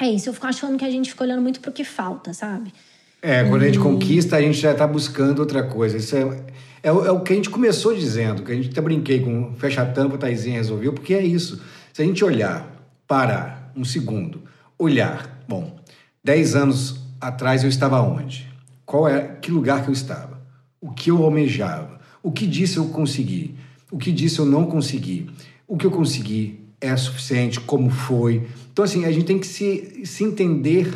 É 0.00 0.06
isso, 0.08 0.28
eu 0.28 0.32
fico 0.34 0.46
achando 0.46 0.78
que 0.78 0.84
a 0.84 0.90
gente 0.90 1.10
fica 1.10 1.24
olhando 1.24 1.42
muito 1.42 1.60
pro 1.60 1.72
que 1.72 1.84
falta, 1.84 2.32
sabe? 2.32 2.72
É, 3.20 3.44
quando 3.44 3.62
a 3.62 3.66
gente 3.66 3.78
conquista, 3.78 4.36
a 4.36 4.40
gente 4.40 4.58
já 4.58 4.72
está 4.72 4.86
buscando 4.86 5.38
outra 5.38 5.62
coisa. 5.62 5.96
Isso 5.96 6.16
é, 6.16 6.42
é, 6.82 6.92
o- 6.92 7.06
é 7.06 7.10
o 7.12 7.20
que 7.20 7.32
a 7.32 7.36
gente 7.36 7.50
começou 7.50 7.94
dizendo, 7.94 8.42
que 8.42 8.50
a 8.50 8.54
gente 8.54 8.70
até 8.70 8.80
brinquei 8.80 9.20
com 9.20 9.54
fecha 9.54 9.82
a 9.82 9.86
tampa, 9.86 10.18
Taizinha 10.18 10.56
resolveu, 10.56 10.92
porque 10.92 11.14
é 11.14 11.22
isso. 11.24 11.62
Se 11.92 12.02
a 12.02 12.04
gente 12.04 12.24
olhar, 12.24 12.66
parar 13.06 13.70
um 13.76 13.84
segundo. 13.84 14.42
Olhar. 14.78 15.40
Bom, 15.46 15.76
dez 16.24 16.56
anos 16.56 16.96
atrás 17.20 17.62
eu 17.62 17.68
estava 17.68 18.00
onde? 18.00 18.50
Qual 18.84 19.06
é, 19.08 19.36
que 19.40 19.52
lugar 19.52 19.82
que 19.82 19.88
eu 19.88 19.92
estava? 19.92 20.40
O 20.80 20.90
que 20.90 21.10
eu 21.10 21.22
almejava? 21.22 22.00
O 22.22 22.32
que 22.32 22.46
disse 22.46 22.78
eu 22.78 22.86
consegui? 22.88 23.54
O 23.92 23.98
que 23.98 24.10
disse 24.10 24.38
eu 24.38 24.46
não 24.46 24.64
consegui? 24.64 25.28
O 25.68 25.76
que 25.76 25.86
eu 25.86 25.90
consegui 25.90 26.60
é 26.80 26.96
suficiente? 26.96 27.60
Como 27.60 27.90
foi? 27.90 28.42
Então, 28.72 28.84
assim, 28.84 29.04
a 29.04 29.12
gente 29.12 29.26
tem 29.26 29.38
que 29.38 29.46
se, 29.46 30.02
se 30.06 30.24
entender 30.24 30.88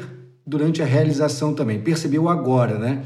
durante 0.47 0.83
a 0.83 0.87
realização 0.87 1.53
também. 1.53 1.79
Perceber 1.79 2.19
o 2.19 2.29
agora, 2.29 2.79
né? 2.79 3.05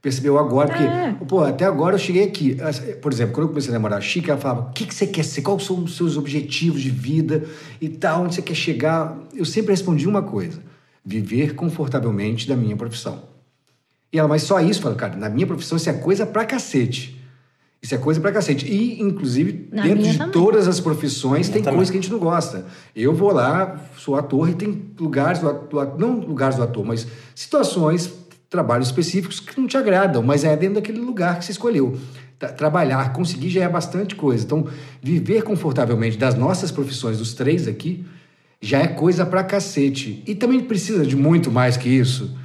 Percebeu 0.00 0.36
agora, 0.36 0.68
porque, 0.68 0.82
É. 0.82 1.12
pô, 1.28 1.40
até 1.44 1.64
agora 1.64 1.94
eu 1.94 1.98
cheguei 1.98 2.24
aqui. 2.24 2.56
Por 3.00 3.12
exemplo, 3.12 3.34
quando 3.34 3.44
eu 3.44 3.48
comecei 3.50 3.70
a 3.70 3.74
namorar 3.74 3.98
a 3.98 4.00
Chica, 4.00 4.32
ela 4.32 4.40
falava: 4.40 4.62
o 4.62 4.72
que, 4.72 4.84
que 4.84 4.94
você 4.94 5.06
quer 5.06 5.24
ser? 5.24 5.42
Quais 5.42 5.62
são 5.62 5.84
os 5.84 5.96
seus 5.96 6.16
objetivos 6.16 6.80
de 6.82 6.90
vida 6.90 7.44
e 7.80 7.88
tal? 7.88 8.24
Onde 8.24 8.34
você 8.34 8.42
quer 8.42 8.54
chegar? 8.56 9.16
Eu 9.32 9.44
sempre 9.44 9.70
respondi 9.70 10.08
uma 10.08 10.22
coisa: 10.22 10.58
viver 11.04 11.54
confortavelmente 11.54 12.48
da 12.48 12.56
minha 12.56 12.76
profissão. 12.76 13.22
E 14.12 14.18
ela, 14.18 14.26
mas 14.26 14.42
só 14.42 14.58
isso? 14.60 14.80
Eu 14.80 14.82
falei, 14.82 14.98
cara, 14.98 15.16
na 15.16 15.28
minha 15.28 15.46
profissão 15.46 15.76
isso 15.76 15.88
é 15.88 15.92
coisa 15.92 16.26
pra 16.26 16.44
cacete. 16.44 17.21
Isso 17.82 17.94
é 17.96 17.98
coisa 17.98 18.20
pra 18.20 18.30
cacete. 18.30 18.64
E, 18.66 19.02
inclusive, 19.02 19.68
Na 19.72 19.82
dentro 19.82 20.04
de 20.04 20.16
também. 20.16 20.32
todas 20.32 20.68
as 20.68 20.78
profissões, 20.78 21.48
tem 21.48 21.60
também. 21.62 21.78
coisa 21.78 21.90
que 21.90 21.98
a 21.98 22.00
gente 22.00 22.12
não 22.12 22.18
gosta. 22.20 22.64
Eu 22.94 23.12
vou 23.12 23.32
lá, 23.32 23.80
sou 23.96 24.14
ator 24.14 24.48
e 24.48 24.54
tem 24.54 24.82
lugares 25.00 25.40
do 25.40 25.48
ator, 25.48 25.98
não 25.98 26.20
lugares 26.20 26.54
do 26.56 26.62
ator, 26.62 26.84
mas 26.84 27.06
situações, 27.34 28.12
trabalhos 28.48 28.86
específicos 28.86 29.40
que 29.40 29.58
não 29.60 29.66
te 29.66 29.76
agradam, 29.76 30.22
mas 30.22 30.44
é 30.44 30.56
dentro 30.56 30.76
daquele 30.76 31.00
lugar 31.00 31.38
que 31.40 31.44
você 31.44 31.50
escolheu. 31.52 31.96
Tra- 32.38 32.52
Trabalhar, 32.52 33.12
conseguir 33.12 33.48
já 33.50 33.64
é 33.64 33.68
bastante 33.68 34.14
coisa. 34.14 34.44
Então, 34.44 34.66
viver 35.02 35.42
confortavelmente 35.42 36.16
das 36.16 36.36
nossas 36.36 36.70
profissões, 36.70 37.18
dos 37.18 37.34
três 37.34 37.66
aqui, 37.66 38.04
já 38.60 38.78
é 38.78 38.86
coisa 38.86 39.26
pra 39.26 39.42
cacete. 39.42 40.22
E 40.24 40.36
também 40.36 40.60
precisa 40.60 41.04
de 41.04 41.16
muito 41.16 41.50
mais 41.50 41.76
que 41.76 41.88
isso. 41.88 42.36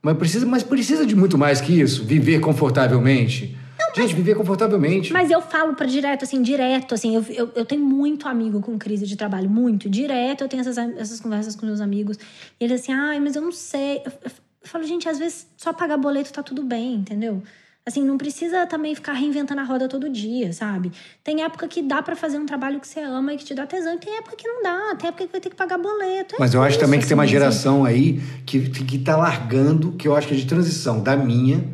Mas 0.00 0.16
precisa, 0.16 0.46
mas 0.46 0.62
precisa 0.62 1.04
de 1.04 1.16
muito 1.16 1.36
mais 1.36 1.60
que 1.60 1.80
isso, 1.80 2.04
viver 2.04 2.38
confortavelmente. 2.38 3.56
Gente, 3.96 4.14
viver 4.14 4.34
confortavelmente. 4.34 5.12
Mas 5.12 5.30
eu 5.30 5.40
falo 5.40 5.74
pra 5.74 5.86
direto, 5.86 6.24
assim, 6.24 6.42
direto, 6.42 6.94
assim, 6.94 7.14
eu, 7.14 7.24
eu, 7.28 7.50
eu 7.54 7.64
tenho 7.64 7.84
muito 7.84 8.28
amigo 8.28 8.60
com 8.60 8.78
crise 8.78 9.06
de 9.06 9.16
trabalho, 9.16 9.48
muito. 9.48 9.88
Direto 9.88 10.42
eu 10.42 10.48
tenho 10.48 10.60
essas, 10.60 10.76
essas 10.78 11.20
conversas 11.20 11.56
com 11.56 11.66
meus 11.66 11.80
amigos. 11.80 12.16
E 12.60 12.64
eles 12.64 12.82
assim, 12.82 12.92
ai, 12.92 13.18
mas 13.20 13.36
eu 13.36 13.42
não 13.42 13.52
sei. 13.52 13.98
Eu, 14.04 14.12
eu- 14.24 14.30
eu 14.62 14.68
falo, 14.68 14.82
gente, 14.84 15.08
às 15.08 15.18
vezes 15.18 15.46
só 15.56 15.72
pagar 15.72 15.96
boleto 15.96 16.32
tá 16.32 16.42
tudo 16.42 16.62
bem, 16.64 16.94
entendeu? 16.96 17.40
Assim, 17.86 18.02
não 18.04 18.18
precisa 18.18 18.66
também 18.66 18.96
ficar 18.96 19.12
reinventando 19.12 19.60
a 19.60 19.64
roda 19.64 19.86
todo 19.86 20.10
dia, 20.10 20.52
sabe? 20.52 20.90
Tem 21.22 21.44
época 21.44 21.68
que 21.68 21.80
dá 21.82 22.02
pra 22.02 22.16
fazer 22.16 22.36
um 22.36 22.44
trabalho 22.44 22.80
que 22.80 22.88
você 22.88 22.98
ama 22.98 23.32
e 23.32 23.36
que 23.36 23.44
te 23.44 23.54
dá 23.54 23.64
tesão, 23.64 23.94
e 23.94 23.98
tem 23.98 24.16
época 24.16 24.34
que 24.34 24.48
não 24.48 24.60
dá, 24.60 24.96
tem 24.96 25.08
época 25.08 25.24
que 25.24 25.30
vai 25.30 25.40
ter 25.40 25.50
que 25.50 25.54
pagar 25.54 25.78
boleto. 25.78 26.34
É 26.34 26.38
Mas 26.40 26.52
eu 26.52 26.60
acho 26.62 26.70
isso, 26.72 26.80
também 26.80 26.98
que 26.98 27.06
tem 27.06 27.14
uma 27.14 27.22
assim, 27.22 27.30
geração 27.30 27.84
aí 27.84 28.20
que, 28.44 28.58
que 28.70 28.98
tá 28.98 29.16
largando, 29.16 29.92
que 29.92 30.08
eu 30.08 30.16
acho 30.16 30.26
que 30.26 30.34
é 30.34 30.36
de 30.36 30.46
transição 30.46 31.00
da 31.00 31.16
minha. 31.16 31.64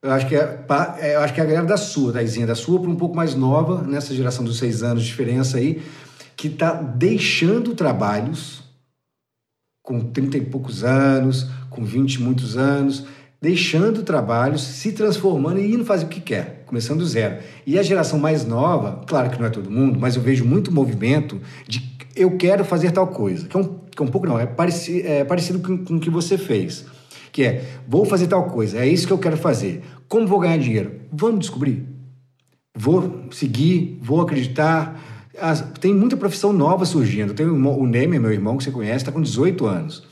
Eu 0.00 0.12
acho 0.12 0.28
que 0.28 0.36
é, 0.36 0.64
é, 1.00 1.16
eu 1.16 1.20
acho 1.20 1.34
que 1.34 1.40
é 1.40 1.42
a 1.42 1.46
galera 1.46 1.66
da 1.66 1.76
sua, 1.76 2.12
Daizinha, 2.12 2.46
da 2.46 2.54
sua 2.54 2.80
para 2.80 2.88
um 2.88 2.96
pouco 2.96 3.16
mais 3.16 3.34
nova, 3.34 3.82
nessa 3.82 4.14
geração 4.14 4.44
dos 4.44 4.58
seis 4.58 4.82
anos 4.82 5.02
de 5.02 5.08
diferença 5.08 5.58
aí, 5.58 5.82
que 6.36 6.48
tá 6.48 6.72
deixando 6.72 7.74
trabalhos 7.74 8.62
com 9.82 10.00
30 10.00 10.38
e 10.38 10.40
poucos 10.42 10.84
anos, 10.84 11.48
com 11.68 11.84
20 11.84 12.14
e 12.14 12.22
muitos 12.22 12.56
anos, 12.56 13.06
deixando 13.40 14.02
trabalhos, 14.02 14.62
se 14.62 14.92
transformando 14.92 15.58
e 15.58 15.72
indo 15.72 15.84
fazer 15.84 16.04
o 16.04 16.08
que 16.08 16.20
quer, 16.20 16.62
começando 16.66 16.98
do 16.98 17.06
zero. 17.06 17.42
E 17.66 17.78
a 17.78 17.82
geração 17.82 18.18
mais 18.18 18.44
nova, 18.44 19.04
claro 19.06 19.30
que 19.30 19.38
não 19.38 19.46
é 19.46 19.50
todo 19.50 19.70
mundo, 19.70 19.98
mas 19.98 20.14
eu 20.14 20.22
vejo 20.22 20.44
muito 20.44 20.70
movimento 20.70 21.40
de 21.66 21.96
eu 22.14 22.36
quero 22.36 22.64
fazer 22.64 22.92
tal 22.92 23.06
coisa, 23.08 23.46
que 23.46 23.56
é 23.56 23.60
um, 23.60 23.64
que 23.64 24.02
é 24.02 24.04
um 24.04 24.08
pouco 24.08 24.26
não, 24.26 24.38
é, 24.38 24.46
pareci, 24.46 25.02
é 25.02 25.24
parecido 25.24 25.60
com 25.60 25.96
o 25.96 26.00
que 26.00 26.10
você 26.10 26.36
fez, 26.36 26.84
que 27.38 27.44
é, 27.44 27.62
vou 27.86 28.04
fazer 28.04 28.26
tal 28.26 28.46
coisa, 28.50 28.78
é 28.78 28.88
isso 28.88 29.06
que 29.06 29.12
eu 29.12 29.18
quero 29.18 29.36
fazer. 29.36 29.80
Como 30.08 30.26
vou 30.26 30.40
ganhar 30.40 30.58
dinheiro? 30.58 30.90
Vamos 31.12 31.38
descobrir. 31.38 31.86
Vou 32.76 33.26
seguir, 33.30 33.96
vou 34.02 34.20
acreditar. 34.20 35.00
As- 35.40 35.60
tem 35.80 35.94
muita 35.94 36.16
profissão 36.16 36.52
nova 36.52 36.84
surgindo. 36.84 37.34
Tem 37.34 37.46
o, 37.46 37.54
o 37.54 37.86
Neymer, 37.86 38.20
meu 38.20 38.32
irmão, 38.32 38.56
que 38.56 38.64
você 38.64 38.72
conhece, 38.72 38.96
está 38.96 39.12
com 39.12 39.20
18 39.22 39.66
anos. 39.66 40.02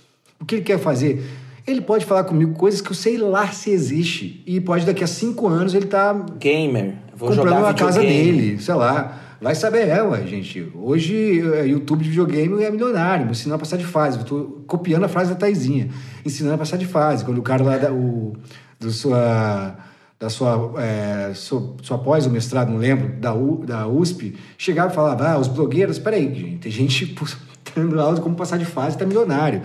O 0.40 0.44
que 0.44 0.54
ele 0.54 0.62
quer 0.62 0.78
fazer? 0.78 1.24
Ele 1.66 1.80
pode 1.80 2.04
falar 2.04 2.22
comigo 2.22 2.52
coisas 2.54 2.80
que 2.80 2.92
eu 2.92 2.94
sei 2.94 3.18
lá 3.18 3.48
se 3.48 3.70
existe. 3.70 4.40
E 4.46 4.60
pode 4.60 4.86
daqui 4.86 5.02
a 5.02 5.06
cinco 5.08 5.48
anos 5.48 5.74
ele 5.74 5.86
tá 5.86 6.12
Gamer. 6.38 6.94
Vou 7.16 7.28
comprando 7.28 7.48
jogar 7.56 7.70
a 7.70 7.74
casa 7.74 8.00
dele, 8.02 8.60
sei 8.60 8.74
lá. 8.74 9.20
Vai 9.40 9.54
saber, 9.54 9.88
é, 9.88 10.02
ué, 10.02 10.26
gente. 10.26 10.72
Hoje, 10.74 11.42
é, 11.54 11.66
YouTube 11.66 12.02
de 12.02 12.10
videogame 12.10 12.62
é 12.62 12.70
milionário, 12.70 13.30
ensinando 13.30 13.56
a 13.56 13.58
passar 13.58 13.76
de 13.76 13.84
fase. 13.84 14.18
Eu 14.18 14.24
tô 14.24 14.44
copiando 14.66 15.04
a 15.04 15.08
frase 15.08 15.30
da 15.30 15.36
Taizinha, 15.36 15.90
ensinando 16.24 16.54
a 16.54 16.58
passar 16.58 16.78
de 16.78 16.86
fase. 16.86 17.24
Quando 17.24 17.38
o 17.38 17.42
cara 17.42 17.62
lá 17.62 17.76
da, 17.76 17.92
o, 17.92 18.34
do 18.80 18.90
sua, 18.90 19.76
da 20.18 20.30
sua, 20.30 20.74
é, 20.78 21.32
sua, 21.34 21.76
sua 21.82 21.98
pós, 21.98 22.24
o 22.24 22.30
mestrado, 22.30 22.70
não 22.70 22.78
lembro, 22.78 23.08
da, 23.20 23.34
U, 23.34 23.64
da 23.66 23.86
USP, 23.86 24.36
chegava 24.56 24.90
e 24.90 24.94
falava: 24.94 25.28
ah, 25.28 25.38
os 25.38 25.48
blogueiros, 25.48 25.98
peraí, 25.98 26.34
gente, 26.34 26.58
tem 26.58 26.72
gente 26.72 27.14
dando 27.76 28.00
aula 28.00 28.14
de 28.14 28.22
como 28.22 28.36
passar 28.36 28.56
de 28.56 28.64
fase, 28.64 28.96
tá 28.96 29.04
milionário. 29.04 29.62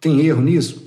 Tem 0.00 0.20
erro 0.20 0.42
nisso? 0.42 0.83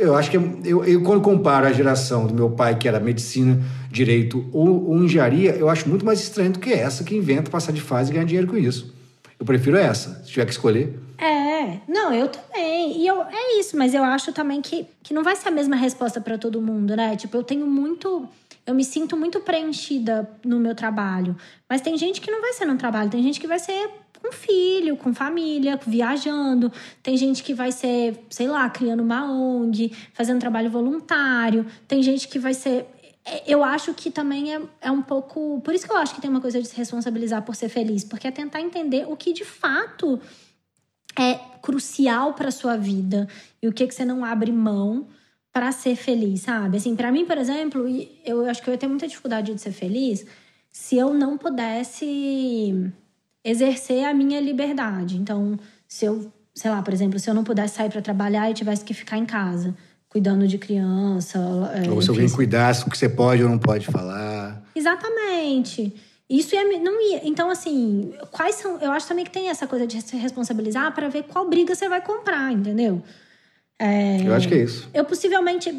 Eu 0.00 0.16
acho 0.16 0.30
que 0.30 0.36
eu, 0.38 0.84
eu, 0.84 1.02
quando 1.02 1.20
comparo 1.20 1.66
a 1.66 1.72
geração 1.72 2.26
do 2.26 2.32
meu 2.32 2.50
pai, 2.50 2.78
que 2.78 2.88
era 2.88 2.98
medicina, 2.98 3.60
direito 3.90 4.48
ou, 4.50 4.88
ou 4.88 5.04
engenharia, 5.04 5.54
eu 5.54 5.68
acho 5.68 5.86
muito 5.86 6.06
mais 6.06 6.20
estranho 6.20 6.52
do 6.52 6.58
que 6.58 6.72
essa 6.72 7.04
que 7.04 7.14
inventa 7.14 7.50
passar 7.50 7.70
de 7.70 7.82
fase 7.82 8.10
e 8.10 8.14
ganhar 8.14 8.24
dinheiro 8.24 8.48
com 8.48 8.56
isso. 8.56 8.94
Eu 9.38 9.44
prefiro 9.44 9.76
essa, 9.76 10.22
se 10.22 10.30
tiver 10.30 10.46
que 10.46 10.52
escolher. 10.52 10.98
É, 11.18 11.80
não, 11.86 12.14
eu 12.14 12.28
também. 12.28 12.98
E 12.98 13.06
eu, 13.06 13.22
é 13.22 13.58
isso, 13.58 13.76
mas 13.76 13.92
eu 13.94 14.02
acho 14.02 14.32
também 14.32 14.62
que, 14.62 14.86
que 15.02 15.12
não 15.12 15.22
vai 15.22 15.36
ser 15.36 15.48
a 15.48 15.50
mesma 15.50 15.76
resposta 15.76 16.18
pra 16.18 16.38
todo 16.38 16.62
mundo, 16.62 16.96
né? 16.96 17.14
Tipo, 17.16 17.36
eu 17.36 17.42
tenho 17.42 17.66
muito. 17.66 18.26
Eu 18.66 18.74
me 18.74 18.84
sinto 18.84 19.16
muito 19.16 19.40
preenchida 19.40 20.28
no 20.44 20.58
meu 20.58 20.74
trabalho. 20.74 21.36
Mas 21.68 21.82
tem 21.82 21.96
gente 21.98 22.20
que 22.20 22.30
não 22.30 22.40
vai 22.40 22.54
ser 22.54 22.64
no 22.64 22.76
trabalho, 22.76 23.10
tem 23.10 23.22
gente 23.22 23.38
que 23.38 23.46
vai 23.46 23.58
ser 23.58 23.88
com 24.20 24.32
filho, 24.32 24.96
com 24.96 25.14
família, 25.14 25.78
viajando. 25.86 26.72
Tem 27.02 27.16
gente 27.16 27.42
que 27.42 27.54
vai 27.54 27.72
ser, 27.72 28.24
sei 28.30 28.46
lá, 28.46 28.68
criando 28.68 29.02
uma 29.02 29.30
ONG, 29.30 29.92
fazendo 30.12 30.40
trabalho 30.40 30.70
voluntário. 30.70 31.66
Tem 31.88 32.02
gente 32.02 32.28
que 32.28 32.38
vai 32.38 32.54
ser. 32.54 32.86
é, 33.24 33.42
Eu 33.46 33.64
acho 33.64 33.94
que 33.94 34.10
também 34.10 34.54
é, 34.54 34.60
é 34.80 34.90
um 34.90 35.02
pouco. 35.02 35.60
Por 35.62 35.74
isso 35.74 35.86
que 35.86 35.92
eu 35.92 35.96
acho 35.96 36.14
que 36.14 36.20
tem 36.20 36.30
uma 36.30 36.40
coisa 36.40 36.60
de 36.60 36.68
se 36.68 36.76
responsabilizar 36.76 37.42
por 37.42 37.54
ser 37.54 37.68
feliz, 37.68 38.04
porque 38.04 38.28
é 38.28 38.30
tentar 38.30 38.60
entender 38.60 39.06
o 39.08 39.16
que 39.16 39.32
de 39.32 39.44
fato 39.44 40.20
é 41.18 41.34
crucial 41.60 42.34
para 42.34 42.50
sua 42.50 42.76
vida 42.76 43.28
e 43.60 43.68
o 43.68 43.72
que 43.72 43.86
que 43.86 43.94
você 43.94 44.04
não 44.04 44.24
abre 44.24 44.52
mão 44.52 45.08
para 45.52 45.72
ser 45.72 45.96
feliz, 45.96 46.42
sabe? 46.42 46.76
Assim, 46.76 46.94
para 46.94 47.10
mim, 47.10 47.24
por 47.24 47.36
exemplo, 47.36 47.84
eu 48.24 48.48
acho 48.48 48.62
que 48.62 48.70
eu 48.70 48.72
ia 48.72 48.78
ter 48.78 48.86
muita 48.86 49.08
dificuldade 49.08 49.52
de 49.52 49.60
ser 49.60 49.72
feliz 49.72 50.24
se 50.70 50.96
eu 50.96 51.12
não 51.12 51.36
pudesse 51.36 52.92
exercer 53.44 54.04
a 54.04 54.14
minha 54.14 54.40
liberdade. 54.40 55.16
Então, 55.16 55.58
se 55.88 56.04
eu, 56.04 56.30
sei 56.54 56.70
lá, 56.70 56.82
por 56.82 56.92
exemplo, 56.92 57.18
se 57.18 57.28
eu 57.28 57.34
não 57.34 57.44
pudesse 57.44 57.76
sair 57.76 57.90
para 57.90 58.02
trabalhar 58.02 58.50
e 58.50 58.54
tivesse 58.54 58.84
que 58.84 58.94
ficar 58.94 59.16
em 59.18 59.26
casa, 59.26 59.74
cuidando 60.08 60.46
de 60.46 60.58
criança, 60.58 61.38
é, 61.74 61.90
ou 61.90 62.02
se 62.02 62.10
alguém 62.10 62.28
cuidasse 62.28 62.86
o 62.86 62.90
que 62.90 62.98
você 62.98 63.08
pode 63.08 63.42
ou 63.42 63.48
não 63.48 63.58
pode 63.58 63.86
falar. 63.86 64.62
Exatamente. 64.74 65.94
Isso 66.28 66.54
ia, 66.54 66.80
não 66.80 67.00
ia. 67.00 67.26
Então, 67.26 67.50
assim, 67.50 68.12
quais 68.30 68.54
são. 68.56 68.78
Eu 68.78 68.92
acho 68.92 69.08
também 69.08 69.24
que 69.24 69.30
tem 69.32 69.48
essa 69.48 69.66
coisa 69.66 69.86
de 69.86 70.00
se 70.00 70.16
responsabilizar 70.16 70.94
para 70.94 71.08
ver 71.08 71.24
qual 71.24 71.48
briga 71.48 71.74
você 71.74 71.88
vai 71.88 72.00
comprar, 72.00 72.52
entendeu? 72.52 73.02
Eu 74.24 74.34
acho 74.34 74.46
que 74.46 74.54
é 74.54 74.62
isso. 74.62 74.88
Eu 74.94 75.04
possivelmente. 75.04 75.70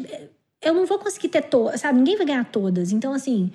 Eu 0.60 0.74
não 0.74 0.84
vou 0.86 0.98
conseguir 0.98 1.28
ter 1.28 1.42
todas, 1.42 1.80
sabe? 1.80 1.98
Ninguém 1.98 2.16
vai 2.16 2.26
ganhar 2.26 2.44
todas. 2.44 2.92
Então, 2.92 3.12
assim. 3.12 3.50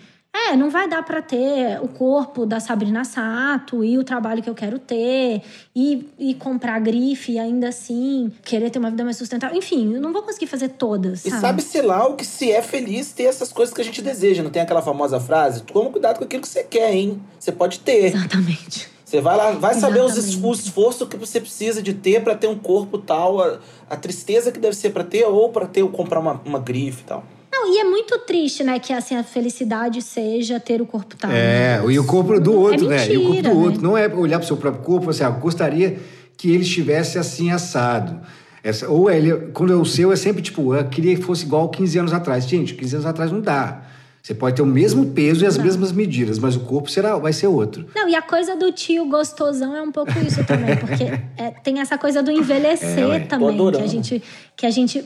É, 0.49 0.55
não 0.55 0.69
vai 0.69 0.87
dar 0.87 1.03
pra 1.03 1.21
ter 1.21 1.79
o 1.81 1.87
corpo 1.87 2.45
da 2.45 2.59
Sabrina 2.59 3.03
Sato 3.03 3.83
e 3.83 3.97
o 3.97 4.03
trabalho 4.03 4.41
que 4.43 4.49
eu 4.49 4.53
quero 4.55 4.77
ter 4.77 5.41
e, 5.75 6.07
e 6.19 6.33
comprar 6.35 6.79
grife 6.79 7.33
e 7.33 7.39
ainda 7.39 7.69
assim 7.69 8.31
querer 8.43 8.69
ter 8.69 8.77
uma 8.79 8.89
vida 8.91 9.03
mais 9.03 9.17
sustentável. 9.17 9.57
Enfim, 9.57 9.95
eu 9.95 10.01
não 10.01 10.13
vou 10.13 10.21
conseguir 10.21 10.47
fazer 10.47 10.69
todas, 10.69 11.25
E 11.25 11.29
sabe? 11.29 11.41
sabe-se 11.41 11.81
lá 11.81 12.07
o 12.07 12.15
que 12.15 12.25
se 12.25 12.51
é 12.51 12.61
feliz 12.61 13.11
ter 13.11 13.23
essas 13.23 13.51
coisas 13.51 13.73
que 13.73 13.81
a 13.81 13.83
gente 13.83 14.01
deseja. 14.01 14.43
Não 14.43 14.49
tem 14.51 14.61
aquela 14.61 14.81
famosa 14.81 15.19
frase? 15.19 15.63
Toma 15.63 15.89
cuidado 15.89 16.17
com 16.19 16.23
aquilo 16.25 16.41
que 16.41 16.47
você 16.49 16.63
quer, 16.63 16.93
hein? 16.93 17.21
Você 17.39 17.51
pode 17.51 17.79
ter. 17.79 18.05
Exatamente. 18.05 18.89
Você 19.03 19.21
vai 19.21 19.37
lá, 19.37 19.51
vai 19.51 19.73
saber 19.73 20.01
os 20.01 20.11
Exatamente. 20.17 20.37
es- 20.37 20.43
o 20.43 20.51
esforço 20.51 21.07
que 21.07 21.15
você 21.17 21.39
precisa 21.39 21.81
de 21.81 21.93
ter 21.93 22.21
pra 22.23 22.35
ter 22.35 22.47
um 22.47 22.57
corpo 22.59 22.97
tal, 22.97 23.41
a, 23.41 23.57
a 23.89 23.95
tristeza 23.95 24.51
que 24.51 24.59
deve 24.59 24.75
ser 24.75 24.89
pra 24.91 25.03
ter, 25.03 25.23
ou 25.25 25.49
pra 25.49 25.65
ter 25.65 25.81
comprar 25.89 26.19
uma, 26.19 26.41
uma 26.45 26.59
grife 26.59 27.01
e 27.01 27.05
tal. 27.05 27.23
Não, 27.59 27.73
e 27.73 27.79
é 27.79 27.83
muito 27.83 28.19
triste, 28.19 28.63
né, 28.63 28.77
que 28.77 28.93
assim, 28.93 29.15
a 29.15 29.23
felicidade 29.23 29.99
seja 30.01 30.59
ter 30.59 30.79
o 30.79 30.85
corpo 30.85 31.15
tal. 31.17 31.31
É, 31.31 31.81
né? 31.81 31.91
e 31.91 31.97
o 31.97 32.05
corpo 32.05 32.39
do 32.39 32.53
outro, 32.53 32.85
é 32.85 32.89
né? 32.89 33.11
E 33.11 33.17
o 33.17 33.21
corpo 33.21 33.33
mentira, 33.33 33.49
do 33.49 33.55
né? 33.59 33.65
outro. 33.65 33.81
Não 33.81 33.97
é 33.97 34.07
olhar 34.07 34.37
para 34.37 34.45
o 34.45 34.47
seu 34.47 34.57
próprio 34.57 34.83
corpo 34.83 35.07
e 35.07 35.09
assim, 35.09 35.23
ah, 35.23 35.29
gostaria 35.29 35.97
que 36.37 36.51
ele 36.51 36.61
estivesse 36.61 37.17
assim 37.17 37.49
assado. 37.49 38.19
Essa, 38.63 38.87
ou 38.87 39.09
ele, 39.09 39.49
quando 39.53 39.73
é 39.73 39.75
o 39.75 39.85
seu, 39.85 40.11
é 40.11 40.15
sempre 40.15 40.41
tipo, 40.41 40.75
eu 40.75 40.85
queria 40.85 41.15
que 41.15 41.21
fosse 41.23 41.45
igual 41.45 41.67
15 41.69 41.97
anos 41.97 42.13
atrás. 42.13 42.47
Gente, 42.47 42.75
15 42.75 42.95
anos 42.97 43.05
atrás 43.07 43.31
não 43.31 43.41
dá. 43.41 43.81
Você 44.21 44.35
pode 44.35 44.57
ter 44.57 44.61
o 44.61 44.65
mesmo 44.65 45.05
peso 45.05 45.45
e 45.45 45.47
as 45.47 45.57
mesmas 45.57 45.93
medidas, 45.93 46.37
mas 46.37 46.55
o 46.55 46.59
corpo 46.59 46.91
será, 46.91 47.17
vai 47.17 47.31
ser 47.31 47.47
outro. 47.47 47.87
Não, 47.95 48.09
e 48.09 48.13
a 48.15 48.21
coisa 48.21 48.57
do 48.57 48.73
tio 48.73 49.05
gostosão 49.05 49.73
é 49.73 49.81
um 49.81 49.91
pouco 49.91 50.11
isso 50.19 50.43
também, 50.43 50.75
porque 50.75 51.05
é, 51.41 51.51
tem 51.63 51.79
essa 51.79 51.97
coisa 51.97 52.21
do 52.21 52.29
envelhecer 52.29 53.09
É, 53.09 53.19
também, 53.21 53.71
que 53.71 53.81
a 53.81 53.87
gente 53.87 54.23
que 54.55 54.65
a 54.65 54.69
gente 54.69 55.05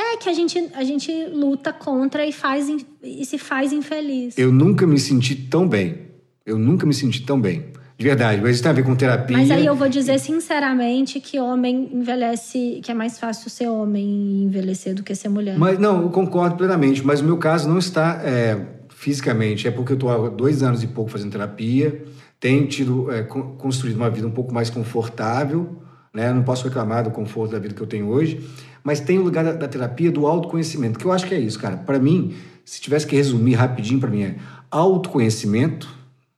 é 0.00 0.16
que 0.16 0.28
a 0.28 0.32
gente 0.32 0.58
a 0.74 0.84
gente 0.84 1.10
luta 1.32 1.72
contra 1.72 2.24
e 2.26 2.32
faz 2.32 2.68
e 3.02 3.24
se 3.24 3.38
faz 3.38 3.72
infeliz. 3.72 4.36
Eu 4.38 4.52
nunca 4.52 4.86
me 4.86 4.98
senti 4.98 5.34
tão 5.34 5.66
bem. 5.68 6.08
Eu 6.46 6.58
nunca 6.58 6.86
me 6.86 6.94
senti 6.94 7.22
tão 7.24 7.40
bem. 7.40 7.66
De 7.98 8.04
verdade, 8.04 8.40
mas 8.40 8.52
isso 8.54 8.62
tem 8.62 8.70
a 8.70 8.72
ver 8.74 8.84
com 8.84 8.94
terapia. 8.94 9.36
Mas 9.36 9.50
aí 9.50 9.66
eu 9.66 9.74
vou 9.74 9.88
dizer 9.88 10.20
sinceramente 10.20 11.18
que 11.20 11.40
homem 11.40 11.90
envelhece, 11.92 12.80
que 12.82 12.92
é 12.92 12.94
mais 12.94 13.18
fácil 13.18 13.50
ser 13.50 13.66
homem 13.68 14.06
e 14.06 14.44
envelhecer 14.44 14.94
do 14.94 15.02
que 15.02 15.14
ser 15.16 15.28
mulher. 15.28 15.58
Mas 15.58 15.78
não, 15.80 16.02
eu 16.02 16.08
concordo 16.10 16.56
plenamente, 16.56 17.04
mas 17.04 17.20
o 17.20 17.24
meu 17.24 17.36
caso 17.38 17.68
não 17.68 17.76
está 17.78 18.20
é, 18.24 18.56
fisicamente, 18.88 19.66
é 19.66 19.70
porque 19.72 19.92
eu 19.92 19.94
estou 19.94 20.10
há 20.10 20.28
dois 20.28 20.62
anos 20.62 20.82
e 20.84 20.86
pouco 20.86 21.10
fazendo 21.10 21.32
terapia, 21.32 22.04
tenho 22.38 22.68
tido, 22.68 23.10
é, 23.10 23.22
con- 23.24 23.56
construído 23.56 23.96
uma 23.96 24.08
vida 24.08 24.26
um 24.28 24.30
pouco 24.30 24.54
mais 24.54 24.70
confortável, 24.70 25.82
né? 26.14 26.32
Não 26.32 26.42
posso 26.44 26.64
reclamar 26.64 27.02
do 27.04 27.10
conforto 27.10 27.50
da 27.52 27.58
vida 27.58 27.74
que 27.74 27.80
eu 27.80 27.86
tenho 27.86 28.08
hoje, 28.08 28.40
mas 28.88 29.00
tem 29.00 29.18
o 29.18 29.22
lugar 29.22 29.44
da, 29.44 29.52
da 29.52 29.68
terapia 29.68 30.10
do 30.10 30.26
autoconhecimento, 30.26 30.98
que 30.98 31.04
eu 31.04 31.12
acho 31.12 31.26
que 31.26 31.34
é 31.34 31.38
isso, 31.38 31.58
cara. 31.58 31.76
Para 31.76 31.98
mim, 31.98 32.34
se 32.64 32.80
tivesse 32.80 33.06
que 33.06 33.14
resumir 33.14 33.52
rapidinho 33.52 34.00
para 34.00 34.08
mim, 34.08 34.22
é 34.22 34.36
autoconhecimento 34.70 35.86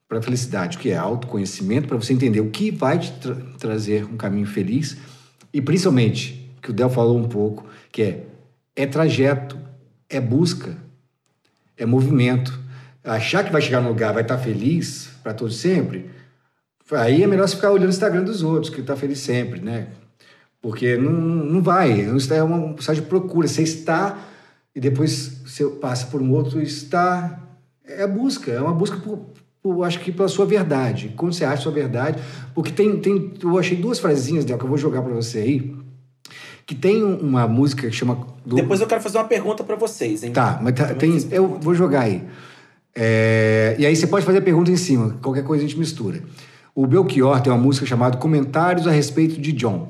para 0.09 0.21
felicidade, 0.21 0.77
o 0.77 0.81
que 0.81 0.91
é 0.91 0.97
autoconhecimento 0.97 1.87
para 1.87 1.97
você 1.97 2.13
entender 2.13 2.41
o 2.41 2.51
que 2.51 2.73
vai 2.73 2.99
te 2.99 3.13
tra- 3.13 3.37
trazer 3.57 4.05
um 4.05 4.17
caminho 4.17 4.49
feliz 4.49 4.97
e 5.55 5.63
principalmente, 5.63 6.51
que 6.61 6.71
o 6.71 6.73
Del 6.73 6.91
falou 6.91 7.17
um 7.17 7.29
pouco, 7.29 7.67
que 7.93 8.03
é 8.03 8.27
é 8.75 8.85
trajeto, 8.85 9.57
é 10.09 10.21
busca, 10.21 10.77
é 11.79 11.87
movimento. 11.87 12.59
Achar 13.05 13.45
que 13.45 13.53
vai 13.53 13.63
chegar 13.63 13.81
no 13.81 13.91
lugar, 13.91 14.13
vai 14.13 14.23
estar 14.23 14.39
feliz 14.39 15.09
para 15.23 15.33
todo 15.33 15.53
sempre, 15.53 16.11
aí 16.91 17.23
é 17.23 17.29
melhor 17.29 17.47
você 17.47 17.55
ficar 17.55 17.71
olhando 17.71 17.87
o 17.87 17.91
Instagram 17.91 18.25
dos 18.25 18.43
outros, 18.43 18.75
que 18.75 18.81
está 18.81 18.97
feliz 18.97 19.21
sempre, 19.21 19.61
né? 19.61 19.87
Porque 20.63 20.97
não, 20.97 21.11
não 21.13 21.63
vai, 21.63 21.93
isso 22.01 22.33
é 22.35 22.43
uma 22.43 22.75
postagem 22.75 23.03
de 23.03 23.09
procura. 23.09 23.49
Você 23.49 23.63
está 23.63 24.19
e 24.75 24.81
depois 24.81 25.41
você 25.47 25.65
passa 25.67 26.07
por 26.07 26.21
um 26.21 26.31
outro 26.33 26.61
está. 26.61 27.41
É 27.87 28.03
a 28.03 28.07
busca, 28.09 28.51
é 28.53 28.61
uma 28.61 28.73
busca 28.75 28.97
por, 28.99 29.21
por, 29.63 29.85
acho 29.85 29.99
que 30.01 30.13
pela 30.13 30.29
sua 30.29 30.45
verdade. 30.47 31.13
Quando 31.17 31.33
você 31.33 31.45
acha 31.45 31.55
a 31.55 31.63
sua 31.63 31.73
verdade, 31.73 32.23
porque 32.55 32.71
tem, 32.71 32.99
tem 33.01 33.33
eu 33.43 33.59
achei 33.59 33.77
duas 33.77 33.99
frasinhas 33.99 34.45
Del, 34.45 34.59
que 34.59 34.65
eu 34.65 34.69
vou 34.69 34.79
jogar 34.79 35.03
para 35.03 35.13
você 35.15 35.39
aí, 35.39 35.75
que 36.67 36.75
tem 36.75 37.03
um- 37.03 37.17
uma 37.19 37.49
música 37.49 37.89
que 37.89 37.93
chama 37.97 38.27
do, 38.47 38.55
Depois 38.57 38.81
eu 38.81 38.87
quero 38.87 39.01
fazer 39.01 39.19
uma 39.19 39.25
pergunta 39.25 39.65
pra 39.65 39.75
vocês, 39.77 40.23
hein? 40.23 40.33
Tá, 40.33 40.61
mas 40.63 40.75
tá- 40.75 40.95
tem, 40.95 41.19
eu 41.33 41.59
vou 41.61 41.75
jogar 41.75 42.03
aí. 42.03 42.23
É, 42.95 43.77
e 43.79 43.87
aí 43.87 43.97
você 43.97 44.07
pode 44.07 44.25
fazer 44.27 44.39
a 44.39 44.43
pergunta 44.43 44.71
em 44.71 44.77
cima, 44.77 45.17
qualquer 45.23 45.43
coisa 45.45 45.65
a 45.65 45.67
gente 45.67 45.79
mistura. 45.79 46.21
O 46.75 46.87
Belchior 46.87 47.41
tem 47.41 47.53
uma 47.53 47.59
música 47.61 47.87
chamada 47.87 48.19
Comentários 48.19 48.87
a 48.87 48.91
respeito 48.91 49.41
de 49.41 49.53
John, 49.53 49.89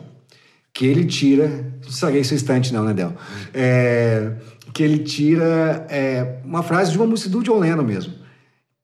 que 0.73 0.87
ele 0.87 1.05
tira. 1.05 1.49
Não 1.83 1.89
estraguei 1.89 2.25
seu 2.25 2.37
instante, 2.37 2.73
não, 2.73 2.85
né, 2.85 2.95
Del? 2.95 3.15
É, 3.53 4.33
que 4.73 4.83
ele 4.83 4.99
tira 5.01 5.87
é, 5.89 6.41
uma 6.45 6.63
frase 6.63 6.93
de 6.93 6.99
uma 6.99 7.07
música 7.07 7.31
do 7.31 7.43
John 7.43 7.59
Lennon 7.59 7.83
mesmo, 7.83 8.15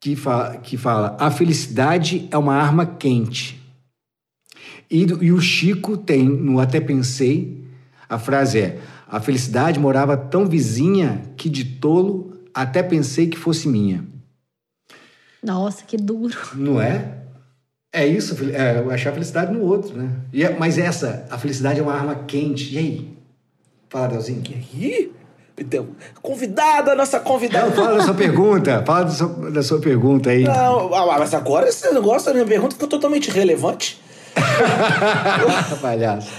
que 0.00 0.16
fala, 0.16 0.56
que 0.56 0.76
fala: 0.76 1.16
A 1.18 1.30
felicidade 1.30 2.28
é 2.30 2.38
uma 2.38 2.54
arma 2.54 2.86
quente. 2.86 3.62
E, 4.90 5.02
e 5.02 5.32
o 5.32 5.40
Chico 5.40 5.96
tem 5.96 6.24
no 6.24 6.60
Até 6.60 6.80
Pensei, 6.80 7.64
a 8.08 8.18
frase 8.18 8.60
é: 8.60 8.80
A 9.08 9.20
felicidade 9.20 9.78
morava 9.78 10.16
tão 10.16 10.46
vizinha 10.46 11.22
que 11.36 11.48
de 11.48 11.64
tolo 11.64 12.36
até 12.54 12.82
pensei 12.82 13.26
que 13.26 13.36
fosse 13.36 13.68
minha. 13.68 14.04
Nossa, 15.42 15.84
que 15.84 15.96
duro. 15.96 16.36
Não 16.54 16.80
é? 16.80 17.25
É 17.96 18.06
isso, 18.06 18.36
é, 18.52 18.92
achar 18.92 19.08
a 19.08 19.12
felicidade 19.14 19.50
no 19.50 19.64
outro, 19.64 19.96
né? 19.96 20.10
E 20.30 20.44
é- 20.44 20.54
mas 20.54 20.76
essa, 20.76 21.26
a 21.30 21.38
felicidade 21.38 21.80
é 21.80 21.82
uma 21.82 21.94
arma 21.94 22.14
quente. 22.26 22.74
E 22.74 22.78
aí? 22.78 23.08
Fala, 23.88 24.08
Delzinho. 24.08 24.42
Ih, 24.74 25.10
então, 25.56 25.88
convidada, 26.20 26.94
nossa 26.94 27.18
convidada. 27.18 27.68
Não, 27.68 27.74
fala 27.74 27.96
da 27.96 28.04
sua 28.04 28.12
pergunta. 28.12 28.82
Fala 28.86 29.04
da 29.04 29.10
sua, 29.10 29.50
da 29.50 29.62
sua 29.62 29.80
pergunta 29.80 30.28
aí. 30.28 30.44
Não, 30.44 30.92
ah, 30.94 31.16
mas 31.18 31.32
agora 31.32 31.70
esse 31.70 31.90
negócio 31.90 32.26
da 32.26 32.34
minha 32.34 32.44
pergunta 32.44 32.74
ficou 32.74 32.86
totalmente 32.86 33.28
irrelevante. 33.28 33.98
Palhaço. 35.80 36.30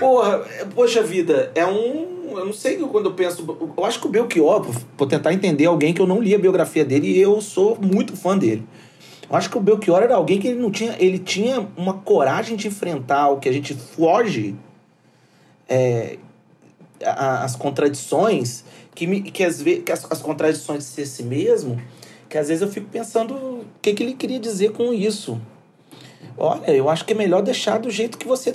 Porra, 0.00 0.42
poxa 0.74 1.00
vida, 1.00 1.52
é 1.54 1.64
um. 1.64 2.18
Eu 2.36 2.46
não 2.46 2.52
sei 2.52 2.76
quando 2.76 3.06
eu 3.06 3.12
penso. 3.14 3.44
Eu 3.76 3.84
acho 3.84 4.00
que 4.00 4.06
o 4.08 4.10
Belchior, 4.10 4.66
vou 4.96 5.06
tentar 5.06 5.32
entender 5.32 5.66
alguém 5.66 5.94
que 5.94 6.02
eu 6.02 6.08
não 6.08 6.20
li 6.20 6.34
a 6.34 6.38
biografia 6.40 6.84
dele 6.84 7.06
e 7.06 7.20
eu 7.20 7.40
sou 7.40 7.78
muito 7.80 8.16
fã 8.16 8.36
dele. 8.36 8.66
Eu 9.30 9.36
acho 9.36 9.50
que 9.50 9.58
o 9.58 9.60
Belchior 9.60 10.02
era 10.02 10.14
alguém 10.14 10.38
que 10.38 10.48
ele 10.48 10.60
não 10.60 10.70
tinha. 10.70 10.96
Ele 10.98 11.18
tinha 11.18 11.66
uma 11.76 11.94
coragem 11.94 12.56
de 12.56 12.68
enfrentar 12.68 13.28
o 13.28 13.38
que 13.38 13.48
a 13.48 13.52
gente 13.52 13.74
foge. 13.74 14.54
é, 15.68 16.16
a- 17.04 17.44
as 17.44 17.54
contradições, 17.54 18.64
que, 18.94 19.06
me, 19.06 19.20
que, 19.20 19.30
que 19.82 19.92
as, 19.92 20.10
as 20.10 20.20
contradições 20.20 20.78
de 20.78 20.84
ser 20.90 21.06
si 21.06 21.22
mesmo, 21.22 21.80
que 22.28 22.36
às 22.38 22.48
vezes 22.48 22.62
eu 22.62 22.68
fico 22.68 22.88
pensando 22.90 23.34
o 23.34 23.64
que, 23.82 23.92
que 23.92 24.02
ele 24.02 24.14
queria 24.14 24.38
dizer 24.40 24.72
com 24.72 24.92
isso. 24.92 25.40
Olha, 26.36 26.70
eu 26.70 26.88
acho 26.88 27.04
que 27.04 27.12
é 27.12 27.16
melhor 27.16 27.42
deixar 27.42 27.78
do 27.78 27.90
jeito 27.90 28.16
que 28.18 28.26
você 28.26 28.54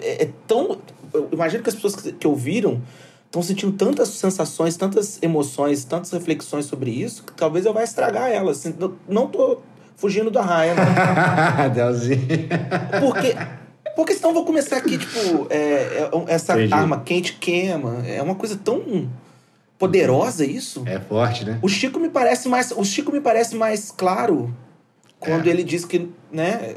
é, 0.00 0.24
é 0.24 0.28
tão. 0.46 0.78
Eu 1.12 1.28
imagino 1.32 1.62
que 1.62 1.68
as 1.68 1.74
pessoas 1.74 1.96
que, 1.96 2.12
que 2.12 2.26
ouviram 2.26 2.80
estão 3.26 3.42
sentindo 3.42 3.72
tantas 3.76 4.08
sensações, 4.08 4.76
tantas 4.76 5.20
emoções, 5.22 5.84
tantas 5.84 6.10
reflexões 6.12 6.64
sobre 6.66 6.90
isso, 6.90 7.24
que 7.24 7.32
talvez 7.32 7.66
eu 7.66 7.72
vá 7.72 7.82
estragar 7.82 8.30
elas. 8.30 8.58
Assim, 8.64 8.74
não 9.08 9.26
tô 9.26 9.58
fugindo 10.00 10.30
da 10.30 10.40
raia, 10.42 10.74
não. 10.74 11.68
Delzinho. 11.70 12.26
Porque, 13.00 13.36
porque 13.94 14.14
senão 14.14 14.30
eu 14.30 14.34
vou 14.34 14.44
começar 14.46 14.78
aqui, 14.78 14.96
tipo, 14.96 15.46
é, 15.50 15.56
é, 15.56 16.10
essa 16.28 16.54
Entendi. 16.54 16.72
arma 16.72 17.00
quente 17.00 17.34
queima. 17.34 18.02
É 18.06 18.22
uma 18.22 18.34
coisa 18.34 18.56
tão 18.56 19.08
poderosa 19.78 20.44
isso. 20.44 20.82
É 20.86 20.98
forte, 20.98 21.44
né? 21.44 21.58
O 21.62 21.68
Chico 21.68 22.00
me 22.00 22.08
parece 22.08 22.48
mais. 22.48 22.70
O 22.72 22.82
Chico 22.84 23.12
me 23.12 23.20
parece 23.20 23.54
mais 23.56 23.90
claro 23.90 24.54
quando 25.18 25.46
É. 25.46 25.50
ele 25.50 25.62
diz 25.62 25.84
que, 25.84 26.10
né? 26.32 26.76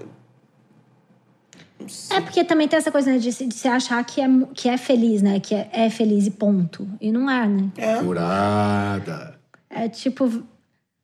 É 2.11 2.21
porque 2.21 2.43
também 2.43 2.67
tem 2.67 2.77
essa 2.77 2.91
coisa 2.91 3.11
né, 3.11 3.17
de, 3.17 3.31
se, 3.31 3.45
de 3.45 3.53
se 3.53 3.67
achar 3.67 4.03
que 4.05 4.21
é, 4.21 4.27
que 4.53 4.69
é 4.69 4.77
feliz, 4.77 5.21
né? 5.21 5.39
Que 5.39 5.55
é, 5.55 5.69
é 5.71 5.89
feliz 5.89 6.27
e 6.27 6.31
ponto. 6.31 6.87
E 6.99 7.11
não 7.11 7.29
é, 7.29 7.47
né? 7.47 7.69
É. 7.77 7.95
Curada. 7.97 9.37
É 9.69 9.89
tipo. 9.89 10.43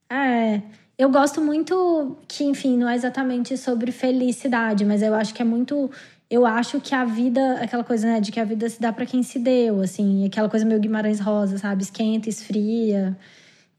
É. 0.10 0.62
Eu 1.00 1.10
gosto 1.10 1.40
muito 1.40 2.18
que, 2.28 2.44
enfim, 2.44 2.78
não 2.78 2.90
é 2.90 2.94
exatamente 2.94 3.56
sobre 3.56 3.90
felicidade, 3.90 4.84
mas 4.84 5.02
eu 5.02 5.16
acho 5.16 5.34
que 5.34 5.42
é 5.42 5.46
muito. 5.46 5.90
Eu 6.30 6.46
acho 6.46 6.82
que 6.82 6.94
a 6.94 7.06
vida, 7.06 7.54
aquela 7.62 7.86
coisa, 7.86 8.06
né, 8.06 8.20
de 8.20 8.34
que 8.34 8.40
a 8.40 8.44
vida 8.44 8.70
se 8.70 8.82
dá 8.82 8.92
pra 8.92 9.06
quem 9.06 9.24
se 9.24 9.40
deu, 9.40 9.80
assim, 9.80 10.26
aquela 10.26 10.50
coisa 10.50 10.66
meio 10.66 10.78
Guimarães 10.78 11.22
Rosa, 11.22 11.58
sabe? 11.58 11.84
Esquenta, 11.84 12.28
esfria. 12.28 13.18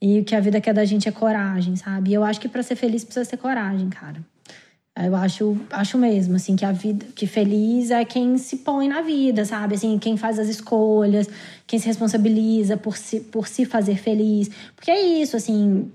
E 0.00 0.20
o 0.20 0.24
que 0.24 0.34
a 0.34 0.40
vida 0.40 0.62
quer 0.62 0.72
da 0.72 0.86
gente 0.86 1.10
é 1.10 1.12
coragem, 1.12 1.76
sabe? 1.76 2.10
E 2.10 2.14
eu 2.14 2.24
acho 2.24 2.40
que 2.40 2.48
pra 2.48 2.62
ser 2.62 2.74
feliz 2.74 3.04
precisa 3.04 3.28
ter 3.28 3.36
coragem, 3.36 3.90
cara. 3.90 4.24
Eu 4.98 5.14
acho, 5.14 5.58
acho 5.70 5.98
mesmo, 5.98 6.36
assim, 6.36 6.56
que 6.56 6.64
a 6.64 6.72
vida, 6.72 7.04
que 7.14 7.26
feliz 7.26 7.90
é 7.90 8.02
quem 8.02 8.38
se 8.38 8.56
põe 8.58 8.88
na 8.88 9.02
vida, 9.02 9.44
sabe? 9.44 9.74
Assim, 9.74 9.98
quem 9.98 10.16
faz 10.16 10.38
as 10.38 10.48
escolhas, 10.48 11.28
quem 11.66 11.78
se 11.78 11.86
responsabiliza 11.86 12.78
por 12.78 12.96
se, 12.96 13.20
por 13.20 13.46
se 13.46 13.66
fazer 13.66 13.96
feliz. 13.96 14.50
Porque 14.74 14.90
é 14.90 15.00
isso, 15.00 15.36
assim, 15.36 15.90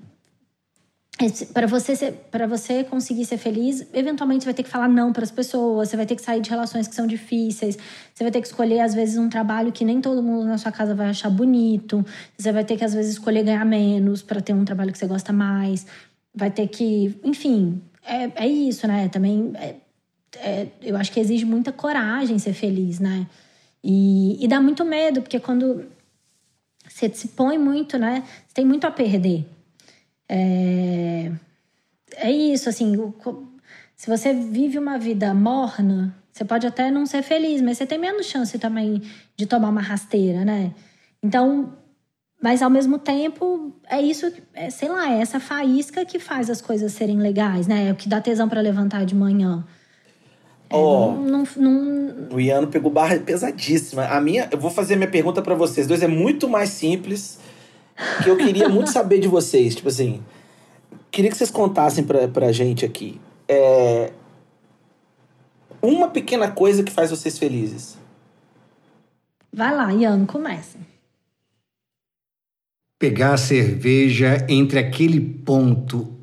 para 1.53 1.66
você 1.66 2.11
para 2.30 2.45
você 2.45 2.84
conseguir 2.84 3.24
ser 3.26 3.38
feliz, 3.38 3.88
eventualmente 3.93 4.43
você 4.43 4.47
vai 4.47 4.53
ter 4.53 4.63
que 4.63 4.70
falar 4.70 4.89
não 4.89 5.13
para 5.13 5.24
as 5.24 5.32
pessoas, 5.32 5.89
você 5.89 5.95
vai 5.95 6.05
ter 6.05 6.16
que 6.16 6.22
sair 6.22 6.41
de 6.41 6.49
relações 6.49 6.88
que 6.89 6.95
são 6.95 7.07
difíceis, 7.07 7.78
você 8.13 8.24
vai 8.24 8.32
ter 8.32 8.41
que 8.41 8.47
escolher 8.47 8.82
às 8.82 8.93
vezes 8.93 9.18
um 9.18 9.30
trabalho 9.30 9.72
que 9.72 9.86
nem 9.86 10.01
todo 10.01 10.22
mundo 10.22 10.45
na 10.45 10.57
sua 10.57 10.74
casa 10.74 10.93
vai 10.93 11.07
achar 11.07 11.30
bonito, 11.30 12.05
você 12.38 12.51
vai 12.51 12.66
ter 12.66 12.76
que 12.76 12.84
às 12.84 12.93
vezes 12.93 13.13
escolher 13.13 13.43
ganhar 13.43 13.63
menos 13.66 14.22
para 14.22 14.41
ter 14.41 14.53
um 14.53 14.66
trabalho 14.66 14.91
que 14.91 14.97
você 14.97 15.07
gosta 15.07 15.32
mais, 15.32 15.88
vai 16.34 16.51
ter 16.51 16.68
que, 16.68 17.18
enfim, 17.24 17.82
é, 18.03 18.43
é 18.43 18.47
isso, 18.47 18.86
né? 18.86 19.07
Também 19.07 19.53
é- 19.55 19.76
é- 20.38 20.68
eu 20.82 20.97
acho 20.97 21.11
que 21.13 21.20
exige 21.20 21.45
muita 21.45 21.72
coragem 21.72 22.38
ser 22.39 22.53
feliz, 22.53 22.99
né? 22.99 23.26
E, 23.82 24.43
e 24.43 24.47
dá 24.49 24.59
muito 24.59 24.84
medo, 24.84 25.22
porque 25.22 25.39
quando 25.39 25.86
você 26.89 27.09
se 27.13 27.30
põe 27.30 27.57
muito, 27.57 27.97
né? 27.97 28.24
Você 28.47 28.55
tem 28.55 28.66
muito 28.66 28.86
a 28.86 28.91
perder. 28.91 29.45
É, 30.28 31.32
é 32.17 32.32
isso, 32.32 32.69
assim, 32.69 32.95
se 33.95 34.09
você 34.09 34.34
vive 34.34 34.78
uma 34.78 34.97
vida 34.97 35.34
morna, 35.34 36.15
você 36.32 36.43
pode 36.43 36.65
até 36.67 36.91
não 36.91 37.05
ser 37.05 37.21
feliz, 37.21 37.61
mas 37.61 37.78
você 37.78 37.86
tem 37.86 37.97
menos 37.97 38.26
chance 38.26 38.57
também 38.57 39.01
de 39.38 39.45
tomar 39.45 39.69
uma 39.69 39.82
rasteira, 39.82 40.43
né? 40.43 40.73
Então, 41.23 41.73
mas 42.41 42.61
ao 42.61 42.69
mesmo 42.69 42.99
tempo, 42.99 43.73
é 43.89 44.01
isso, 44.01 44.32
é, 44.53 44.69
sei 44.69 44.89
lá, 44.89 45.11
é 45.13 45.21
essa 45.21 45.39
faísca 45.39 46.03
que 46.05 46.19
faz 46.19 46.49
as 46.49 46.61
coisas 46.61 46.91
serem 46.93 47.17
legais, 47.19 47.67
né? 47.67 47.88
É 47.88 47.91
o 47.91 47.95
que 47.95 48.09
dá 48.09 48.19
tesão 48.19 48.49
pra 48.49 48.61
levantar 48.61 49.05
de 49.05 49.15
manhã. 49.15 49.65
É, 50.69 50.76
Ó. 50.76 51.11
não, 51.13 51.43
não, 51.57 51.71
não- 51.71 52.28
O 52.36 52.39
Iano 52.39 52.67
pegou 52.67 52.91
barra 52.91 53.17
pesadíssima. 53.19 54.05
A 54.07 54.19
minha, 54.19 54.49
eu 54.51 54.57
vou 54.59 54.71
fazer 54.71 54.95
minha 54.95 55.09
pergunta 55.09 55.41
pra 55.41 55.53
vocês 55.55 55.88
dois, 55.88 56.01
é 56.01 56.07
muito 56.07 56.49
mais 56.49 56.69
simples 56.69 57.39
que 58.24 58.30
eu 58.30 58.38
queria 58.38 58.70
muito 58.70 58.91
saber 58.91 59.20
de 59.20 59.28
vocês. 59.28 59.76
Tipo 59.76 59.89
assim, 59.89 60.24
queria 61.12 61.32
que 61.32 61.38
vocês 61.38 61.52
contassem 61.52 62.04
pra, 62.04 62.28
pra 62.28 62.52
gente 62.52 62.86
aqui. 62.86 63.20
É, 63.48 64.12
uma 65.82 66.08
pequena 66.08 66.50
coisa 66.50 66.84
que 66.84 66.91
faz 66.91 67.12
vocês 67.12 67.38
felizes. 67.38 67.98
Vai 69.54 69.74
lá, 69.74 69.93
Ian, 69.93 70.26
começa. 70.26 70.78
Pegar 73.00 73.34
a 73.34 73.38
cerveja 73.38 74.46
entre 74.50 74.80
aquele 74.80 75.20
ponto 75.20 76.14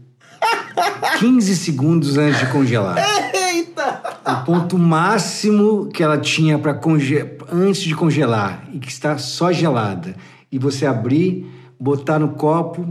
15 1.18 1.57
segundos 1.57 2.18
antes 2.18 2.41
de 2.41 2.47
congelar. 2.51 2.99
Eita! 3.35 4.18
O 4.27 4.45
ponto 4.45 4.79
máximo 4.79 5.87
que 5.87 6.03
ela 6.03 6.18
tinha 6.18 6.59
para 6.59 6.75
conge... 6.75 7.37
antes 7.51 7.83
de 7.83 7.95
congelar 7.95 8.68
e 8.73 8.79
que 8.79 8.89
está 8.89 9.16
só 9.16 9.53
gelada. 9.53 10.14
E 10.51 10.59
você 10.59 10.87
abrir, 10.87 11.47
botar 11.83 12.20
no 12.20 12.35
copo, 12.35 12.87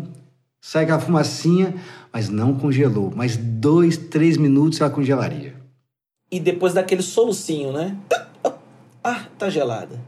sai 0.60 0.84
aquela 0.84 1.00
fumacinha, 1.00 1.74
mas 2.12 2.28
não 2.28 2.54
congelou. 2.54 3.10
Mais 3.16 3.38
dois, 3.38 3.96
três 3.96 4.36
minutos 4.36 4.82
ela 4.82 4.90
congelaria. 4.90 5.56
E 6.30 6.40
depois 6.40 6.74
daquele 6.74 7.02
solucinho, 7.02 7.72
né? 7.72 7.96
Ah, 9.04 9.24
tá 9.38 9.50
gelada. 9.50 10.00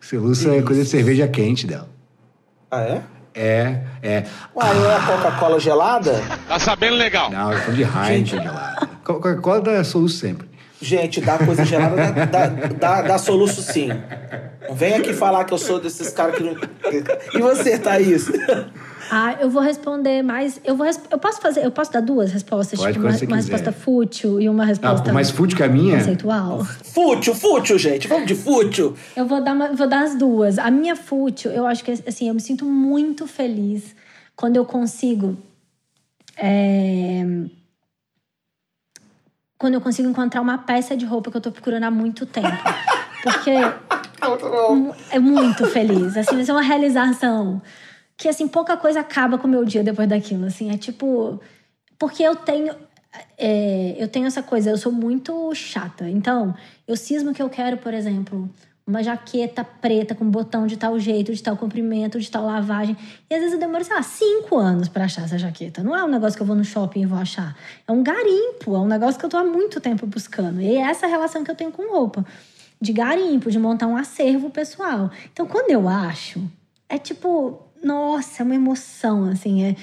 Soluça 0.00 0.54
é 0.54 0.62
coisa 0.62 0.82
de 0.82 0.88
cerveja 0.88 1.28
quente 1.28 1.66
dela. 1.66 1.88
Ah, 2.70 2.82
é? 2.82 3.02
É, 3.34 3.84
é. 4.02 4.26
Uai, 4.56 4.74
não 4.74 4.90
é 4.90 4.96
a 4.96 5.06
Coca-Cola 5.06 5.60
gelada? 5.60 6.20
Tá 6.48 6.58
sabendo 6.58 6.96
legal. 6.96 7.30
Não, 7.30 7.52
eu 7.52 7.64
tô 7.64 7.72
de 7.72 7.82
Heineken 7.82 8.42
gelada. 8.42 8.88
Coca-Cola 9.04 9.60
dá 9.60 9.84
soluço 9.84 10.16
sempre. 10.16 10.48
Gente, 10.82 11.20
dá 11.20 11.38
coisa 11.38 11.64
gelada, 11.64 11.96
dá, 11.96 12.10
dá, 12.26 12.46
dá, 12.46 13.02
dá 13.02 13.18
soluço 13.18 13.62
sim. 13.62 14.00
Não 14.68 14.74
vem 14.74 14.94
aqui 14.94 15.12
falar 15.12 15.44
que 15.44 15.52
eu 15.52 15.58
sou 15.58 15.80
desses 15.80 16.10
caras 16.12 16.36
que 16.36 16.42
não. 16.42 16.56
E 17.34 17.38
você, 17.40 17.78
Thaís? 17.78 18.28
Ah, 19.12 19.36
eu 19.40 19.50
vou 19.50 19.60
responder 19.62 20.22
mais. 20.22 20.60
Eu 20.64 20.76
vou 20.76 20.86
resp- 20.86 21.06
eu 21.10 21.18
posso 21.18 21.40
fazer, 21.40 21.64
eu 21.64 21.70
posso 21.70 21.92
dar 21.92 22.00
duas 22.00 22.30
respostas, 22.32 22.78
Pode, 22.78 22.92
tipo 22.92 23.04
uma, 23.06 23.16
uma 23.16 23.36
resposta 23.36 23.72
fútil 23.72 24.40
e 24.40 24.48
uma 24.48 24.62
Ah, 24.62 24.66
resposta 24.66 25.04
por 25.04 25.12
mais 25.12 25.30
fútil 25.30 25.56
que 25.56 25.62
a 25.64 25.68
minha, 25.68 25.98
conceitual. 25.98 26.64
Fútil, 26.64 27.34
fútil, 27.34 27.78
gente. 27.78 28.06
Vamos 28.08 28.26
de 28.26 28.34
fútil. 28.34 28.94
Eu 29.16 29.26
vou 29.26 29.42
dar, 29.42 29.52
uma- 29.54 29.72
vou 29.72 29.86
dar 29.88 30.04
as 30.04 30.14
duas. 30.16 30.58
A 30.58 30.70
minha 30.70 30.94
fútil, 30.96 31.50
eu 31.50 31.66
acho 31.66 31.82
que 31.84 31.90
assim, 31.90 32.28
eu 32.28 32.34
me 32.34 32.40
sinto 32.40 32.64
muito 32.64 33.26
feliz 33.26 33.94
quando 34.36 34.56
eu 34.56 34.64
consigo. 34.64 35.36
é, 36.36 37.24
Quando 39.60 39.74
eu 39.74 39.80
consigo 39.82 40.08
encontrar 40.08 40.40
uma 40.40 40.56
peça 40.56 40.96
de 40.96 41.04
roupa 41.04 41.30
que 41.30 41.36
eu 41.36 41.40
tô 41.40 41.52
procurando 41.52 41.84
há 41.84 41.90
muito 41.90 42.24
tempo. 42.24 42.48
Porque 43.22 43.50
é 45.12 45.18
muito 45.18 45.66
feliz. 45.66 46.16
Assim, 46.16 46.40
isso 46.40 46.50
é 46.50 46.54
uma 46.54 46.62
realização. 46.62 47.60
Que 48.16 48.26
assim, 48.26 48.48
pouca 48.48 48.74
coisa 48.78 49.00
acaba 49.00 49.36
com 49.36 49.46
o 49.46 49.50
meu 49.50 49.62
dia 49.66 49.84
depois 49.84 50.08
daquilo. 50.08 50.46
Assim, 50.46 50.70
é 50.70 50.78
tipo. 50.78 51.38
Porque 51.98 52.22
eu 52.22 52.34
tenho. 52.36 52.74
é, 53.36 53.96
eu 53.98 54.08
tenho 54.08 54.26
essa 54.26 54.42
coisa, 54.42 54.70
eu 54.70 54.78
sou 54.78 54.90
muito 54.90 55.54
chata. 55.54 56.08
Então, 56.08 56.54
eu 56.88 56.96
cismo 56.96 57.34
que 57.34 57.42
eu 57.42 57.50
quero, 57.50 57.76
por 57.76 57.92
exemplo, 57.92 58.48
uma 58.90 59.02
jaqueta 59.02 59.64
preta 59.64 60.14
com 60.14 60.28
botão 60.28 60.66
de 60.66 60.76
tal 60.76 60.98
jeito, 60.98 61.32
de 61.32 61.42
tal 61.42 61.56
comprimento, 61.56 62.20
de 62.20 62.30
tal 62.30 62.44
lavagem. 62.44 62.96
E 63.30 63.34
às 63.34 63.40
vezes 63.40 63.54
eu 63.54 63.60
demoro, 63.60 63.84
sei 63.84 63.94
lá, 63.94 64.02
cinco 64.02 64.56
anos 64.58 64.88
pra 64.88 65.04
achar 65.04 65.24
essa 65.24 65.38
jaqueta. 65.38 65.82
Não 65.82 65.96
é 65.96 66.04
um 66.04 66.08
negócio 66.08 66.36
que 66.36 66.42
eu 66.42 66.46
vou 66.46 66.56
no 66.56 66.64
shopping 66.64 67.02
e 67.02 67.06
vou 67.06 67.18
achar. 67.18 67.56
É 67.86 67.92
um 67.92 68.02
garimpo, 68.02 68.74
é 68.74 68.78
um 68.78 68.86
negócio 68.86 69.18
que 69.18 69.24
eu 69.24 69.30
tô 69.30 69.36
há 69.36 69.44
muito 69.44 69.80
tempo 69.80 70.06
buscando. 70.06 70.60
E 70.60 70.76
é 70.76 70.80
essa 70.80 71.06
relação 71.06 71.42
que 71.42 71.50
eu 71.50 71.54
tenho 71.54 71.72
com 71.72 71.90
roupa. 71.90 72.26
De 72.80 72.92
garimpo, 72.92 73.50
de 73.50 73.58
montar 73.58 73.86
um 73.86 73.96
acervo 73.96 74.50
pessoal. 74.50 75.10
Então, 75.32 75.46
quando 75.46 75.70
eu 75.70 75.88
acho, 75.88 76.42
é 76.88 76.98
tipo, 76.98 77.62
nossa, 77.82 78.42
é 78.42 78.44
uma 78.44 78.54
emoção, 78.54 79.24
assim, 79.26 79.64
é. 79.64 79.76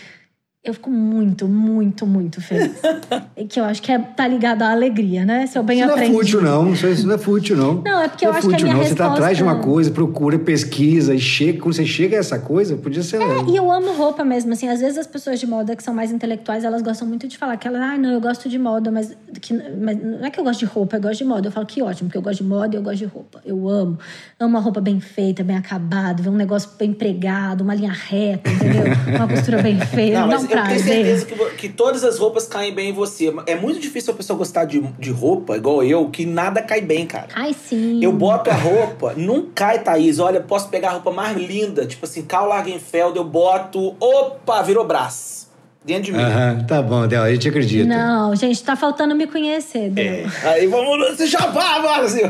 Eu 0.70 0.74
fico 0.74 0.90
muito, 0.90 1.48
muito, 1.48 2.06
muito 2.06 2.42
feliz. 2.42 2.72
Que 3.50 3.60
eu 3.60 3.66
acho 3.66 3.82
que 3.82 3.92
é, 3.92 4.00
tá 4.00 4.28
ligado 4.28 4.64
à 4.64 4.72
alegria, 4.72 5.24
né? 5.24 5.46
Se 5.48 5.58
eu 5.58 5.64
bem 5.64 5.78
isso 5.78 5.88
não 5.88 5.94
é 5.94 5.98
aprendi. 6.00 6.18
fútil, 6.18 6.42
não. 6.42 6.74
Isso 6.74 6.88
isso 6.88 7.08
não 7.08 7.16
é 7.16 7.18
fútil, 7.18 7.56
não. 7.56 7.76
Não, 7.76 8.02
é 8.02 8.08
porque 8.10 8.26
eu 8.26 8.32
não 8.32 8.38
acho 8.40 8.48
que 8.50 8.56
a 8.56 8.58
fútil, 8.58 8.68
minha 8.74 8.78
não. 8.78 8.84
Você 8.84 8.96
tá 8.96 9.04
resposta- 9.04 9.14
atrás 9.14 9.38
de 9.38 9.44
uma 9.44 9.56
coisa, 9.60 9.92
procura, 9.92 10.38
pesquisa 10.40 11.14
e 11.16 11.20
chega. 11.20 11.60
Quando 11.62 11.76
você 11.76 11.86
chega 11.86 12.18
a 12.18 12.20
essa 12.20 12.40
coisa, 12.40 12.76
podia 12.76 13.04
ser. 13.04 13.22
É, 13.22 13.44
e 13.48 13.56
eu 13.56 13.72
amo 13.72 13.94
roupa 13.94 14.26
mesmo, 14.26 14.52
assim, 14.54 14.68
às 14.68 14.80
vezes 14.82 14.98
as 14.98 15.08
pessoas 15.08 15.40
de 15.40 15.46
moda 15.48 15.76
que 15.76 15.84
são 15.84 15.94
mais 15.94 16.12
intelectuais, 16.12 16.64
elas 16.66 16.82
gostam 16.82 17.08
muito 17.08 17.28
de 17.28 17.38
falar 17.38 17.56
que 17.58 17.68
elas, 17.68 17.82
ah, 17.82 17.98
não, 17.98 18.10
eu 18.10 18.20
gosto 18.20 18.50
de 18.50 18.58
moda, 18.58 18.92
mas, 18.92 19.16
que, 19.40 19.54
mas 19.54 20.04
não 20.04 20.26
é 20.26 20.30
que 20.32 20.40
eu 20.40 20.44
gosto 20.44 20.60
de 20.60 20.66
roupa, 20.66 20.98
eu 20.98 21.02
gosto 21.02 21.20
de 21.20 21.26
moda. 21.26 21.48
Eu 21.48 21.52
falo 21.52 21.66
que 21.66 21.82
ótimo, 21.82 22.10
porque 22.10 22.18
eu 22.18 22.22
gosto 22.24 22.44
de 22.44 22.50
moda 22.50 22.76
e 22.76 22.80
eu 22.80 22.82
gosto 22.84 22.98
de 22.98 23.06
roupa. 23.06 23.40
Eu 23.46 23.70
amo. 23.70 23.98
Amo 24.40 24.50
uma 24.50 24.60
roupa 24.60 24.82
bem 24.82 25.00
feita, 25.00 25.44
bem 25.44 25.56
acabada, 25.56 26.22
ver 26.24 26.30
um 26.30 26.36
negócio 26.36 26.72
bem 26.78 26.92
pregado, 26.92 27.64
uma 27.64 27.76
linha 27.76 27.94
reta, 27.94 28.50
entendeu? 28.50 28.84
uma 29.16 29.28
costura 29.28 29.62
bem 29.62 29.80
feita, 29.80 30.22
Não, 30.22 30.28
dá 30.28 30.40
um 30.62 30.64
eu 30.64 30.68
tenho 30.68 30.80
certeza 30.84 31.26
que, 31.26 31.36
que 31.56 31.70
todas 31.70 32.04
as 32.04 32.18
roupas 32.18 32.48
caem 32.48 32.74
bem 32.74 32.90
em 32.90 32.94
você. 32.94 33.34
É 33.46 33.56
muito 33.56 33.80
difícil 33.80 34.14
a 34.14 34.16
pessoa 34.18 34.38
gostar 34.38 34.66
de, 34.66 34.80
de 35.00 35.12
roupa, 35.12 35.56
igual 35.56 35.84
eu, 35.84 36.10
que 36.10 36.26
nada 36.26 36.62
cai 36.62 36.82
bem, 36.82 37.06
cara. 37.06 37.28
Ai, 37.36 37.54
sim. 37.54 38.04
Eu 38.04 38.12
boto 38.12 38.50
a 38.50 38.54
roupa, 38.54 39.14
não 39.16 39.48
cai, 39.54 39.80
Thaís. 39.80 40.20
Olha, 40.20 40.40
posso 40.42 40.70
pegar 40.70 40.90
a 40.90 40.92
roupa 40.94 41.12
mais 41.12 41.38
linda, 41.38 41.86
tipo 41.86 42.06
assim, 42.06 42.24
Karl 42.24 42.48
Lagerfeld, 42.50 43.18
eu 43.18 43.24
boto. 43.24 43.96
Opa, 44.00 44.62
virou 44.62 44.86
braço. 44.86 45.48
Dentro 45.86 46.04
de 46.04 46.12
mim. 46.12 46.22
Aham, 46.22 46.66
tá 46.68 46.82
bom, 46.82 47.08
Del, 47.08 47.24
a 47.24 47.32
gente 47.32 47.48
acredita. 47.48 47.88
Não, 47.88 48.36
gente, 48.36 48.62
tá 48.62 48.76
faltando 48.76 49.16
me 49.16 49.26
conhecer, 49.26 49.90
Del. 49.90 50.06
É. 50.06 50.26
Aí 50.44 50.68
vamos 50.68 51.00
nesse 51.00 51.28
jabá, 51.28 51.80
Brasil. 51.80 52.30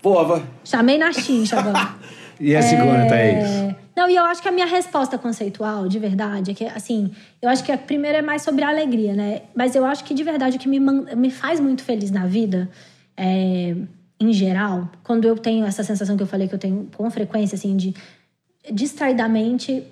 Pô, 0.00 0.40
Chamei 0.64 0.96
na 0.96 1.12
xincha 1.12 1.58
agora. 1.60 1.94
E 2.40 2.56
a 2.56 2.62
segunda, 2.62 3.06
Thaís? 3.06 3.81
Não, 3.94 4.08
e 4.08 4.16
eu 4.16 4.24
acho 4.24 4.40
que 4.40 4.48
a 4.48 4.52
minha 4.52 4.66
resposta 4.66 5.18
conceitual, 5.18 5.86
de 5.86 5.98
verdade, 5.98 6.50
é 6.50 6.54
que, 6.54 6.64
assim, 6.64 7.10
eu 7.40 7.48
acho 7.48 7.62
que 7.62 7.70
a 7.70 7.76
primeira 7.76 8.18
é 8.18 8.22
mais 8.22 8.42
sobre 8.42 8.64
a 8.64 8.68
alegria, 8.68 9.14
né? 9.14 9.42
Mas 9.54 9.74
eu 9.74 9.84
acho 9.84 10.04
que, 10.04 10.14
de 10.14 10.22
verdade, 10.22 10.56
o 10.56 10.60
que 10.60 10.68
me, 10.68 10.80
me 10.80 11.30
faz 11.30 11.60
muito 11.60 11.82
feliz 11.82 12.10
na 12.10 12.26
vida, 12.26 12.70
é, 13.16 13.76
em 14.18 14.32
geral, 14.32 14.90
quando 15.02 15.26
eu 15.26 15.36
tenho 15.36 15.66
essa 15.66 15.84
sensação 15.84 16.16
que 16.16 16.22
eu 16.22 16.26
falei 16.26 16.48
que 16.48 16.54
eu 16.54 16.58
tenho 16.58 16.88
com 16.96 17.10
frequência, 17.10 17.56
assim, 17.56 17.76
de 17.76 17.94
distraidamente 18.72 19.84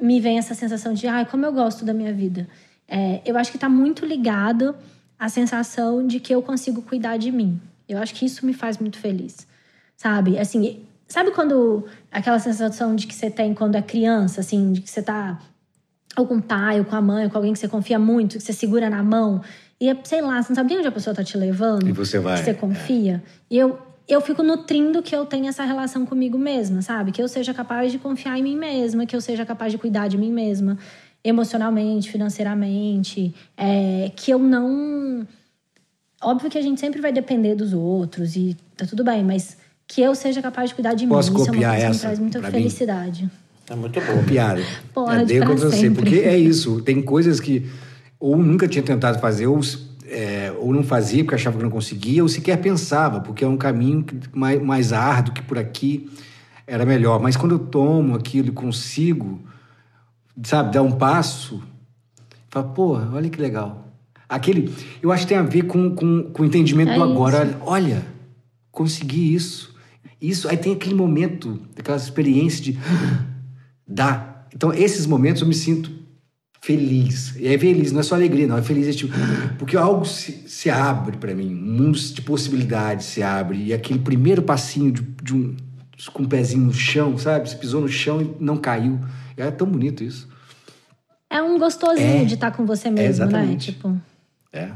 me 0.00 0.20
vem 0.20 0.38
essa 0.38 0.54
sensação 0.54 0.94
de, 0.94 1.06
ai, 1.06 1.26
como 1.26 1.44
eu 1.44 1.52
gosto 1.52 1.84
da 1.84 1.92
minha 1.92 2.12
vida. 2.12 2.48
É, 2.86 3.20
eu 3.24 3.36
acho 3.36 3.50
que 3.50 3.58
tá 3.58 3.68
muito 3.68 4.06
ligado 4.06 4.74
à 5.18 5.28
sensação 5.28 6.06
de 6.06 6.20
que 6.20 6.34
eu 6.34 6.42
consigo 6.42 6.82
cuidar 6.82 7.16
de 7.16 7.32
mim. 7.32 7.60
Eu 7.88 7.98
acho 7.98 8.14
que 8.14 8.24
isso 8.24 8.46
me 8.46 8.52
faz 8.52 8.78
muito 8.78 8.98
feliz. 8.98 9.46
Sabe? 9.96 10.38
Assim, 10.38 10.84
sabe 11.08 11.32
quando 11.32 11.86
aquela 12.10 12.38
sensação 12.38 12.94
de 12.94 13.06
que 13.06 13.14
você 13.14 13.30
tem 13.30 13.54
quando 13.54 13.76
é 13.76 13.82
criança, 13.82 14.40
assim, 14.40 14.72
de 14.72 14.80
que 14.80 14.90
você 14.90 15.02
tá 15.02 15.38
ou 16.16 16.26
com 16.26 16.36
o 16.36 16.42
pai, 16.42 16.80
ou 16.80 16.84
com 16.84 16.96
a 16.96 17.00
mãe, 17.00 17.24
ou 17.24 17.30
com 17.30 17.36
alguém 17.38 17.52
que 17.52 17.58
você 17.58 17.68
confia 17.68 17.98
muito, 17.98 18.38
que 18.38 18.42
você 18.42 18.52
segura 18.52 18.90
na 18.90 19.02
mão, 19.02 19.40
e 19.80 19.88
é, 19.88 19.96
sei 20.02 20.20
lá, 20.20 20.42
você 20.42 20.48
não 20.48 20.56
sabe 20.56 20.70
nem 20.70 20.78
onde 20.78 20.88
a 20.88 20.92
pessoa 20.92 21.14
tá 21.14 21.22
te 21.22 21.36
levando. 21.36 21.88
E 21.88 21.92
você 21.92 22.18
vai, 22.18 22.38
Que 22.38 22.44
você 22.44 22.50
é. 22.50 22.54
confia. 22.54 23.22
E 23.48 23.56
eu, 23.56 23.78
eu 24.08 24.20
fico 24.20 24.42
nutrindo 24.42 25.02
que 25.02 25.14
eu 25.14 25.24
tenha 25.24 25.50
essa 25.50 25.62
relação 25.64 26.04
comigo 26.04 26.36
mesma, 26.36 26.82
sabe? 26.82 27.12
Que 27.12 27.22
eu 27.22 27.28
seja 27.28 27.54
capaz 27.54 27.92
de 27.92 27.98
confiar 27.98 28.36
em 28.36 28.42
mim 28.42 28.56
mesma, 28.56 29.06
que 29.06 29.14
eu 29.14 29.20
seja 29.20 29.46
capaz 29.46 29.70
de 29.70 29.78
cuidar 29.78 30.08
de 30.08 30.18
mim 30.18 30.32
mesma, 30.32 30.76
emocionalmente, 31.22 32.10
financeiramente, 32.10 33.32
é, 33.56 34.10
que 34.16 34.32
eu 34.32 34.40
não. 34.40 35.26
Óbvio 36.20 36.50
que 36.50 36.58
a 36.58 36.62
gente 36.62 36.80
sempre 36.80 37.00
vai 37.00 37.12
depender 37.12 37.54
dos 37.54 37.72
outros 37.72 38.34
e 38.34 38.56
tá 38.76 38.84
tudo 38.84 39.04
bem, 39.04 39.22
mas 39.22 39.56
que 39.88 40.02
eu 40.02 40.14
seja 40.14 40.40
capaz 40.42 40.68
de 40.68 40.74
cuidar 40.74 40.94
de 40.94 41.06
Posso 41.06 41.32
mim. 41.32 41.36
Isso 41.40 41.48
é 41.48 41.50
uma 41.50 41.54
copiar 41.54 41.70
coisa 41.72 41.80
que 41.84 41.88
me 41.90 41.90
essa 41.96 42.00
traz 42.06 42.18
muita 42.18 42.38
pra 42.40 42.48
mim? 42.50 42.56
felicidade. 42.58 43.30
É 43.70 43.74
muito 43.74 44.00
bom. 44.00 44.22
Piada. 44.24 44.62
Pode, 44.94 45.34
é, 45.36 45.40
pra 45.40 45.54
você, 45.54 45.76
sempre. 45.76 46.02
porque 46.02 46.16
é 46.20 46.36
isso. 46.38 46.80
Tem 46.82 47.02
coisas 47.02 47.40
que 47.40 47.66
ou 48.20 48.36
nunca 48.36 48.66
tinha 48.68 48.82
tentado 48.82 49.18
fazer, 49.20 49.46
ou, 49.46 49.60
é, 50.06 50.52
ou 50.58 50.72
não 50.72 50.82
fazia 50.82 51.22
porque 51.24 51.34
achava 51.36 51.56
que 51.56 51.62
não 51.62 51.70
conseguia, 51.70 52.22
ou 52.22 52.28
sequer 52.28 52.56
pensava, 52.58 53.20
porque 53.20 53.44
é 53.44 53.48
um 53.48 53.56
caminho 53.56 54.02
que- 54.02 54.16
mais, 54.32 54.60
mais 54.62 54.92
árduo 54.92 55.32
que 55.34 55.42
por 55.42 55.56
aqui 55.58 56.10
era 56.66 56.84
melhor. 56.84 57.20
Mas 57.20 57.36
quando 57.36 57.52
eu 57.52 57.58
tomo 57.58 58.14
aquilo 58.16 58.48
e 58.48 58.52
consigo, 58.52 59.40
sabe, 60.42 60.72
dar 60.72 60.82
um 60.82 60.92
passo, 60.92 61.62
falo, 62.50 62.68
pô, 62.70 62.92
olha 62.96 63.28
que 63.30 63.40
legal. 63.40 63.86
Aquele, 64.28 64.74
eu 65.02 65.10
acho 65.12 65.22
que 65.22 65.28
tem 65.30 65.38
a 65.38 65.42
ver 65.42 65.62
com, 65.62 65.94
com, 65.94 66.24
com 66.24 66.42
o 66.42 66.46
entendimento 66.46 66.90
É 66.90 66.94
do 66.96 67.02
isso. 67.04 67.12
agora. 67.12 67.56
Olha, 67.62 68.04
consegui 68.70 69.34
isso. 69.34 69.74
Isso, 70.20 70.48
aí 70.48 70.56
tem 70.56 70.72
aquele 70.72 70.94
momento, 70.94 71.60
aquela 71.76 71.96
experiência 71.96 72.62
de 72.62 72.78
dá. 73.86 74.44
Então, 74.54 74.72
esses 74.72 75.06
momentos 75.06 75.42
eu 75.42 75.48
me 75.48 75.54
sinto 75.54 75.92
feliz. 76.60 77.36
E 77.36 77.46
é 77.46 77.58
feliz, 77.58 77.92
não 77.92 78.00
é 78.00 78.02
só 78.02 78.14
alegria, 78.14 78.46
não. 78.46 78.58
É 78.58 78.62
feliz, 78.62 78.88
é 78.88 78.92
tipo, 78.92 79.12
porque 79.58 79.76
algo 79.76 80.04
se, 80.04 80.48
se 80.48 80.68
abre 80.68 81.16
para 81.16 81.34
mim, 81.34 81.54
um 81.54 81.82
mundo 81.84 81.98
de 81.98 82.22
possibilidades 82.22 83.06
se 83.06 83.22
abre. 83.22 83.64
E 83.66 83.72
aquele 83.72 83.98
primeiro 84.00 84.42
passinho 84.42 84.90
de, 84.92 85.02
de 85.22 85.34
um, 85.34 85.56
com 86.12 86.24
o 86.24 86.28
pezinho 86.28 86.64
no 86.64 86.74
chão, 86.74 87.16
sabe? 87.16 87.48
Você 87.48 87.56
pisou 87.56 87.80
no 87.80 87.88
chão 87.88 88.20
e 88.20 88.34
não 88.40 88.56
caiu. 88.56 88.98
É 89.36 89.50
tão 89.50 89.68
bonito 89.68 90.02
isso. 90.02 90.28
É 91.30 91.42
um 91.42 91.58
gostosinho 91.58 92.22
É. 92.22 92.24
de 92.24 92.34
estar 92.34 92.50
com 92.50 92.66
você 92.66 92.90
mesmo, 92.90 93.02
né? 93.04 93.08
exatamente. 93.08 93.72
Tipo, 93.72 93.96
É. 94.52 94.70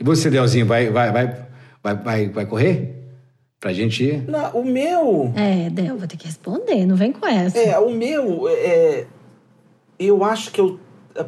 E 0.00 0.04
você, 0.04 0.30
Delzinho, 0.30 0.66
vai, 0.66 0.90
vai, 0.90 1.12
vai, 1.12 1.46
vai, 1.82 1.96
vai, 1.96 2.28
vai 2.28 2.46
correr? 2.46 3.01
Pra 3.62 3.72
gente 3.72 4.02
ir. 4.02 4.28
Não, 4.28 4.50
o 4.58 4.64
meu. 4.64 5.32
É, 5.36 5.70
Del, 5.70 5.96
vou 5.96 6.08
ter 6.08 6.16
que 6.16 6.26
responder, 6.26 6.84
não 6.84 6.96
vem 6.96 7.12
com 7.12 7.24
essa. 7.24 7.56
É, 7.56 7.78
o 7.78 7.90
meu. 7.92 8.48
É, 8.48 9.06
eu 10.00 10.24
acho 10.24 10.50
que 10.50 10.60
eu. 10.60 10.80
é, 11.14 11.24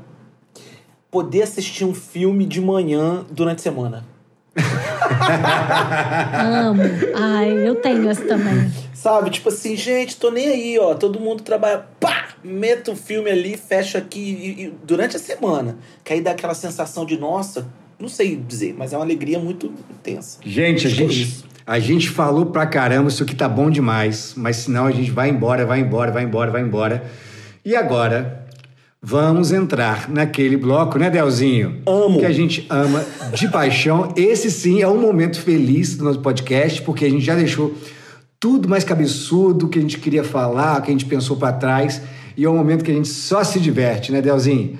Poder 1.13 1.43
assistir 1.43 1.85
um 1.85 1.95
filme 1.95 2.45
de 2.45 2.61
manhã 2.61 3.25
durante 3.31 3.61
a 3.61 3.63
semana. 3.63 4.05
Amo. 6.45 6.83
Ai, 7.15 7.69
eu 7.69 7.77
tenho 7.77 8.09
essa 8.11 8.25
também. 8.27 8.69
Sabe? 8.93 9.31
Tipo 9.31 9.49
assim, 9.51 9.77
gente, 9.77 10.17
tô 10.17 10.31
nem 10.33 10.49
aí, 10.49 10.79
ó. 10.79 10.93
Todo 10.95 11.21
mundo 11.21 11.43
trabalha. 11.45 11.85
Pá! 12.01 12.31
Meto 12.43 12.93
o 12.93 12.97
filme 12.97 13.31
ali, 13.31 13.57
fecho 13.57 13.97
aqui 13.97 14.19
e- 14.21 14.65
e 14.65 14.75
durante 14.83 15.15
a 15.17 15.21
semana. 15.21 15.77
Que 16.03 16.15
aí 16.15 16.21
dá 16.21 16.33
aquela 16.33 16.55
sensação 16.55 17.07
de, 17.07 17.17
nossa, 17.17 17.67
não 17.99 18.09
sei 18.09 18.35
dizer, 18.37 18.75
mas 18.77 18.93
é 18.93 18.97
uma 18.97 19.05
alegria 19.05 19.39
muito 19.39 19.73
intensa. 19.91 20.39
Gente, 20.45 20.87
a 20.87 20.91
é 20.91 20.93
gente. 20.93 21.45
A 21.67 21.79
gente 21.79 22.11
falou 22.11 22.47
pra 22.47 22.67
caramba, 22.67 23.09
isso 23.09 23.23
aqui 23.23 23.35
tá 23.35 23.49
bom 23.49 23.71
demais, 23.71 24.35
mas 24.37 24.57
senão 24.57 24.87
a 24.87 24.91
gente 24.91 25.11
vai 25.11 25.31
embora, 25.31 25.65
vai 25.65 25.81
embora, 25.81 26.11
vai 26.11 26.25
embora, 26.25 26.51
vai 26.51 26.63
embora. 26.63 27.05
E 27.65 27.75
agora, 27.75 28.47
vamos 29.01 29.51
entrar 29.51 30.11
naquele 30.11 30.57
bloco, 30.57 30.99
né, 30.99 31.09
Delzinho? 31.09 31.81
Amo. 31.87 32.19
Que 32.19 32.27
a 32.27 32.33
gente 32.33 32.67
ama 32.69 33.03
de 33.33 33.49
paixão. 33.49 34.13
Esse 34.15 34.51
sim 34.51 34.83
é 34.83 34.89
um 34.89 35.01
momento 35.01 35.41
feliz 35.41 35.97
do 35.97 36.05
nosso 36.05 36.21
podcast, 36.21 36.83
porque 36.83 37.07
a 37.07 37.11
gente 37.11 37.25
já 37.25 37.35
deixou 37.35 37.75
tudo 38.39 38.69
mais 38.69 38.85
cabeçudo 38.85 39.69
que 39.69 39.79
a 39.79 39.83
gente 39.83 39.99
queria 39.99 40.23
falar, 40.23 40.83
que 40.83 40.91
a 40.91 40.93
gente 40.93 41.07
pensou 41.07 41.39
pra 41.39 41.51
trás. 41.51 42.03
E 42.37 42.45
é 42.45 42.51
um 42.51 42.57
momento 42.57 42.85
que 42.85 42.91
a 42.91 42.95
gente 42.95 43.09
só 43.09 43.43
se 43.43 43.59
diverte, 43.59 44.13
né, 44.13 44.21
Delzinho? 44.21 44.79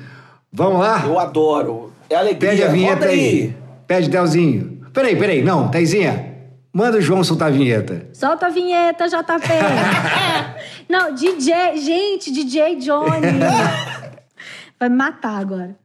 Vamos 0.53 0.81
lá? 0.81 1.03
Eu 1.07 1.19
adoro. 1.19 1.93
É 2.11 2.17
alegria. 2.17 2.51
Pede 2.51 2.63
a 2.63 2.69
vinheta 2.69 3.07
Roda 3.07 3.07
aí. 3.07 3.55
Pede, 3.87 4.11
Delzinho. 4.11 4.81
Peraí, 4.93 5.17
peraí. 5.17 5.43
Não, 5.43 5.69
Taizinha. 5.69 6.34
Manda 6.77 6.99
o 6.99 7.01
João 7.01 7.23
soltar 7.23 7.47
a 7.47 7.51
vinheta. 7.53 8.09
Solta 8.13 8.47
a 8.47 8.49
vinheta, 8.49 9.07
JP. 9.07 9.49
não, 10.91 11.15
DJ, 11.15 11.77
gente, 11.77 12.33
DJ 12.33 12.75
Johnny. 12.81 13.39
Vai 14.81 14.89
me 14.89 14.97
matar 14.97 15.39
agora. 15.39 15.77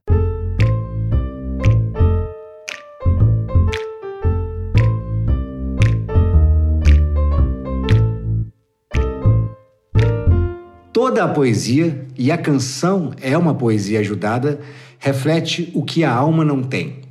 Toda 10.91 11.23
a 11.23 11.27
poesia, 11.27 12.03
e 12.17 12.31
a 12.31 12.37
canção 12.37 13.13
é 13.21 13.37
uma 13.37 13.53
poesia 13.53 13.99
ajudada, 13.99 14.59
reflete 14.97 15.71
o 15.75 15.83
que 15.83 16.03
a 16.03 16.11
alma 16.11 16.43
não 16.43 16.63
tem. 16.63 17.01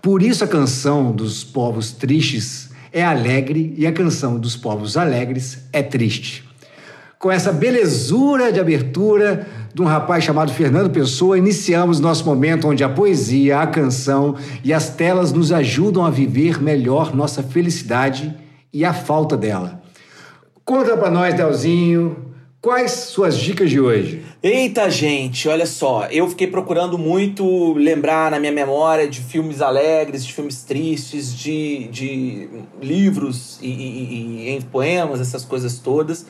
Por 0.00 0.22
isso 0.22 0.44
a 0.44 0.46
canção 0.46 1.10
dos 1.10 1.42
povos 1.42 1.90
tristes 1.90 2.63
é 2.94 3.04
alegre 3.04 3.74
e 3.76 3.88
a 3.88 3.92
canção 3.92 4.38
dos 4.38 4.56
povos 4.56 4.96
alegres 4.96 5.58
é 5.72 5.82
triste. 5.82 6.44
Com 7.18 7.30
essa 7.30 7.52
belezura 7.52 8.52
de 8.52 8.60
abertura 8.60 9.46
de 9.74 9.82
um 9.82 9.84
rapaz 9.84 10.22
chamado 10.22 10.52
Fernando 10.52 10.90
Pessoa, 10.90 11.36
iniciamos 11.36 11.98
nosso 11.98 12.24
momento 12.24 12.68
onde 12.68 12.84
a 12.84 12.88
poesia, 12.88 13.60
a 13.60 13.66
canção 13.66 14.36
e 14.62 14.72
as 14.72 14.90
telas 14.90 15.32
nos 15.32 15.50
ajudam 15.50 16.06
a 16.06 16.10
viver 16.10 16.62
melhor 16.62 17.16
nossa 17.16 17.42
felicidade 17.42 18.32
e 18.72 18.84
a 18.84 18.94
falta 18.94 19.36
dela. 19.36 19.82
Conta 20.64 20.96
pra 20.96 21.10
nós, 21.10 21.34
Delzinho, 21.34 22.16
quais 22.64 22.92
suas 22.92 23.36
dicas 23.38 23.68
de 23.68 23.78
hoje? 23.78 24.24
Eita, 24.42 24.88
gente, 24.88 25.46
olha 25.50 25.66
só. 25.66 26.06
Eu 26.10 26.26
fiquei 26.30 26.46
procurando 26.46 26.96
muito 26.96 27.74
lembrar 27.74 28.30
na 28.30 28.40
minha 28.40 28.50
memória 28.50 29.06
de 29.06 29.20
filmes 29.20 29.60
alegres, 29.60 30.24
de 30.24 30.32
filmes 30.32 30.62
tristes, 30.62 31.36
de, 31.36 31.88
de 31.88 32.48
livros 32.80 33.58
e, 33.60 33.68
e- 33.68 34.46
e- 34.46 34.48
em 34.48 34.62
poemas, 34.62 35.20
essas 35.20 35.44
coisas 35.44 35.78
todas. 35.78 36.24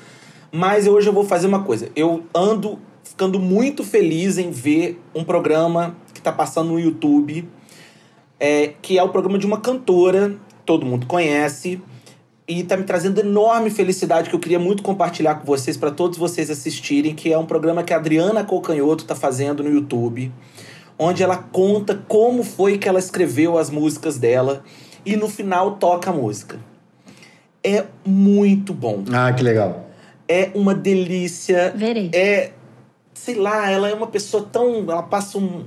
Mas 0.51 0.89
hoje 0.89 1.07
eu 1.09 1.13
vou 1.13 1.25
fazer 1.25 1.47
uma 1.47 1.63
coisa. 1.63 1.89
Eu 1.95 2.25
ando 2.35 2.81
ficando 3.05 3.39
muito 3.39 3.85
feliz 3.85 4.37
em 4.37 4.51
ver 4.51 5.01
um 5.15 5.23
programa 5.23 5.95
que 6.13 6.21
tá 6.21 6.33
passando 6.33 6.71
no 6.71 6.81
YouTube, 6.81 7.49
é, 8.41 8.73
que 8.83 8.99
é 8.99 9.03
o 9.05 9.09
programa 9.09 9.39
de 9.39 9.47
uma 9.47 9.61
cantora, 9.61 10.35
todo 10.67 10.85
mundo 10.85 11.07
conhece, 11.07 11.81
e 12.47 12.63
tá 12.63 12.77
me 12.77 12.85
trazendo 12.85 13.21
enorme 13.21 13.71
felicidade 13.71 14.29
que 14.29 14.37
eu 14.37 14.41
queria 14.41 14.59
muito 14.59 14.83
compartilhar 14.83 15.37
com 15.37 15.47
vocês, 15.47 15.77
para 15.77 15.91
todos 15.91 16.19
vocês 16.19 16.51
assistirem, 16.51 17.15
que 17.15 17.33
é 17.33 17.39
um 17.39 17.47
programa 17.47 17.83
que 17.83 17.93
a 17.95 17.97
Adriana 17.97 18.45
Cocanhoto 18.45 19.05
tá 19.05 19.15
fazendo 19.15 19.63
no 19.63 19.71
YouTube, 19.71 20.31
onde 20.99 21.23
ela 21.23 21.39
conta 21.39 22.03
como 22.07 22.45
foi 22.45 22.77
que 22.77 22.89
ela 22.89 22.99
escreveu 22.99 23.57
as 23.57 23.71
músicas 23.71 24.19
dela 24.19 24.63
e 25.07 25.17
no 25.17 25.29
final 25.29 25.77
toca 25.77 26.11
a 26.11 26.13
música. 26.13 26.59
É 27.63 27.87
muito 28.05 28.75
bom. 28.75 29.05
Ah, 29.11 29.33
que 29.33 29.43
legal. 29.43 29.89
É 30.29 30.51
uma 30.55 30.75
delícia. 30.75 31.73
Verei. 31.75 32.11
É, 32.13 32.53
sei 33.15 33.37
lá, 33.37 33.71
ela 33.71 33.89
é 33.89 33.95
uma 33.95 34.07
pessoa 34.07 34.47
tão. 34.51 34.81
Ela 34.81 35.03
passa 35.03 35.39
um. 35.39 35.65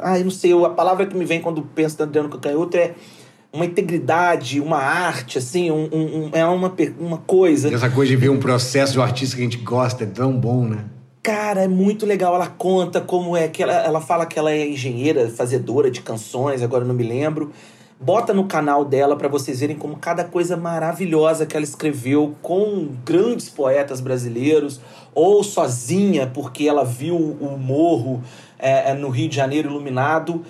Ai, 0.00 0.24
não 0.24 0.32
sei, 0.32 0.52
a 0.52 0.70
palavra 0.70 1.06
que 1.06 1.16
me 1.16 1.24
vem 1.24 1.40
quando 1.40 1.62
penso 1.62 1.96
na 1.98 2.06
Adriana 2.06 2.28
Cocanhoto 2.28 2.76
é 2.76 2.94
uma 3.52 3.64
integridade, 3.64 4.60
uma 4.60 4.78
arte, 4.78 5.38
assim, 5.38 5.70
um, 5.70 5.88
um- 5.92 6.30
é 6.32 6.44
uma, 6.46 6.72
uma 6.98 7.18
coisa. 7.18 7.72
Essa 7.74 7.90
coisa 7.90 8.10
de 8.10 8.16
ver 8.16 8.28
um 8.28 8.38
processo 8.38 8.92
de 8.92 8.98
um 8.98 9.02
artista 9.02 9.34
que 9.36 9.42
a 9.42 9.44
gente 9.44 9.56
gosta 9.58 10.04
é 10.04 10.06
tão 10.06 10.32
bom, 10.38 10.64
né? 10.64 10.84
Cara, 11.22 11.62
é 11.64 11.68
muito 11.68 12.06
legal. 12.06 12.34
Ela 12.34 12.46
conta 12.46 13.00
como 13.00 13.36
é 13.36 13.48
que 13.48 13.62
ela, 13.62 13.72
ela 13.72 14.00
fala 14.00 14.24
que 14.24 14.38
ela 14.38 14.50
é 14.50 14.66
engenheira, 14.68 15.28
fazedora 15.28 15.90
de 15.90 16.00
canções, 16.00 16.62
agora 16.62 16.84
não 16.84 16.94
me 16.94 17.02
lembro. 17.02 17.50
Bota 18.00 18.32
no 18.32 18.44
canal 18.46 18.84
dela 18.84 19.14
pra 19.14 19.28
vocês 19.28 19.60
verem 19.60 19.76
como 19.76 19.96
cada 19.96 20.24
coisa 20.24 20.56
maravilhosa 20.56 21.44
que 21.44 21.54
ela 21.54 21.64
escreveu 21.64 22.34
com 22.40 22.88
grandes 23.04 23.50
poetas 23.50 24.00
brasileiros, 24.00 24.80
ou 25.14 25.44
sozinha, 25.44 26.26
porque 26.26 26.66
ela 26.66 26.84
viu 26.84 27.16
o 27.16 27.58
morro 27.58 28.22
é, 28.58 28.92
é, 28.92 28.94
no 28.94 29.10
Rio 29.10 29.28
de 29.28 29.36
Janeiro 29.36 29.68
iluminado. 29.68 30.42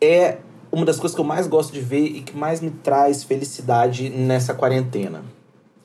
É 0.00 0.38
uma 0.72 0.86
das 0.86 0.98
coisas 0.98 1.14
que 1.14 1.20
eu 1.20 1.24
mais 1.24 1.46
gosto 1.46 1.72
de 1.72 1.80
ver 1.80 2.06
e 2.06 2.22
que 2.22 2.34
mais 2.34 2.62
me 2.62 2.70
traz 2.70 3.22
felicidade 3.22 4.08
nessa 4.08 4.54
quarentena. 4.54 5.22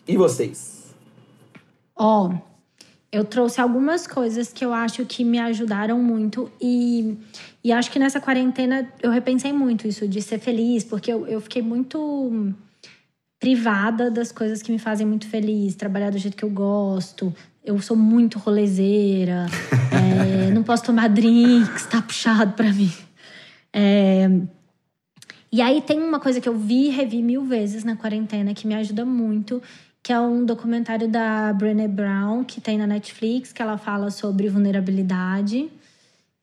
E 0.08 0.16
vocês? 0.16 0.96
Ó, 1.94 2.32
eu 3.12 3.26
trouxe 3.26 3.60
algumas 3.60 4.08
coisas 4.08 4.54
que 4.54 4.64
eu 4.64 4.74
acho 4.74 5.06
que 5.06 5.26
me 5.26 5.40
ajudaram 5.40 6.02
muito 6.02 6.50
e, 6.62 7.18
e 7.64 7.72
acho 7.72 7.92
que 7.92 8.00
nessa 8.00 8.22
quarentena 8.22 8.88
eu 9.04 9.12
repensei 9.12 9.52
muito 9.52 9.88
isso 9.88 10.08
de 10.08 10.22
ser 10.22 10.40
feliz, 10.40 10.86
porque 10.86 11.12
eu, 11.12 11.28
eu 11.28 11.42
fiquei 11.42 11.62
muito 11.62 12.54
privada 13.40 14.10
das 14.10 14.32
coisas 14.32 14.62
que 14.62 14.72
me 14.72 14.80
fazem 14.80 15.06
muito 15.06 15.28
feliz, 15.28 15.76
trabalhar 15.76 16.12
do 16.12 16.18
jeito 16.18 16.38
que 16.38 16.46
eu 16.46 16.50
gosto. 16.50 17.34
Eu 17.64 17.80
sou 17.82 17.98
muito 17.98 18.40
rolezeira, 18.40 19.46
é, 19.92 20.52
não 20.52 20.64
posso 20.64 20.84
tomar 20.84 21.10
drinks, 21.10 21.86
tá 21.88 22.02
puxado 22.02 22.54
pra 22.54 22.72
mim. 22.72 22.92
É, 23.74 24.30
e 25.58 25.62
aí 25.62 25.82
tem 25.82 26.00
uma 26.00 26.20
coisa 26.20 26.40
que 26.42 26.48
eu 26.50 26.56
vi 26.58 26.88
e 26.88 26.90
revi 26.90 27.22
mil 27.22 27.44
vezes 27.44 27.84
na 27.84 27.96
quarentena 27.96 28.54
que 28.54 28.68
me 28.68 28.76
ajuda 28.76 29.04
muito, 29.06 29.62
que 30.04 30.12
é 30.14 30.20
um 30.20 30.46
documentário 30.46 31.08
da 31.08 31.52
Brené 31.54 31.88
Brown, 31.88 32.44
que 32.44 32.60
tem 32.62 32.78
na 32.78 32.88
Netflix, 32.88 33.52
que 33.52 33.62
ela 33.62 33.78
fala 33.78 34.10
sobre 34.12 34.48
vulnerabilidade. 34.50 35.70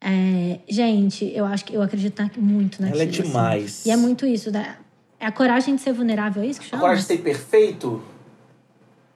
É, 0.01 0.59
gente, 0.69 1.31
eu 1.35 1.45
acho 1.47 1.65
que 1.65 1.73
eu 1.75 1.81
acredito 1.81 2.21
na- 2.21 2.31
muito 2.37 2.83
naquilo. 2.83 3.01
Ela 3.01 3.09
é 3.11 3.13
assim. 3.13 3.23
demais. 3.23 3.87
E 3.87 3.91
é 3.91 3.97
muito 3.97 4.27
isso, 4.27 4.51
né? 4.51 4.77
É 5.19 5.27
a 5.27 5.33
coragem 5.33 5.77
de 5.77 5.81
ser 5.81 5.93
vulnerável, 5.95 6.43
é 6.43 6.47
isso 6.47 6.61
que 6.61 6.67
A 6.67 6.71
chama? 6.71 6.83
coragem 6.83 7.03
de 7.03 7.07
ser 7.09 7.19
perfeito? 7.19 8.03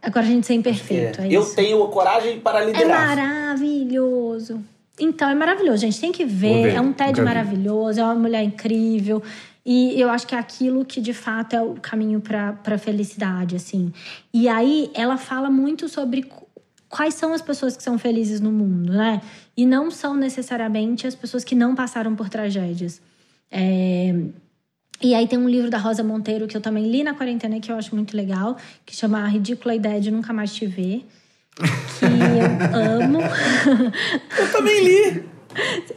A 0.00 0.10
coragem 0.10 0.40
de 0.40 0.46
ser 0.46 0.54
imperfeito, 0.54 1.20
é, 1.20 1.26
eu 1.26 1.42
isso. 1.42 1.54
tenho 1.56 1.82
a 1.82 1.88
coragem 1.88 2.38
para 2.40 2.62
É 2.62 2.66
liderar. 2.66 3.16
maravilhoso. 3.16 4.60
Então, 4.98 5.28
é 5.28 5.34
maravilhoso, 5.34 5.78
gente. 5.78 6.00
Tem 6.00 6.10
que 6.12 6.24
ver. 6.24 6.62
ver, 6.62 6.74
É 6.76 6.80
um 6.80 6.92
TED 6.92 7.20
vi. 7.20 7.24
maravilhoso, 7.24 8.00
é 8.00 8.04
uma 8.04 8.14
mulher 8.14 8.42
incrível. 8.42 9.22
E 9.70 10.00
eu 10.00 10.08
acho 10.08 10.26
que 10.26 10.34
é 10.34 10.38
aquilo 10.38 10.82
que, 10.84 10.98
de 11.00 11.12
fato, 11.12 11.54
é 11.54 11.60
o 11.60 11.74
caminho 11.74 12.20
pra 12.20 12.54
pra 12.54 12.78
felicidade, 12.78 13.54
assim. 13.54 13.92
E 14.32 14.48
aí, 14.48 14.90
ela 14.94 15.16
fala 15.18 15.50
muito 15.50 15.88
sobre 15.90 16.22
qu- 16.22 16.46
quais 16.88 17.12
são 17.14 17.34
as 17.34 17.42
pessoas 17.42 17.76
que 17.76 17.82
são 17.82 17.98
felizes 17.98 18.40
no 18.40 18.50
mundo, 18.50 18.92
né? 18.94 19.20
E 19.54 19.66
não 19.66 19.90
são 19.90 20.14
necessariamente 20.14 21.06
as 21.06 21.14
pessoas 21.14 21.44
que 21.44 21.54
não 21.54 21.74
passaram 21.74 22.14
por 22.16 22.28
tragédias. 22.30 23.02
É, 23.50 24.14
E 25.02 25.14
aí 25.14 25.28
tem 25.28 25.38
um 25.38 25.48
livro 25.48 25.70
da 25.70 25.78
Rosa 25.78 26.02
Monteiro 26.02 26.46
que 26.48 26.56
eu 26.56 26.60
também 26.60 26.90
li 26.90 27.04
na 27.04 27.12
quarentena 27.14 27.60
que 27.60 27.70
eu 27.70 27.76
acho 27.76 27.94
muito 27.94 28.16
legal, 28.16 28.56
que 28.86 28.96
chama 28.96 29.18
A 29.22 29.26
Ridícula 29.28 29.74
Ideia 29.74 30.00
de 30.00 30.10
Nunca 30.10 30.32
Mais 30.32 30.52
Te 30.54 30.66
Ver. 30.66 31.04
Que 31.98 32.04
eu 32.06 32.48
amo. 33.04 33.20
Eu 34.38 34.52
também 34.52 34.78
li. 34.84 35.22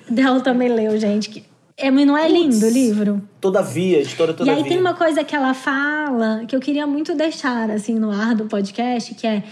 Dela 0.09 0.41
também 0.41 0.67
leu, 0.69 0.99
gente. 0.99 1.43
É, 1.81 1.89
mas 1.89 2.05
não 2.05 2.17
é 2.17 2.27
lindo 2.27 2.65
o 2.65 2.69
livro? 2.69 3.21
Todavia, 3.39 3.99
editora 3.99 4.31
E 4.31 4.35
Todavia. 4.35 4.63
aí 4.63 4.69
tem 4.69 4.79
uma 4.79 4.93
coisa 4.93 5.23
que 5.23 5.35
ela 5.35 5.53
fala 5.53 6.43
que 6.47 6.55
eu 6.55 6.59
queria 6.59 6.85
muito 6.85 7.15
deixar 7.15 7.69
assim 7.71 7.95
no 7.95 8.11
ar 8.11 8.35
do 8.35 8.45
podcast, 8.45 9.15
que 9.15 9.25
é 9.25 9.43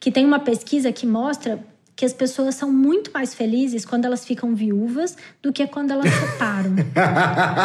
que 0.00 0.10
tem 0.10 0.24
uma 0.24 0.38
pesquisa 0.38 0.92
que 0.92 1.06
mostra 1.06 1.58
que 1.96 2.04
as 2.04 2.12
pessoas 2.12 2.54
são 2.56 2.72
muito 2.72 3.10
mais 3.12 3.34
felizes 3.34 3.84
quando 3.84 4.04
elas 4.04 4.24
ficam 4.24 4.54
viúvas 4.54 5.16
do 5.42 5.52
que 5.52 5.66
quando 5.66 5.92
elas 5.92 6.10
separam. 6.12 6.74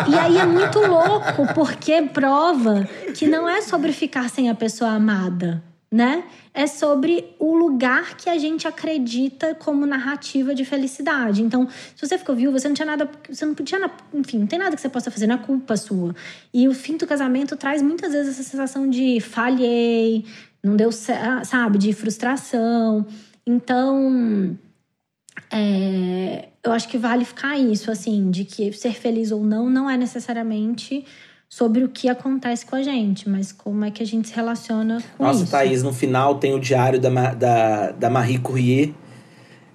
e 0.09 0.15
aí 0.15 0.37
é 0.37 0.45
muito 0.45 0.79
louco, 0.79 1.53
porque 1.55 2.01
prova 2.03 2.87
que 3.15 3.27
não 3.27 3.49
é 3.49 3.61
sobre 3.61 3.91
ficar 3.91 4.29
sem 4.29 4.49
a 4.49 4.55
pessoa 4.55 4.91
amada, 4.91 5.63
né? 5.91 6.23
É 6.53 6.67
sobre 6.67 7.35
o 7.39 7.55
lugar 7.55 8.15
que 8.15 8.29
a 8.29 8.37
gente 8.37 8.67
acredita 8.67 9.55
como 9.55 9.85
narrativa 9.85 10.53
de 10.53 10.63
felicidade. 10.63 11.41
Então, 11.41 11.67
se 11.95 12.07
você 12.07 12.17
ficou 12.17 12.35
viúva, 12.35 12.59
você 12.59 12.67
não 12.67 12.75
tinha 12.75 12.85
nada, 12.85 13.09
você 13.27 13.45
não 13.45 13.55
podia, 13.55 13.79
enfim, 14.13 14.39
não 14.39 14.47
tem 14.47 14.59
nada 14.59 14.75
que 14.75 14.81
você 14.81 14.89
possa 14.89 15.09
fazer, 15.09 15.25
não 15.25 15.35
é 15.35 15.39
culpa 15.39 15.75
sua. 15.75 16.15
E 16.53 16.67
o 16.67 16.73
fim 16.73 16.95
do 16.95 17.07
casamento 17.07 17.55
traz 17.55 17.81
muitas 17.81 18.13
vezes 18.13 18.39
essa 18.39 18.49
sensação 18.49 18.87
de 18.87 19.19
falhei, 19.19 20.25
não 20.63 20.75
deu 20.75 20.91
certo, 20.91 21.45
sabe, 21.45 21.77
de 21.79 21.91
frustração. 21.91 23.05
Então, 23.45 24.55
é, 25.51 26.49
eu 26.63 26.71
acho 26.71 26.87
que 26.87 26.99
vale 26.99 27.25
ficar 27.25 27.57
isso, 27.57 27.89
assim, 27.89 28.29
de 28.29 28.45
que 28.45 28.71
ser 28.73 28.93
feliz 28.93 29.31
ou 29.31 29.43
não 29.43 29.69
não 29.69 29.89
é 29.89 29.97
necessariamente 29.97 31.03
sobre 31.49 31.83
o 31.83 31.89
que 31.89 32.07
acontece 32.07 32.63
com 32.63 32.75
a 32.75 32.83
gente, 32.83 33.27
mas 33.27 33.51
como 33.51 33.83
é 33.83 33.89
que 33.89 34.03
a 34.03 34.05
gente 34.05 34.27
se 34.27 34.35
relaciona 34.35 35.01
com 35.17 35.23
Nossa, 35.23 35.43
isso. 35.43 35.51
Thaís, 35.51 35.81
no 35.81 35.91
final 35.91 36.35
tem 36.35 36.53
o 36.53 36.59
diário 36.59 37.01
da, 37.01 37.09
da, 37.33 37.91
da 37.91 38.09
Marie 38.09 38.37
Curie, 38.37 38.95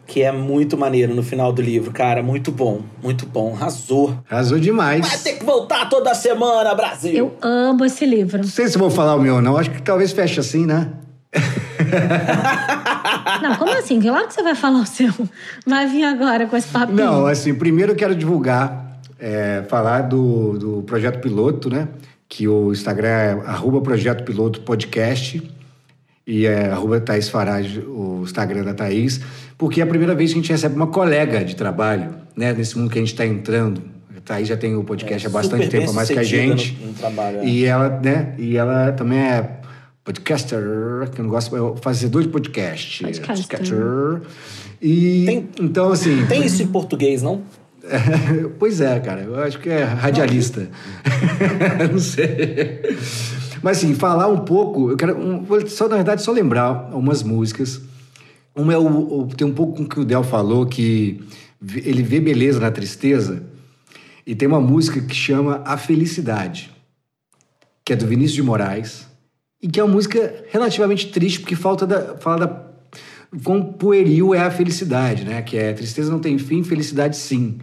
que 0.06 0.22
é 0.22 0.30
muito 0.30 0.78
maneiro 0.78 1.14
no 1.14 1.22
final 1.22 1.52
do 1.52 1.60
livro, 1.60 1.90
cara. 1.90 2.22
Muito 2.22 2.52
bom, 2.52 2.82
muito 3.02 3.26
bom. 3.26 3.54
Arrasou. 3.54 4.16
Arrasou 4.30 4.60
demais. 4.60 5.06
Vai 5.06 5.18
ter 5.18 5.32
que 5.32 5.44
voltar 5.44 5.88
toda 5.88 6.14
semana, 6.14 6.74
Brasil! 6.74 7.12
Eu 7.12 7.36
amo 7.42 7.84
esse 7.84 8.06
livro. 8.06 8.38
Não 8.38 8.44
sei 8.44 8.68
se 8.68 8.78
vou 8.78 8.90
falar 8.90 9.16
o 9.16 9.20
meu 9.20 9.36
ou 9.36 9.42
não. 9.42 9.56
Acho 9.56 9.70
que 9.70 9.82
talvez 9.82 10.12
feche 10.12 10.38
assim, 10.38 10.66
né? 10.66 10.92
Não, 13.42 13.56
como 13.56 13.72
assim? 13.72 14.00
Que 14.00 14.08
hora 14.08 14.26
que 14.26 14.34
você 14.34 14.42
vai 14.42 14.54
falar 14.54 14.80
o 14.80 14.86
seu? 14.86 15.12
Vai 15.66 15.86
vir 15.86 16.04
agora 16.04 16.46
com 16.46 16.56
esse 16.56 16.68
papinho. 16.68 16.96
Não, 16.96 17.26
assim, 17.26 17.54
primeiro 17.54 17.92
eu 17.92 17.96
quero 17.96 18.14
divulgar, 18.14 18.83
é, 19.18 19.62
falar 19.68 20.02
do, 20.02 20.58
do 20.58 20.82
Projeto 20.82 21.20
Piloto, 21.20 21.68
né? 21.70 21.88
Que 22.28 22.48
o 22.48 22.72
Instagram 22.72 23.08
é 23.08 23.30
arroba 23.46 23.80
Projeto 23.80 24.24
Piloto 24.24 24.60
Podcast 24.62 25.42
e 26.26 26.46
é 26.46 26.70
arroba 26.70 27.00
Thaís 27.00 27.28
Farage, 27.28 27.80
o 27.80 28.22
Instagram 28.24 28.64
da 28.64 28.74
Thaís, 28.74 29.20
porque 29.58 29.80
é 29.80 29.84
a 29.84 29.86
primeira 29.86 30.14
vez 30.14 30.32
que 30.32 30.38
a 30.38 30.42
gente 30.42 30.50
recebe 30.50 30.74
uma 30.74 30.86
colega 30.86 31.44
de 31.44 31.54
trabalho, 31.54 32.14
né? 32.36 32.52
Nesse 32.52 32.76
mundo 32.78 32.90
que 32.90 32.98
a 32.98 33.00
gente 33.02 33.12
está 33.12 33.26
entrando. 33.26 33.82
A 34.16 34.20
Thaís 34.20 34.48
já 34.48 34.56
tem 34.56 34.74
o 34.74 34.82
podcast 34.82 35.26
É, 35.26 35.28
há 35.28 35.32
bastante 35.32 35.68
tempo, 35.68 35.92
mais 35.92 36.08
que 36.08 36.18
a 36.18 36.22
gente. 36.22 36.76
no- 36.80 36.88
no 36.88 36.92
trabalho, 36.94 37.38
é. 37.40 37.44
E 37.46 37.64
ela, 37.66 38.00
né? 38.02 38.34
E 38.38 38.56
ela 38.56 38.90
também 38.92 39.18
é 39.18 39.50
podcaster, 40.02 40.58
que 41.14 41.20
eu 41.20 41.24
não 41.24 41.30
gosto, 41.30 41.54
é 41.56 41.76
fazedor 41.80 42.22
de 42.22 42.28
podcast. 42.28 43.02
Podcaster. 43.04 43.46
Podcaster. 43.58 44.20
E 44.80 45.24
Tem- 45.26 45.48
então, 45.60 45.92
assim. 45.92 46.24
Tem 46.26 46.44
isso 46.44 46.62
em 46.62 46.66
português, 46.66 47.22
não? 47.22 47.42
pois 48.58 48.80
é, 48.80 48.98
cara. 49.00 49.22
Eu 49.22 49.38
acho 49.40 49.58
que 49.58 49.68
é 49.68 49.82
radialista. 49.84 50.68
não 51.92 51.98
sei. 51.98 52.80
Mas 53.62 53.78
assim, 53.78 53.94
falar 53.94 54.28
um 54.28 54.40
pouco, 54.40 54.90
eu 54.90 54.96
quero 54.96 55.16
um, 55.16 55.44
só 55.66 55.88
na 55.88 55.96
verdade 55.96 56.22
só 56.22 56.32
lembrar 56.32 56.94
umas 56.94 57.22
músicas. 57.22 57.80
Uma 58.54 58.72
é 58.74 58.78
o, 58.78 59.22
o- 59.22 59.28
tem 59.34 59.46
um 59.46 59.52
pouco 59.54 59.76
com 59.76 59.82
o 59.84 59.88
que 59.88 60.00
o 60.00 60.04
Del 60.04 60.22
falou 60.22 60.66
que 60.66 61.22
ele 61.76 62.02
vê 62.02 62.20
beleza 62.20 62.60
na 62.60 62.70
tristeza 62.70 63.42
e 64.26 64.34
tem 64.34 64.46
uma 64.46 64.60
música 64.60 65.00
que 65.00 65.14
chama 65.14 65.62
A 65.64 65.76
Felicidade, 65.76 66.70
que 67.84 67.92
é 67.92 67.96
do 67.96 68.06
Vinícius 68.06 68.34
de 68.34 68.42
Moraes 68.42 69.06
e 69.62 69.66
que 69.68 69.80
é 69.80 69.84
uma 69.84 69.94
música 69.94 70.44
relativamente 70.50 71.10
triste 71.10 71.40
porque 71.40 71.56
falta 71.56 71.86
da 71.86 72.16
fala 72.18 72.46
da 72.46 72.64
quão 73.42 73.62
pueril 73.62 74.34
é 74.34 74.40
a 74.40 74.50
felicidade, 74.50 75.24
né? 75.24 75.40
Que 75.42 75.56
é 75.56 75.72
tristeza 75.72 76.12
não 76.12 76.20
tem 76.20 76.38
fim, 76.38 76.62
felicidade 76.62 77.16
sim 77.16 77.58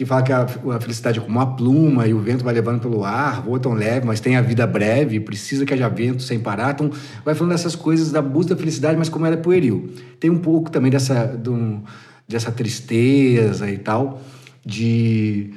que 0.00 0.06
fala 0.06 0.22
que 0.22 0.32
a, 0.32 0.44
a 0.44 0.80
felicidade 0.80 1.18
é 1.18 1.22
como 1.22 1.36
uma 1.38 1.54
pluma 1.54 2.06
e 2.06 2.14
o 2.14 2.18
vento 2.20 2.42
vai 2.42 2.54
levando 2.54 2.80
pelo 2.80 3.04
ar, 3.04 3.42
voa 3.42 3.60
tão 3.60 3.74
leve, 3.74 4.06
mas 4.06 4.18
tem 4.18 4.34
a 4.34 4.40
vida 4.40 4.66
breve, 4.66 5.20
precisa 5.20 5.66
que 5.66 5.74
haja 5.74 5.90
vento 5.90 6.22
sem 6.22 6.40
parar. 6.40 6.70
Então, 6.72 6.90
vai 7.22 7.34
falando 7.34 7.52
dessas 7.52 7.76
coisas 7.76 8.10
da 8.10 8.22
busca 8.22 8.54
da 8.54 8.58
felicidade, 8.58 8.96
mas 8.96 9.10
como 9.10 9.26
ela 9.26 9.34
é 9.34 9.38
pueril. 9.38 9.92
Tem 10.18 10.30
um 10.30 10.38
pouco 10.38 10.70
também 10.70 10.90
dessa, 10.90 11.26
do- 11.26 11.82
dessa 12.26 12.50
tristeza 12.50 13.70
e 13.70 13.76
tal, 13.76 14.22
de, 14.64 15.52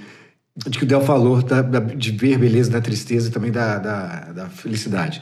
de 0.67 0.77
que 0.77 0.83
o 0.83 0.87
Del 0.87 0.99
falou, 0.99 1.41
da- 1.41 1.61
da- 1.61 1.79
de 1.79 2.11
ver 2.11 2.37
beleza 2.37 2.69
na 2.69 2.81
tristeza 2.81 3.29
e 3.29 3.31
também 3.31 3.49
da, 3.49 3.77
da, 3.77 4.19
da 4.33 4.45
felicidade. 4.49 5.21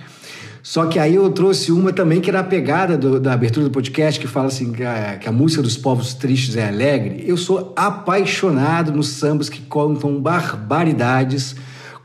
Só 0.64 0.86
que 0.86 0.99
aí 0.99 1.16
eu 1.16 1.30
trouxe 1.32 1.72
uma 1.72 1.91
também 1.91 2.22
que 2.22 2.30
era 2.30 2.41
a 2.41 2.43
pegada 2.43 2.95
do- 2.97 3.20
da 3.20 3.34
abertura 3.34 3.66
do 3.66 3.72
podcast, 3.72 4.20
que 4.20 4.28
fala 4.28 4.47
assim, 4.47 4.72
que 4.72 4.84
a, 4.84 5.18
que 5.20 5.28
a 5.28 5.32
música 5.32 5.62
dos 5.64 5.76
povos 5.76 6.14
tristes 6.14 6.55
é 6.55 6.68
alegre. 6.68 7.24
Eu 7.28 7.36
sou 7.36 7.74
apaixonado 7.76 8.91
nos 8.91 9.07
sambas 9.09 9.49
que 9.49 9.62
contam 9.62 10.20
barbaridades 10.22 11.55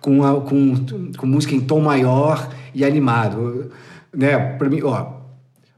com, 0.01 0.25
a- 0.25 0.41
com, 0.41 0.75
com 1.17 1.27
música 1.27 1.55
em 1.55 1.61
tom 1.61 1.81
maior 1.81 2.49
e 2.75 2.85
animado. 2.85 3.71
Né? 4.15 4.39
Pra 4.39 4.69
mim, 4.71 4.81
ó, 4.83 5.07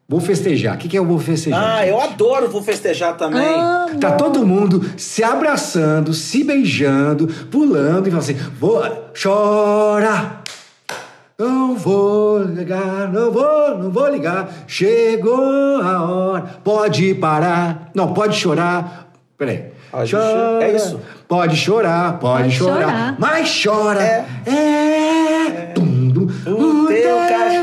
vou 0.09 0.20
festejar. 0.20 0.76
O 0.76 0.79
que, 0.79 0.89
que 0.89 0.97
é 0.97 1.01
o 1.01 1.05
vou 1.05 1.18
festejar? 1.18 1.61
Ah, 1.61 1.79
gente? 1.81 1.89
eu 1.91 2.01
adoro 2.01 2.49
Vou 2.49 2.62
Festejar 2.62 3.16
também. 3.16 3.41
Amo. 3.43 3.99
Tá 3.99 4.12
todo 4.12 4.47
mundo 4.47 4.85
se 4.97 5.24
abraçando, 5.24 6.14
se 6.14 6.45
beijando, 6.45 7.26
pulando 7.51 8.07
e 8.07 8.11
falando 8.12 8.22
assim: 8.22 8.37
vou 8.61 8.83
chorar. 9.14 10.45
Não 11.41 11.76
vou 11.76 12.43
ligar, 12.43 13.12
não 13.12 13.30
vou, 13.30 13.78
não 13.78 13.91
vou 13.93 14.09
ligar. 14.09 14.53
Chegou 14.66 15.80
a 15.80 16.03
hora, 16.03 16.43
pode 16.64 17.14
parar. 17.14 17.91
Não, 17.95 18.12
pode 18.12 18.36
chorar. 18.36 19.09
Peraí. 19.39 19.66
Pode 19.89 20.11
cho- 20.11 20.16
é 20.61 20.74
isso. 20.74 21.01
Pode 21.28 21.57
chorar, 21.57 22.18
pode, 22.18 22.43
Pode 22.43 22.55
chorar. 22.57 22.82
chorar. 22.82 23.16
Mas 23.20 23.62
chora. 23.64 24.03
É. 24.03 24.24
É. 24.51 25.51
Tum, 25.76 26.09
dum, 26.09 26.26
O 26.26 26.86
teu 26.89 27.16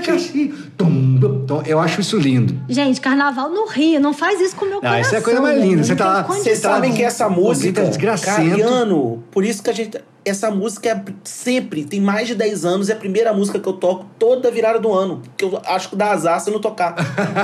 castigo. 0.06 0.56
dum. 0.78 1.06
Então, 1.44 1.62
eu 1.66 1.78
acho 1.80 2.00
isso 2.00 2.18
lindo. 2.18 2.58
Gente, 2.70 3.02
carnaval 3.02 3.50
no 3.50 3.68
Rio, 3.68 4.00
não 4.00 4.14
faz 4.14 4.40
isso 4.40 4.56
com 4.56 4.66
o 4.66 4.70
meu 4.70 4.78
Ah, 4.78 4.82
coração. 4.82 5.02
isso 5.02 5.16
é 5.16 5.18
a 5.18 5.22
coisa 5.22 5.42
mais 5.42 5.62
linda. 5.62 5.84
Você 5.84 5.90
Não 5.92 5.98
tá 5.98 6.06
lá-. 6.14 6.22
Vocês 6.24 6.60
sabem 6.60 6.94
que 6.94 7.04
essa 7.04 7.28
música, 7.30 7.74
grita 7.74 7.90
desgracento. 7.90 8.50
Cariano, 8.52 9.22
por 9.32 9.44
isso 9.44 9.62
que 9.62 9.70
a 9.70 9.74
gente. 9.74 10.00
Essa 10.26 10.50
música 10.50 10.90
é 10.90 11.04
sempre, 11.24 11.86
tem 11.86 12.02
mais 12.02 12.28
de 12.28 12.34
10 12.34 12.66
anos, 12.66 12.90
é 12.90 12.94
a 12.94 12.96
primeira 12.96 13.32
música 13.32 13.60
que 13.60 13.70
eu 13.70 13.74
toco 13.74 14.08
toda 14.18 14.50
virada 14.50 14.80
do 14.80 14.92
ano. 14.92 15.22
Porque 15.24 15.46
eu 15.46 15.62
acho 15.66 15.90
que 15.90 15.96
dá 15.96 16.12
azar 16.12 16.40
se 16.40 16.50
eu 16.50 16.54
não 16.54 16.60
tocar. 16.60 16.96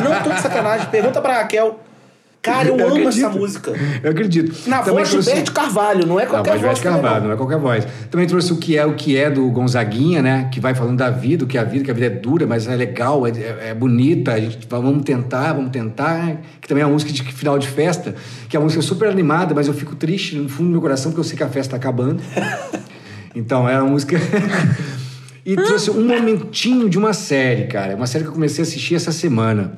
não 0.03 0.23
tô 0.23 0.31
de 0.31 0.41
sacanagem. 0.41 0.87
Pergunta 0.89 1.21
pra 1.21 1.35
Raquel. 1.35 1.79
Cara, 2.41 2.69
eu, 2.69 2.73
amo 2.73 2.85
acredito. 2.87 3.07
essa 3.09 3.29
música. 3.29 3.71
Eu 4.01 4.09
acredito. 4.11 4.67
Na 4.67 4.79
Também 4.79 4.93
voz 4.95 5.07
de 5.09 5.11
trouxe- 5.13 5.29
Gilberto 5.29 5.51
Carvalho, 5.51 6.07
não 6.07 6.19
é 6.19 6.25
qualquer 6.25 6.49
voz 6.51 6.59
de 6.61 6.65
voz. 6.65 6.79
Também, 6.79 6.93
Carvalho, 7.01 7.19
não. 7.21 7.27
não 7.27 7.33
é 7.35 7.37
qualquer 7.37 7.57
voz. 7.59 7.87
Também 8.09 8.25
trouxe 8.27 8.51
o 8.51 8.57
que 8.57 8.75
é 8.75 8.83
o 8.83 8.95
que 8.95 9.15
é 9.15 9.29
do 9.29 9.47
Gonzaguinha, 9.51 10.23
né? 10.23 10.49
Que 10.51 10.59
vai 10.59 10.73
falando 10.73 10.97
da 10.97 11.11
vida, 11.11 11.45
o 11.45 11.47
que 11.47 11.55
é 11.55 11.61
a 11.61 11.63
vida, 11.63 11.85
que 11.85 11.91
a 11.91 11.93
vida 11.93 12.07
é 12.07 12.09
dura, 12.09 12.47
mas 12.47 12.67
é 12.67 12.75
legal, 12.75 13.27
é, 13.27 13.29
é- 13.29 13.67
é 13.69 13.73
bonita. 13.75 14.33
A 14.33 14.39
gente 14.39 14.65
vamos 14.67 15.03
tentar, 15.03 15.53
vamos 15.53 15.69
tentar. 15.69 16.37
Que 16.59 16.67
também 16.67 16.81
é 16.81 16.85
uma 16.87 16.93
música 16.93 17.11
de 17.13 17.21
final 17.31 17.59
de 17.59 17.67
festa, 17.67 18.15
que 18.49 18.55
é 18.55 18.59
uma 18.59 18.63
música 18.63 18.81
super 18.81 19.07
animada, 19.09 19.53
mas 19.53 19.67
eu 19.67 19.73
fico 19.75 19.95
triste 19.95 20.35
no 20.35 20.49
fundo 20.49 20.65
do 20.69 20.71
meu 20.71 20.81
coração 20.81 21.11
porque 21.11 21.19
eu 21.19 21.23
sei 21.25 21.37
que 21.37 21.43
a 21.43 21.49
festa 21.49 21.71
tá 21.71 21.77
acabando. 21.77 22.23
então 23.35 23.69
é 23.69 23.79
uma 23.79 23.91
música. 23.91 24.17
e 25.45 25.55
trouxe 25.55 25.91
um 25.91 26.07
momentinho 26.07 26.89
de 26.89 26.97
uma 26.97 27.13
série, 27.13 27.67
cara. 27.67 27.95
Uma 27.95 28.07
série 28.07 28.23
que 28.23 28.29
eu 28.31 28.33
comecei 28.33 28.63
a 28.63 28.67
assistir 28.67 28.95
essa 28.95 29.11
semana. 29.11 29.77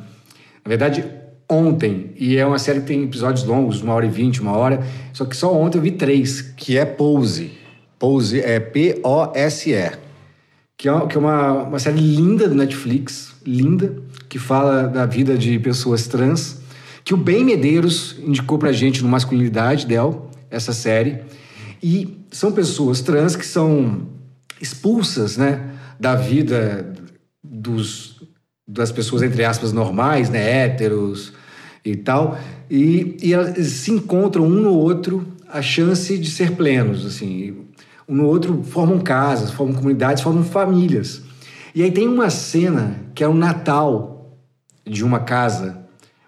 Na 0.66 0.70
verdade, 0.70 1.03
ontem. 1.49 2.11
E 2.17 2.37
é 2.37 2.45
uma 2.45 2.59
série 2.59 2.81
que 2.81 2.87
tem 2.87 3.03
episódios 3.03 3.45
longos, 3.45 3.81
uma 3.81 3.93
hora 3.93 4.05
e 4.05 4.09
vinte, 4.09 4.41
uma 4.41 4.55
hora. 4.57 4.85
Só 5.11 5.25
que 5.25 5.35
só 5.35 5.53
ontem 5.53 5.77
eu 5.77 5.81
vi 5.81 5.91
três, 5.91 6.41
que 6.41 6.77
é 6.77 6.85
Pose. 6.85 7.51
Pose 7.99 8.41
é 8.41 8.59
P-O-S-E. 8.59 9.91
Que 10.77 10.89
é, 10.89 11.07
que 11.07 11.15
é 11.15 11.19
uma, 11.19 11.63
uma 11.63 11.79
série 11.79 11.99
linda 11.99 12.47
do 12.47 12.55
Netflix, 12.55 13.35
linda, 13.45 13.95
que 14.27 14.39
fala 14.39 14.83
da 14.87 15.05
vida 15.05 15.37
de 15.37 15.57
pessoas 15.59 16.07
trans. 16.07 16.61
Que 17.03 17.13
o 17.13 17.17
Ben 17.17 17.43
Medeiros 17.43 18.17
indicou 18.19 18.57
pra 18.57 18.71
gente 18.71 19.03
no 19.03 19.09
Masculinidade, 19.09 19.85
Del, 19.85 20.29
essa 20.49 20.73
série. 20.73 21.19
E 21.81 22.17
são 22.31 22.51
pessoas 22.51 23.01
trans 23.01 23.35
que 23.35 23.45
são 23.45 24.07
expulsas, 24.59 25.37
né, 25.37 25.71
da 25.99 26.15
vida 26.15 26.93
dos, 27.43 28.12
das 28.68 28.91
pessoas, 28.91 29.22
entre 29.22 29.43
aspas, 29.43 29.74
normais, 29.74 30.30
né, 30.30 30.66
héteros 30.66 31.34
e 31.84 31.95
tal, 31.95 32.38
e, 32.70 33.18
e 33.22 33.34
elas 33.34 33.68
se 33.68 33.91
encontram 33.91 34.45
um 34.45 34.61
no 34.61 34.74
outro 34.74 35.28
a 35.49 35.61
chance 35.61 36.18
de 36.18 36.32
ser 36.32 36.51
plenos, 36.51 37.05
assim, 37.05 37.55
um 38.07 38.16
no 38.16 38.26
outro 38.26 38.64
formam 38.64 38.99
casas, 38.99 39.51
formam 39.51 39.76
comunidades, 39.76 40.24
formam 40.24 40.43
famílias. 40.43 41.22
E 41.76 41.84
aí 41.84 41.91
tem 41.91 42.07
uma 42.07 42.30
cena 42.30 42.99
que 43.14 43.24
é 43.24 43.28
o 43.28 43.34
Natal 43.34 44.38
de 44.86 45.03
uma 45.03 45.20
casa 45.20 45.84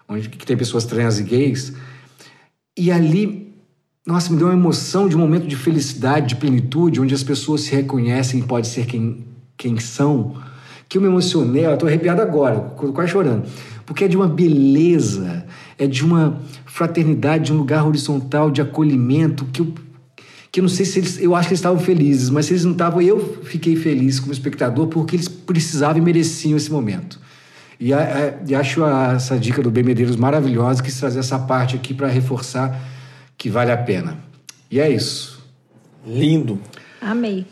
onde 0.08 0.28
que 0.28 0.46
tem 0.46 0.56
pessoas 0.56 0.84
trans 0.84 1.18
e 1.18 1.24
gays, 1.24 1.72
e 2.76 2.92
ali 2.92 3.46
nossa, 4.06 4.30
me 4.30 4.38
deu 4.38 4.46
uma 4.46 4.54
emoção 4.54 5.08
de 5.08 5.16
um 5.16 5.18
momento 5.18 5.48
de 5.48 5.56
felicidade, 5.56 6.28
de 6.28 6.36
plenitude, 6.36 7.00
onde 7.00 7.12
as 7.12 7.24
pessoas 7.24 7.62
se 7.62 7.74
reconhecem 7.74 8.38
e 8.38 8.42
podem 8.44 8.70
ser 8.70 8.86
quem, 8.86 9.26
quem 9.56 9.80
são, 9.80 10.36
que 10.88 10.96
eu 10.98 11.02
me 11.02 11.08
emocionei, 11.08 11.66
eu 11.66 11.76
tô 11.76 11.86
arrepiado 11.86 12.22
agora, 12.22 12.60
quase 12.94 13.10
chorando. 13.10 13.44
porque 13.84 14.04
é 14.04 14.08
de 14.08 14.16
uma 14.16 14.26
beleza, 14.28 15.44
é 15.78 15.86
de 15.86 16.04
uma 16.04 16.40
fraternidade, 16.64 17.44
de 17.46 17.52
um 17.52 17.56
lugar 17.58 17.86
horizontal 17.86 18.50
de 18.50 18.60
acolhimento 18.60 19.44
que 19.46 19.60
eu, 19.62 19.72
que 20.50 20.60
eu 20.60 20.62
não 20.62 20.68
sei 20.68 20.84
se 20.86 20.98
eles, 20.98 21.18
eu 21.20 21.34
acho 21.36 21.48
que 21.48 21.52
eles 21.54 21.60
estavam 21.60 21.78
felizes, 21.78 22.30
mas 22.30 22.46
se 22.46 22.52
eles 22.52 22.64
não 22.64 22.72
estavam, 22.72 23.00
eu 23.02 23.40
fiquei 23.44 23.76
feliz 23.76 24.18
como 24.20 24.32
espectador 24.32 24.86
porque 24.88 25.14
eles 25.16 25.28
precisavam 25.28 25.98
e 25.98 26.00
mereciam 26.00 26.56
esse 26.56 26.70
momento. 26.70 27.20
E, 27.78 27.92
a- 27.92 27.98
a- 28.00 28.44
e 28.48 28.54
acho 28.54 28.82
a- 28.82 29.12
essa 29.14 29.38
dica 29.38 29.62
do 29.62 29.70
Ben 29.70 29.84
Medeiros 29.84 30.16
maravilhosa, 30.16 30.82
quis 30.82 30.98
trazer 30.98 31.18
essa 31.18 31.38
parte 31.38 31.76
aqui 31.76 31.92
para 31.94 32.08
reforçar 32.08 32.76
que 33.36 33.50
vale 33.50 33.70
a 33.70 33.76
pena. 33.76 34.16
E 34.70 34.80
é 34.80 34.88
isso. 34.90 35.44
Lindo. 36.06 36.58
Amei. 37.00 37.44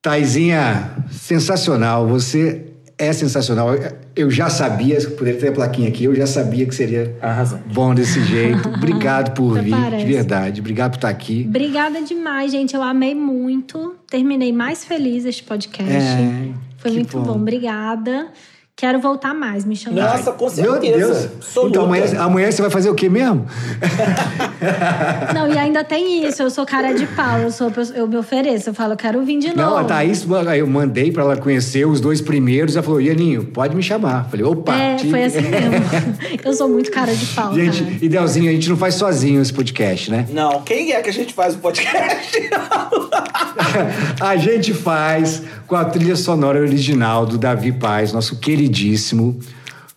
Taizinha, 0.00 0.92
sensacional. 1.10 2.06
Você 2.06 2.66
é 2.98 3.12
sensacional. 3.12 3.68
Eu 4.14 4.30
já 4.30 4.48
sabia, 4.48 5.00
poderia 5.10 5.40
ter 5.40 5.48
a 5.48 5.52
plaquinha 5.52 5.88
aqui, 5.88 6.04
eu 6.04 6.14
já 6.14 6.26
sabia 6.26 6.64
que 6.66 6.74
seria 6.74 7.16
Arrasante. 7.20 7.64
bom 7.72 7.94
desse 7.94 8.22
jeito. 8.24 8.68
Obrigado 8.76 9.34
por 9.34 9.52
Até 9.58 9.62
vir, 9.64 9.70
parece. 9.70 10.04
de 10.06 10.12
verdade. 10.12 10.60
Obrigado 10.60 10.90
por 10.92 10.96
estar 10.98 11.08
aqui. 11.08 11.44
Obrigada 11.48 12.00
demais, 12.02 12.52
gente. 12.52 12.74
Eu 12.74 12.82
amei 12.82 13.14
muito. 13.14 13.94
Terminei 14.08 14.52
mais 14.52 14.84
feliz 14.84 15.24
este 15.24 15.42
podcast. 15.42 15.92
É, 15.92 16.48
Foi 16.78 16.90
muito 16.92 17.18
bom. 17.18 17.24
bom. 17.24 17.34
Obrigada. 17.40 18.28
Quero 18.76 18.98
voltar 19.00 19.32
mais, 19.32 19.64
me 19.64 19.76
chamar. 19.76 20.02
Nossa, 20.16 20.32
com 20.32 20.46
Meu 20.46 20.50
certeza. 20.52 20.98
Deus. 20.98 21.24
Absoluta. 21.36 21.70
Então 21.70 21.84
amanhã, 21.84 22.04
amanhã 22.18 22.50
você 22.50 22.60
vai 22.60 22.70
fazer 22.72 22.90
o 22.90 22.94
quê 22.94 23.08
mesmo? 23.08 23.46
Não, 25.32 25.46
e 25.48 25.56
ainda 25.56 25.84
tem 25.84 26.26
isso. 26.26 26.42
Eu 26.42 26.50
sou 26.50 26.66
cara 26.66 26.92
de 26.92 27.06
pau. 27.06 27.38
Eu, 27.38 27.52
sou, 27.52 27.70
eu 27.94 28.08
me 28.08 28.16
ofereço. 28.16 28.70
Eu 28.70 28.74
falo, 28.74 28.94
eu 28.94 28.96
quero 28.96 29.24
vir 29.24 29.38
de 29.38 29.48
novo. 29.48 29.58
Não, 29.60 29.76
a 29.78 29.84
Thaís, 29.84 30.26
eu 30.58 30.66
mandei 30.66 31.12
para 31.12 31.22
ela 31.22 31.36
conhecer 31.36 31.86
os 31.86 32.00
dois 32.00 32.20
primeiros. 32.20 32.74
Ela 32.74 32.82
falou, 32.82 33.00
Ianinho, 33.00 33.44
pode 33.44 33.76
me 33.76 33.82
chamar. 33.82 34.28
Falei, 34.28 34.44
opa. 34.44 34.74
É, 34.74 34.96
te- 34.96 35.08
foi 35.08 35.22
assim 35.24 35.42
mesmo. 35.42 36.40
Eu 36.44 36.52
sou 36.52 36.68
muito 36.68 36.90
cara 36.90 37.14
de 37.14 37.26
pau, 37.26 37.54
Gente, 37.54 37.80
cara. 37.84 37.96
Idealzinho, 38.02 38.50
a 38.50 38.54
gente 38.54 38.68
não 38.68 38.76
faz 38.76 38.96
sozinho 38.96 39.40
esse 39.40 39.52
podcast, 39.52 40.10
né? 40.10 40.26
Não, 40.32 40.62
quem 40.62 40.92
é 40.92 41.00
que 41.00 41.10
a 41.10 41.12
gente 41.12 41.32
faz 41.32 41.54
o 41.54 41.58
podcast? 41.58 42.50
A 44.20 44.36
gente 44.36 44.72
faz 44.72 45.42
com 45.66 45.74
a 45.76 45.84
trilha 45.84 46.16
sonora 46.16 46.60
original 46.60 47.26
do 47.26 47.36
Davi 47.38 47.72
Paz, 47.72 48.12
nosso 48.12 48.36
queridíssimo, 48.64 49.38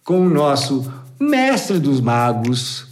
com 0.04 0.22
o 0.22 0.30
nosso 0.30 0.92
mestre 1.20 1.80
dos 1.80 2.02
magos, 2.02 2.86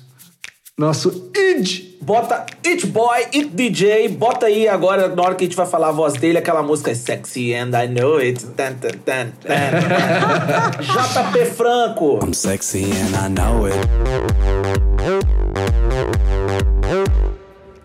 nosso 0.78 1.32
id. 1.36 1.95
Bota 2.01 2.45
It 2.63 2.86
Boy, 2.86 3.23
It 3.34 3.47
DJ, 3.47 4.09
bota 4.09 4.45
aí 4.45 4.67
agora, 4.67 5.07
na 5.07 5.23
hora 5.23 5.34
que 5.34 5.43
a 5.43 5.47
gente 5.47 5.55
vai 5.55 5.65
falar 5.65 5.89
a 5.89 5.91
voz 5.91 6.13
dele, 6.13 6.38
aquela 6.38 6.61
música 6.61 6.93
Sexy 6.93 7.51
and 7.55 7.71
I 7.71 7.88
Know 7.88 8.19
It. 8.19 8.45
Tan, 8.55 8.73
tan, 8.73 8.91
tan. 9.03 9.32
JP 10.84 11.45
Franco. 11.45 12.19
I'm 12.21 12.34
sexy 12.34 12.84
and 12.84 13.15
I 13.15 13.30
know 13.30 13.65
it. 13.65 13.76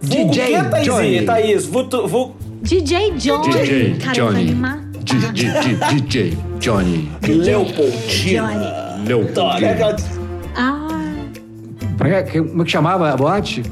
Vulgo 0.03 0.30
DJ 0.30 0.47
que, 0.47 0.70
Thaísinha? 0.70 0.84
Johnny. 0.84 1.24
Thaís, 1.24 1.66
vulgo... 1.66 2.36
DJ 2.61 3.12
Johnny. 3.12 3.53
DJ 3.53 3.99
cara, 3.99 4.12
Johnny. 4.12 4.89
DJ 5.05 6.36
Johnny. 6.61 7.11
Leopoldina. 7.22 9.01
Johnny. 9.05 9.64
Aquela- 9.66 9.96
Ah, 10.57 10.88
Como 11.98 12.62
é 12.62 12.64
que 12.64 12.70
chamava 12.70 13.11
a 13.12 13.16
boate? 13.16 13.62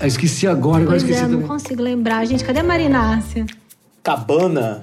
Eu 0.00 0.06
esqueci 0.06 0.46
agora, 0.46 0.84
pois 0.84 1.02
esqueci 1.02 1.20
é, 1.20 1.22
eu 1.24 1.28
não 1.28 1.34
também. 1.36 1.48
consigo 1.48 1.82
lembrar. 1.82 2.24
Gente, 2.26 2.44
cadê 2.44 2.60
a 2.60 2.64
Marinácia? 2.64 3.46
Cabana. 4.02 4.82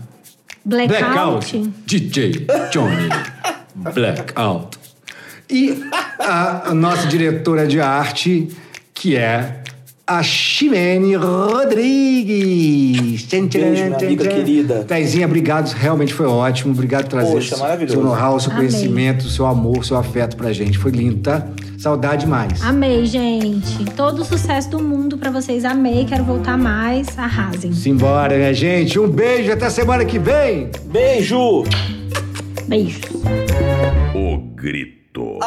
Blackout? 0.66 1.72
DJ 1.86 2.48
Johnny. 2.72 3.10
Blackout. 3.94 4.78
E 5.50 5.84
a 6.20 6.74
nossa 6.74 7.08
diretora 7.08 7.68
de 7.68 7.80
arte, 7.80 8.48
que 8.94 9.16
é 9.16 9.62
a 10.06 10.22
Ximene 10.22 11.16
Rodrigues. 11.16 13.24
Tchan, 13.24 13.48
tchan, 13.48 13.60
Beijo, 13.60 13.72
minha 13.72 13.92
tchan, 13.98 14.06
amiga 14.06 14.24
tchan. 14.26 14.36
querida. 14.36 14.84
Taizinha, 14.86 15.26
obrigado. 15.26 15.72
Realmente 15.74 16.14
foi 16.14 16.26
ótimo. 16.26 16.74
Obrigado 16.74 17.04
por 17.04 17.12
trazer 17.12 17.32
Poxa, 17.32 17.58
maravilhoso. 17.58 17.94
seu 17.96 18.04
know-how, 18.04 18.40
seu 18.40 18.52
Amei. 18.52 18.68
conhecimento, 18.68 19.30
seu 19.30 19.46
amor, 19.46 19.86
seu 19.86 19.98
afeto 19.98 20.36
pra 20.36 20.52
gente. 20.52 20.78
Foi 20.78 20.92
lindo, 20.92 21.22
tá? 21.22 21.48
Saudade 21.78 22.28
mais. 22.28 22.62
Amei, 22.62 23.06
gente. 23.06 23.86
Todo 23.96 24.22
o 24.22 24.26
sucesso 24.26 24.70
do 24.70 24.82
mundo 24.84 25.18
pra 25.18 25.32
vocês. 25.32 25.66
Amei, 25.66 26.06
quero 26.06 26.24
voltar 26.24 26.58
mais. 26.58 27.08
Arrasem. 27.18 27.74
Simbora, 27.74 28.36
minha 28.38 28.54
gente. 28.54 29.00
Um 29.00 29.08
beijo, 29.10 29.52
até 29.52 29.70
semana 29.70 30.06
que 30.06 30.20
vem. 30.20 30.70
Beijo! 30.86 31.64
Beijos. 32.68 33.02
O 34.16 34.38
grito. 34.56 35.40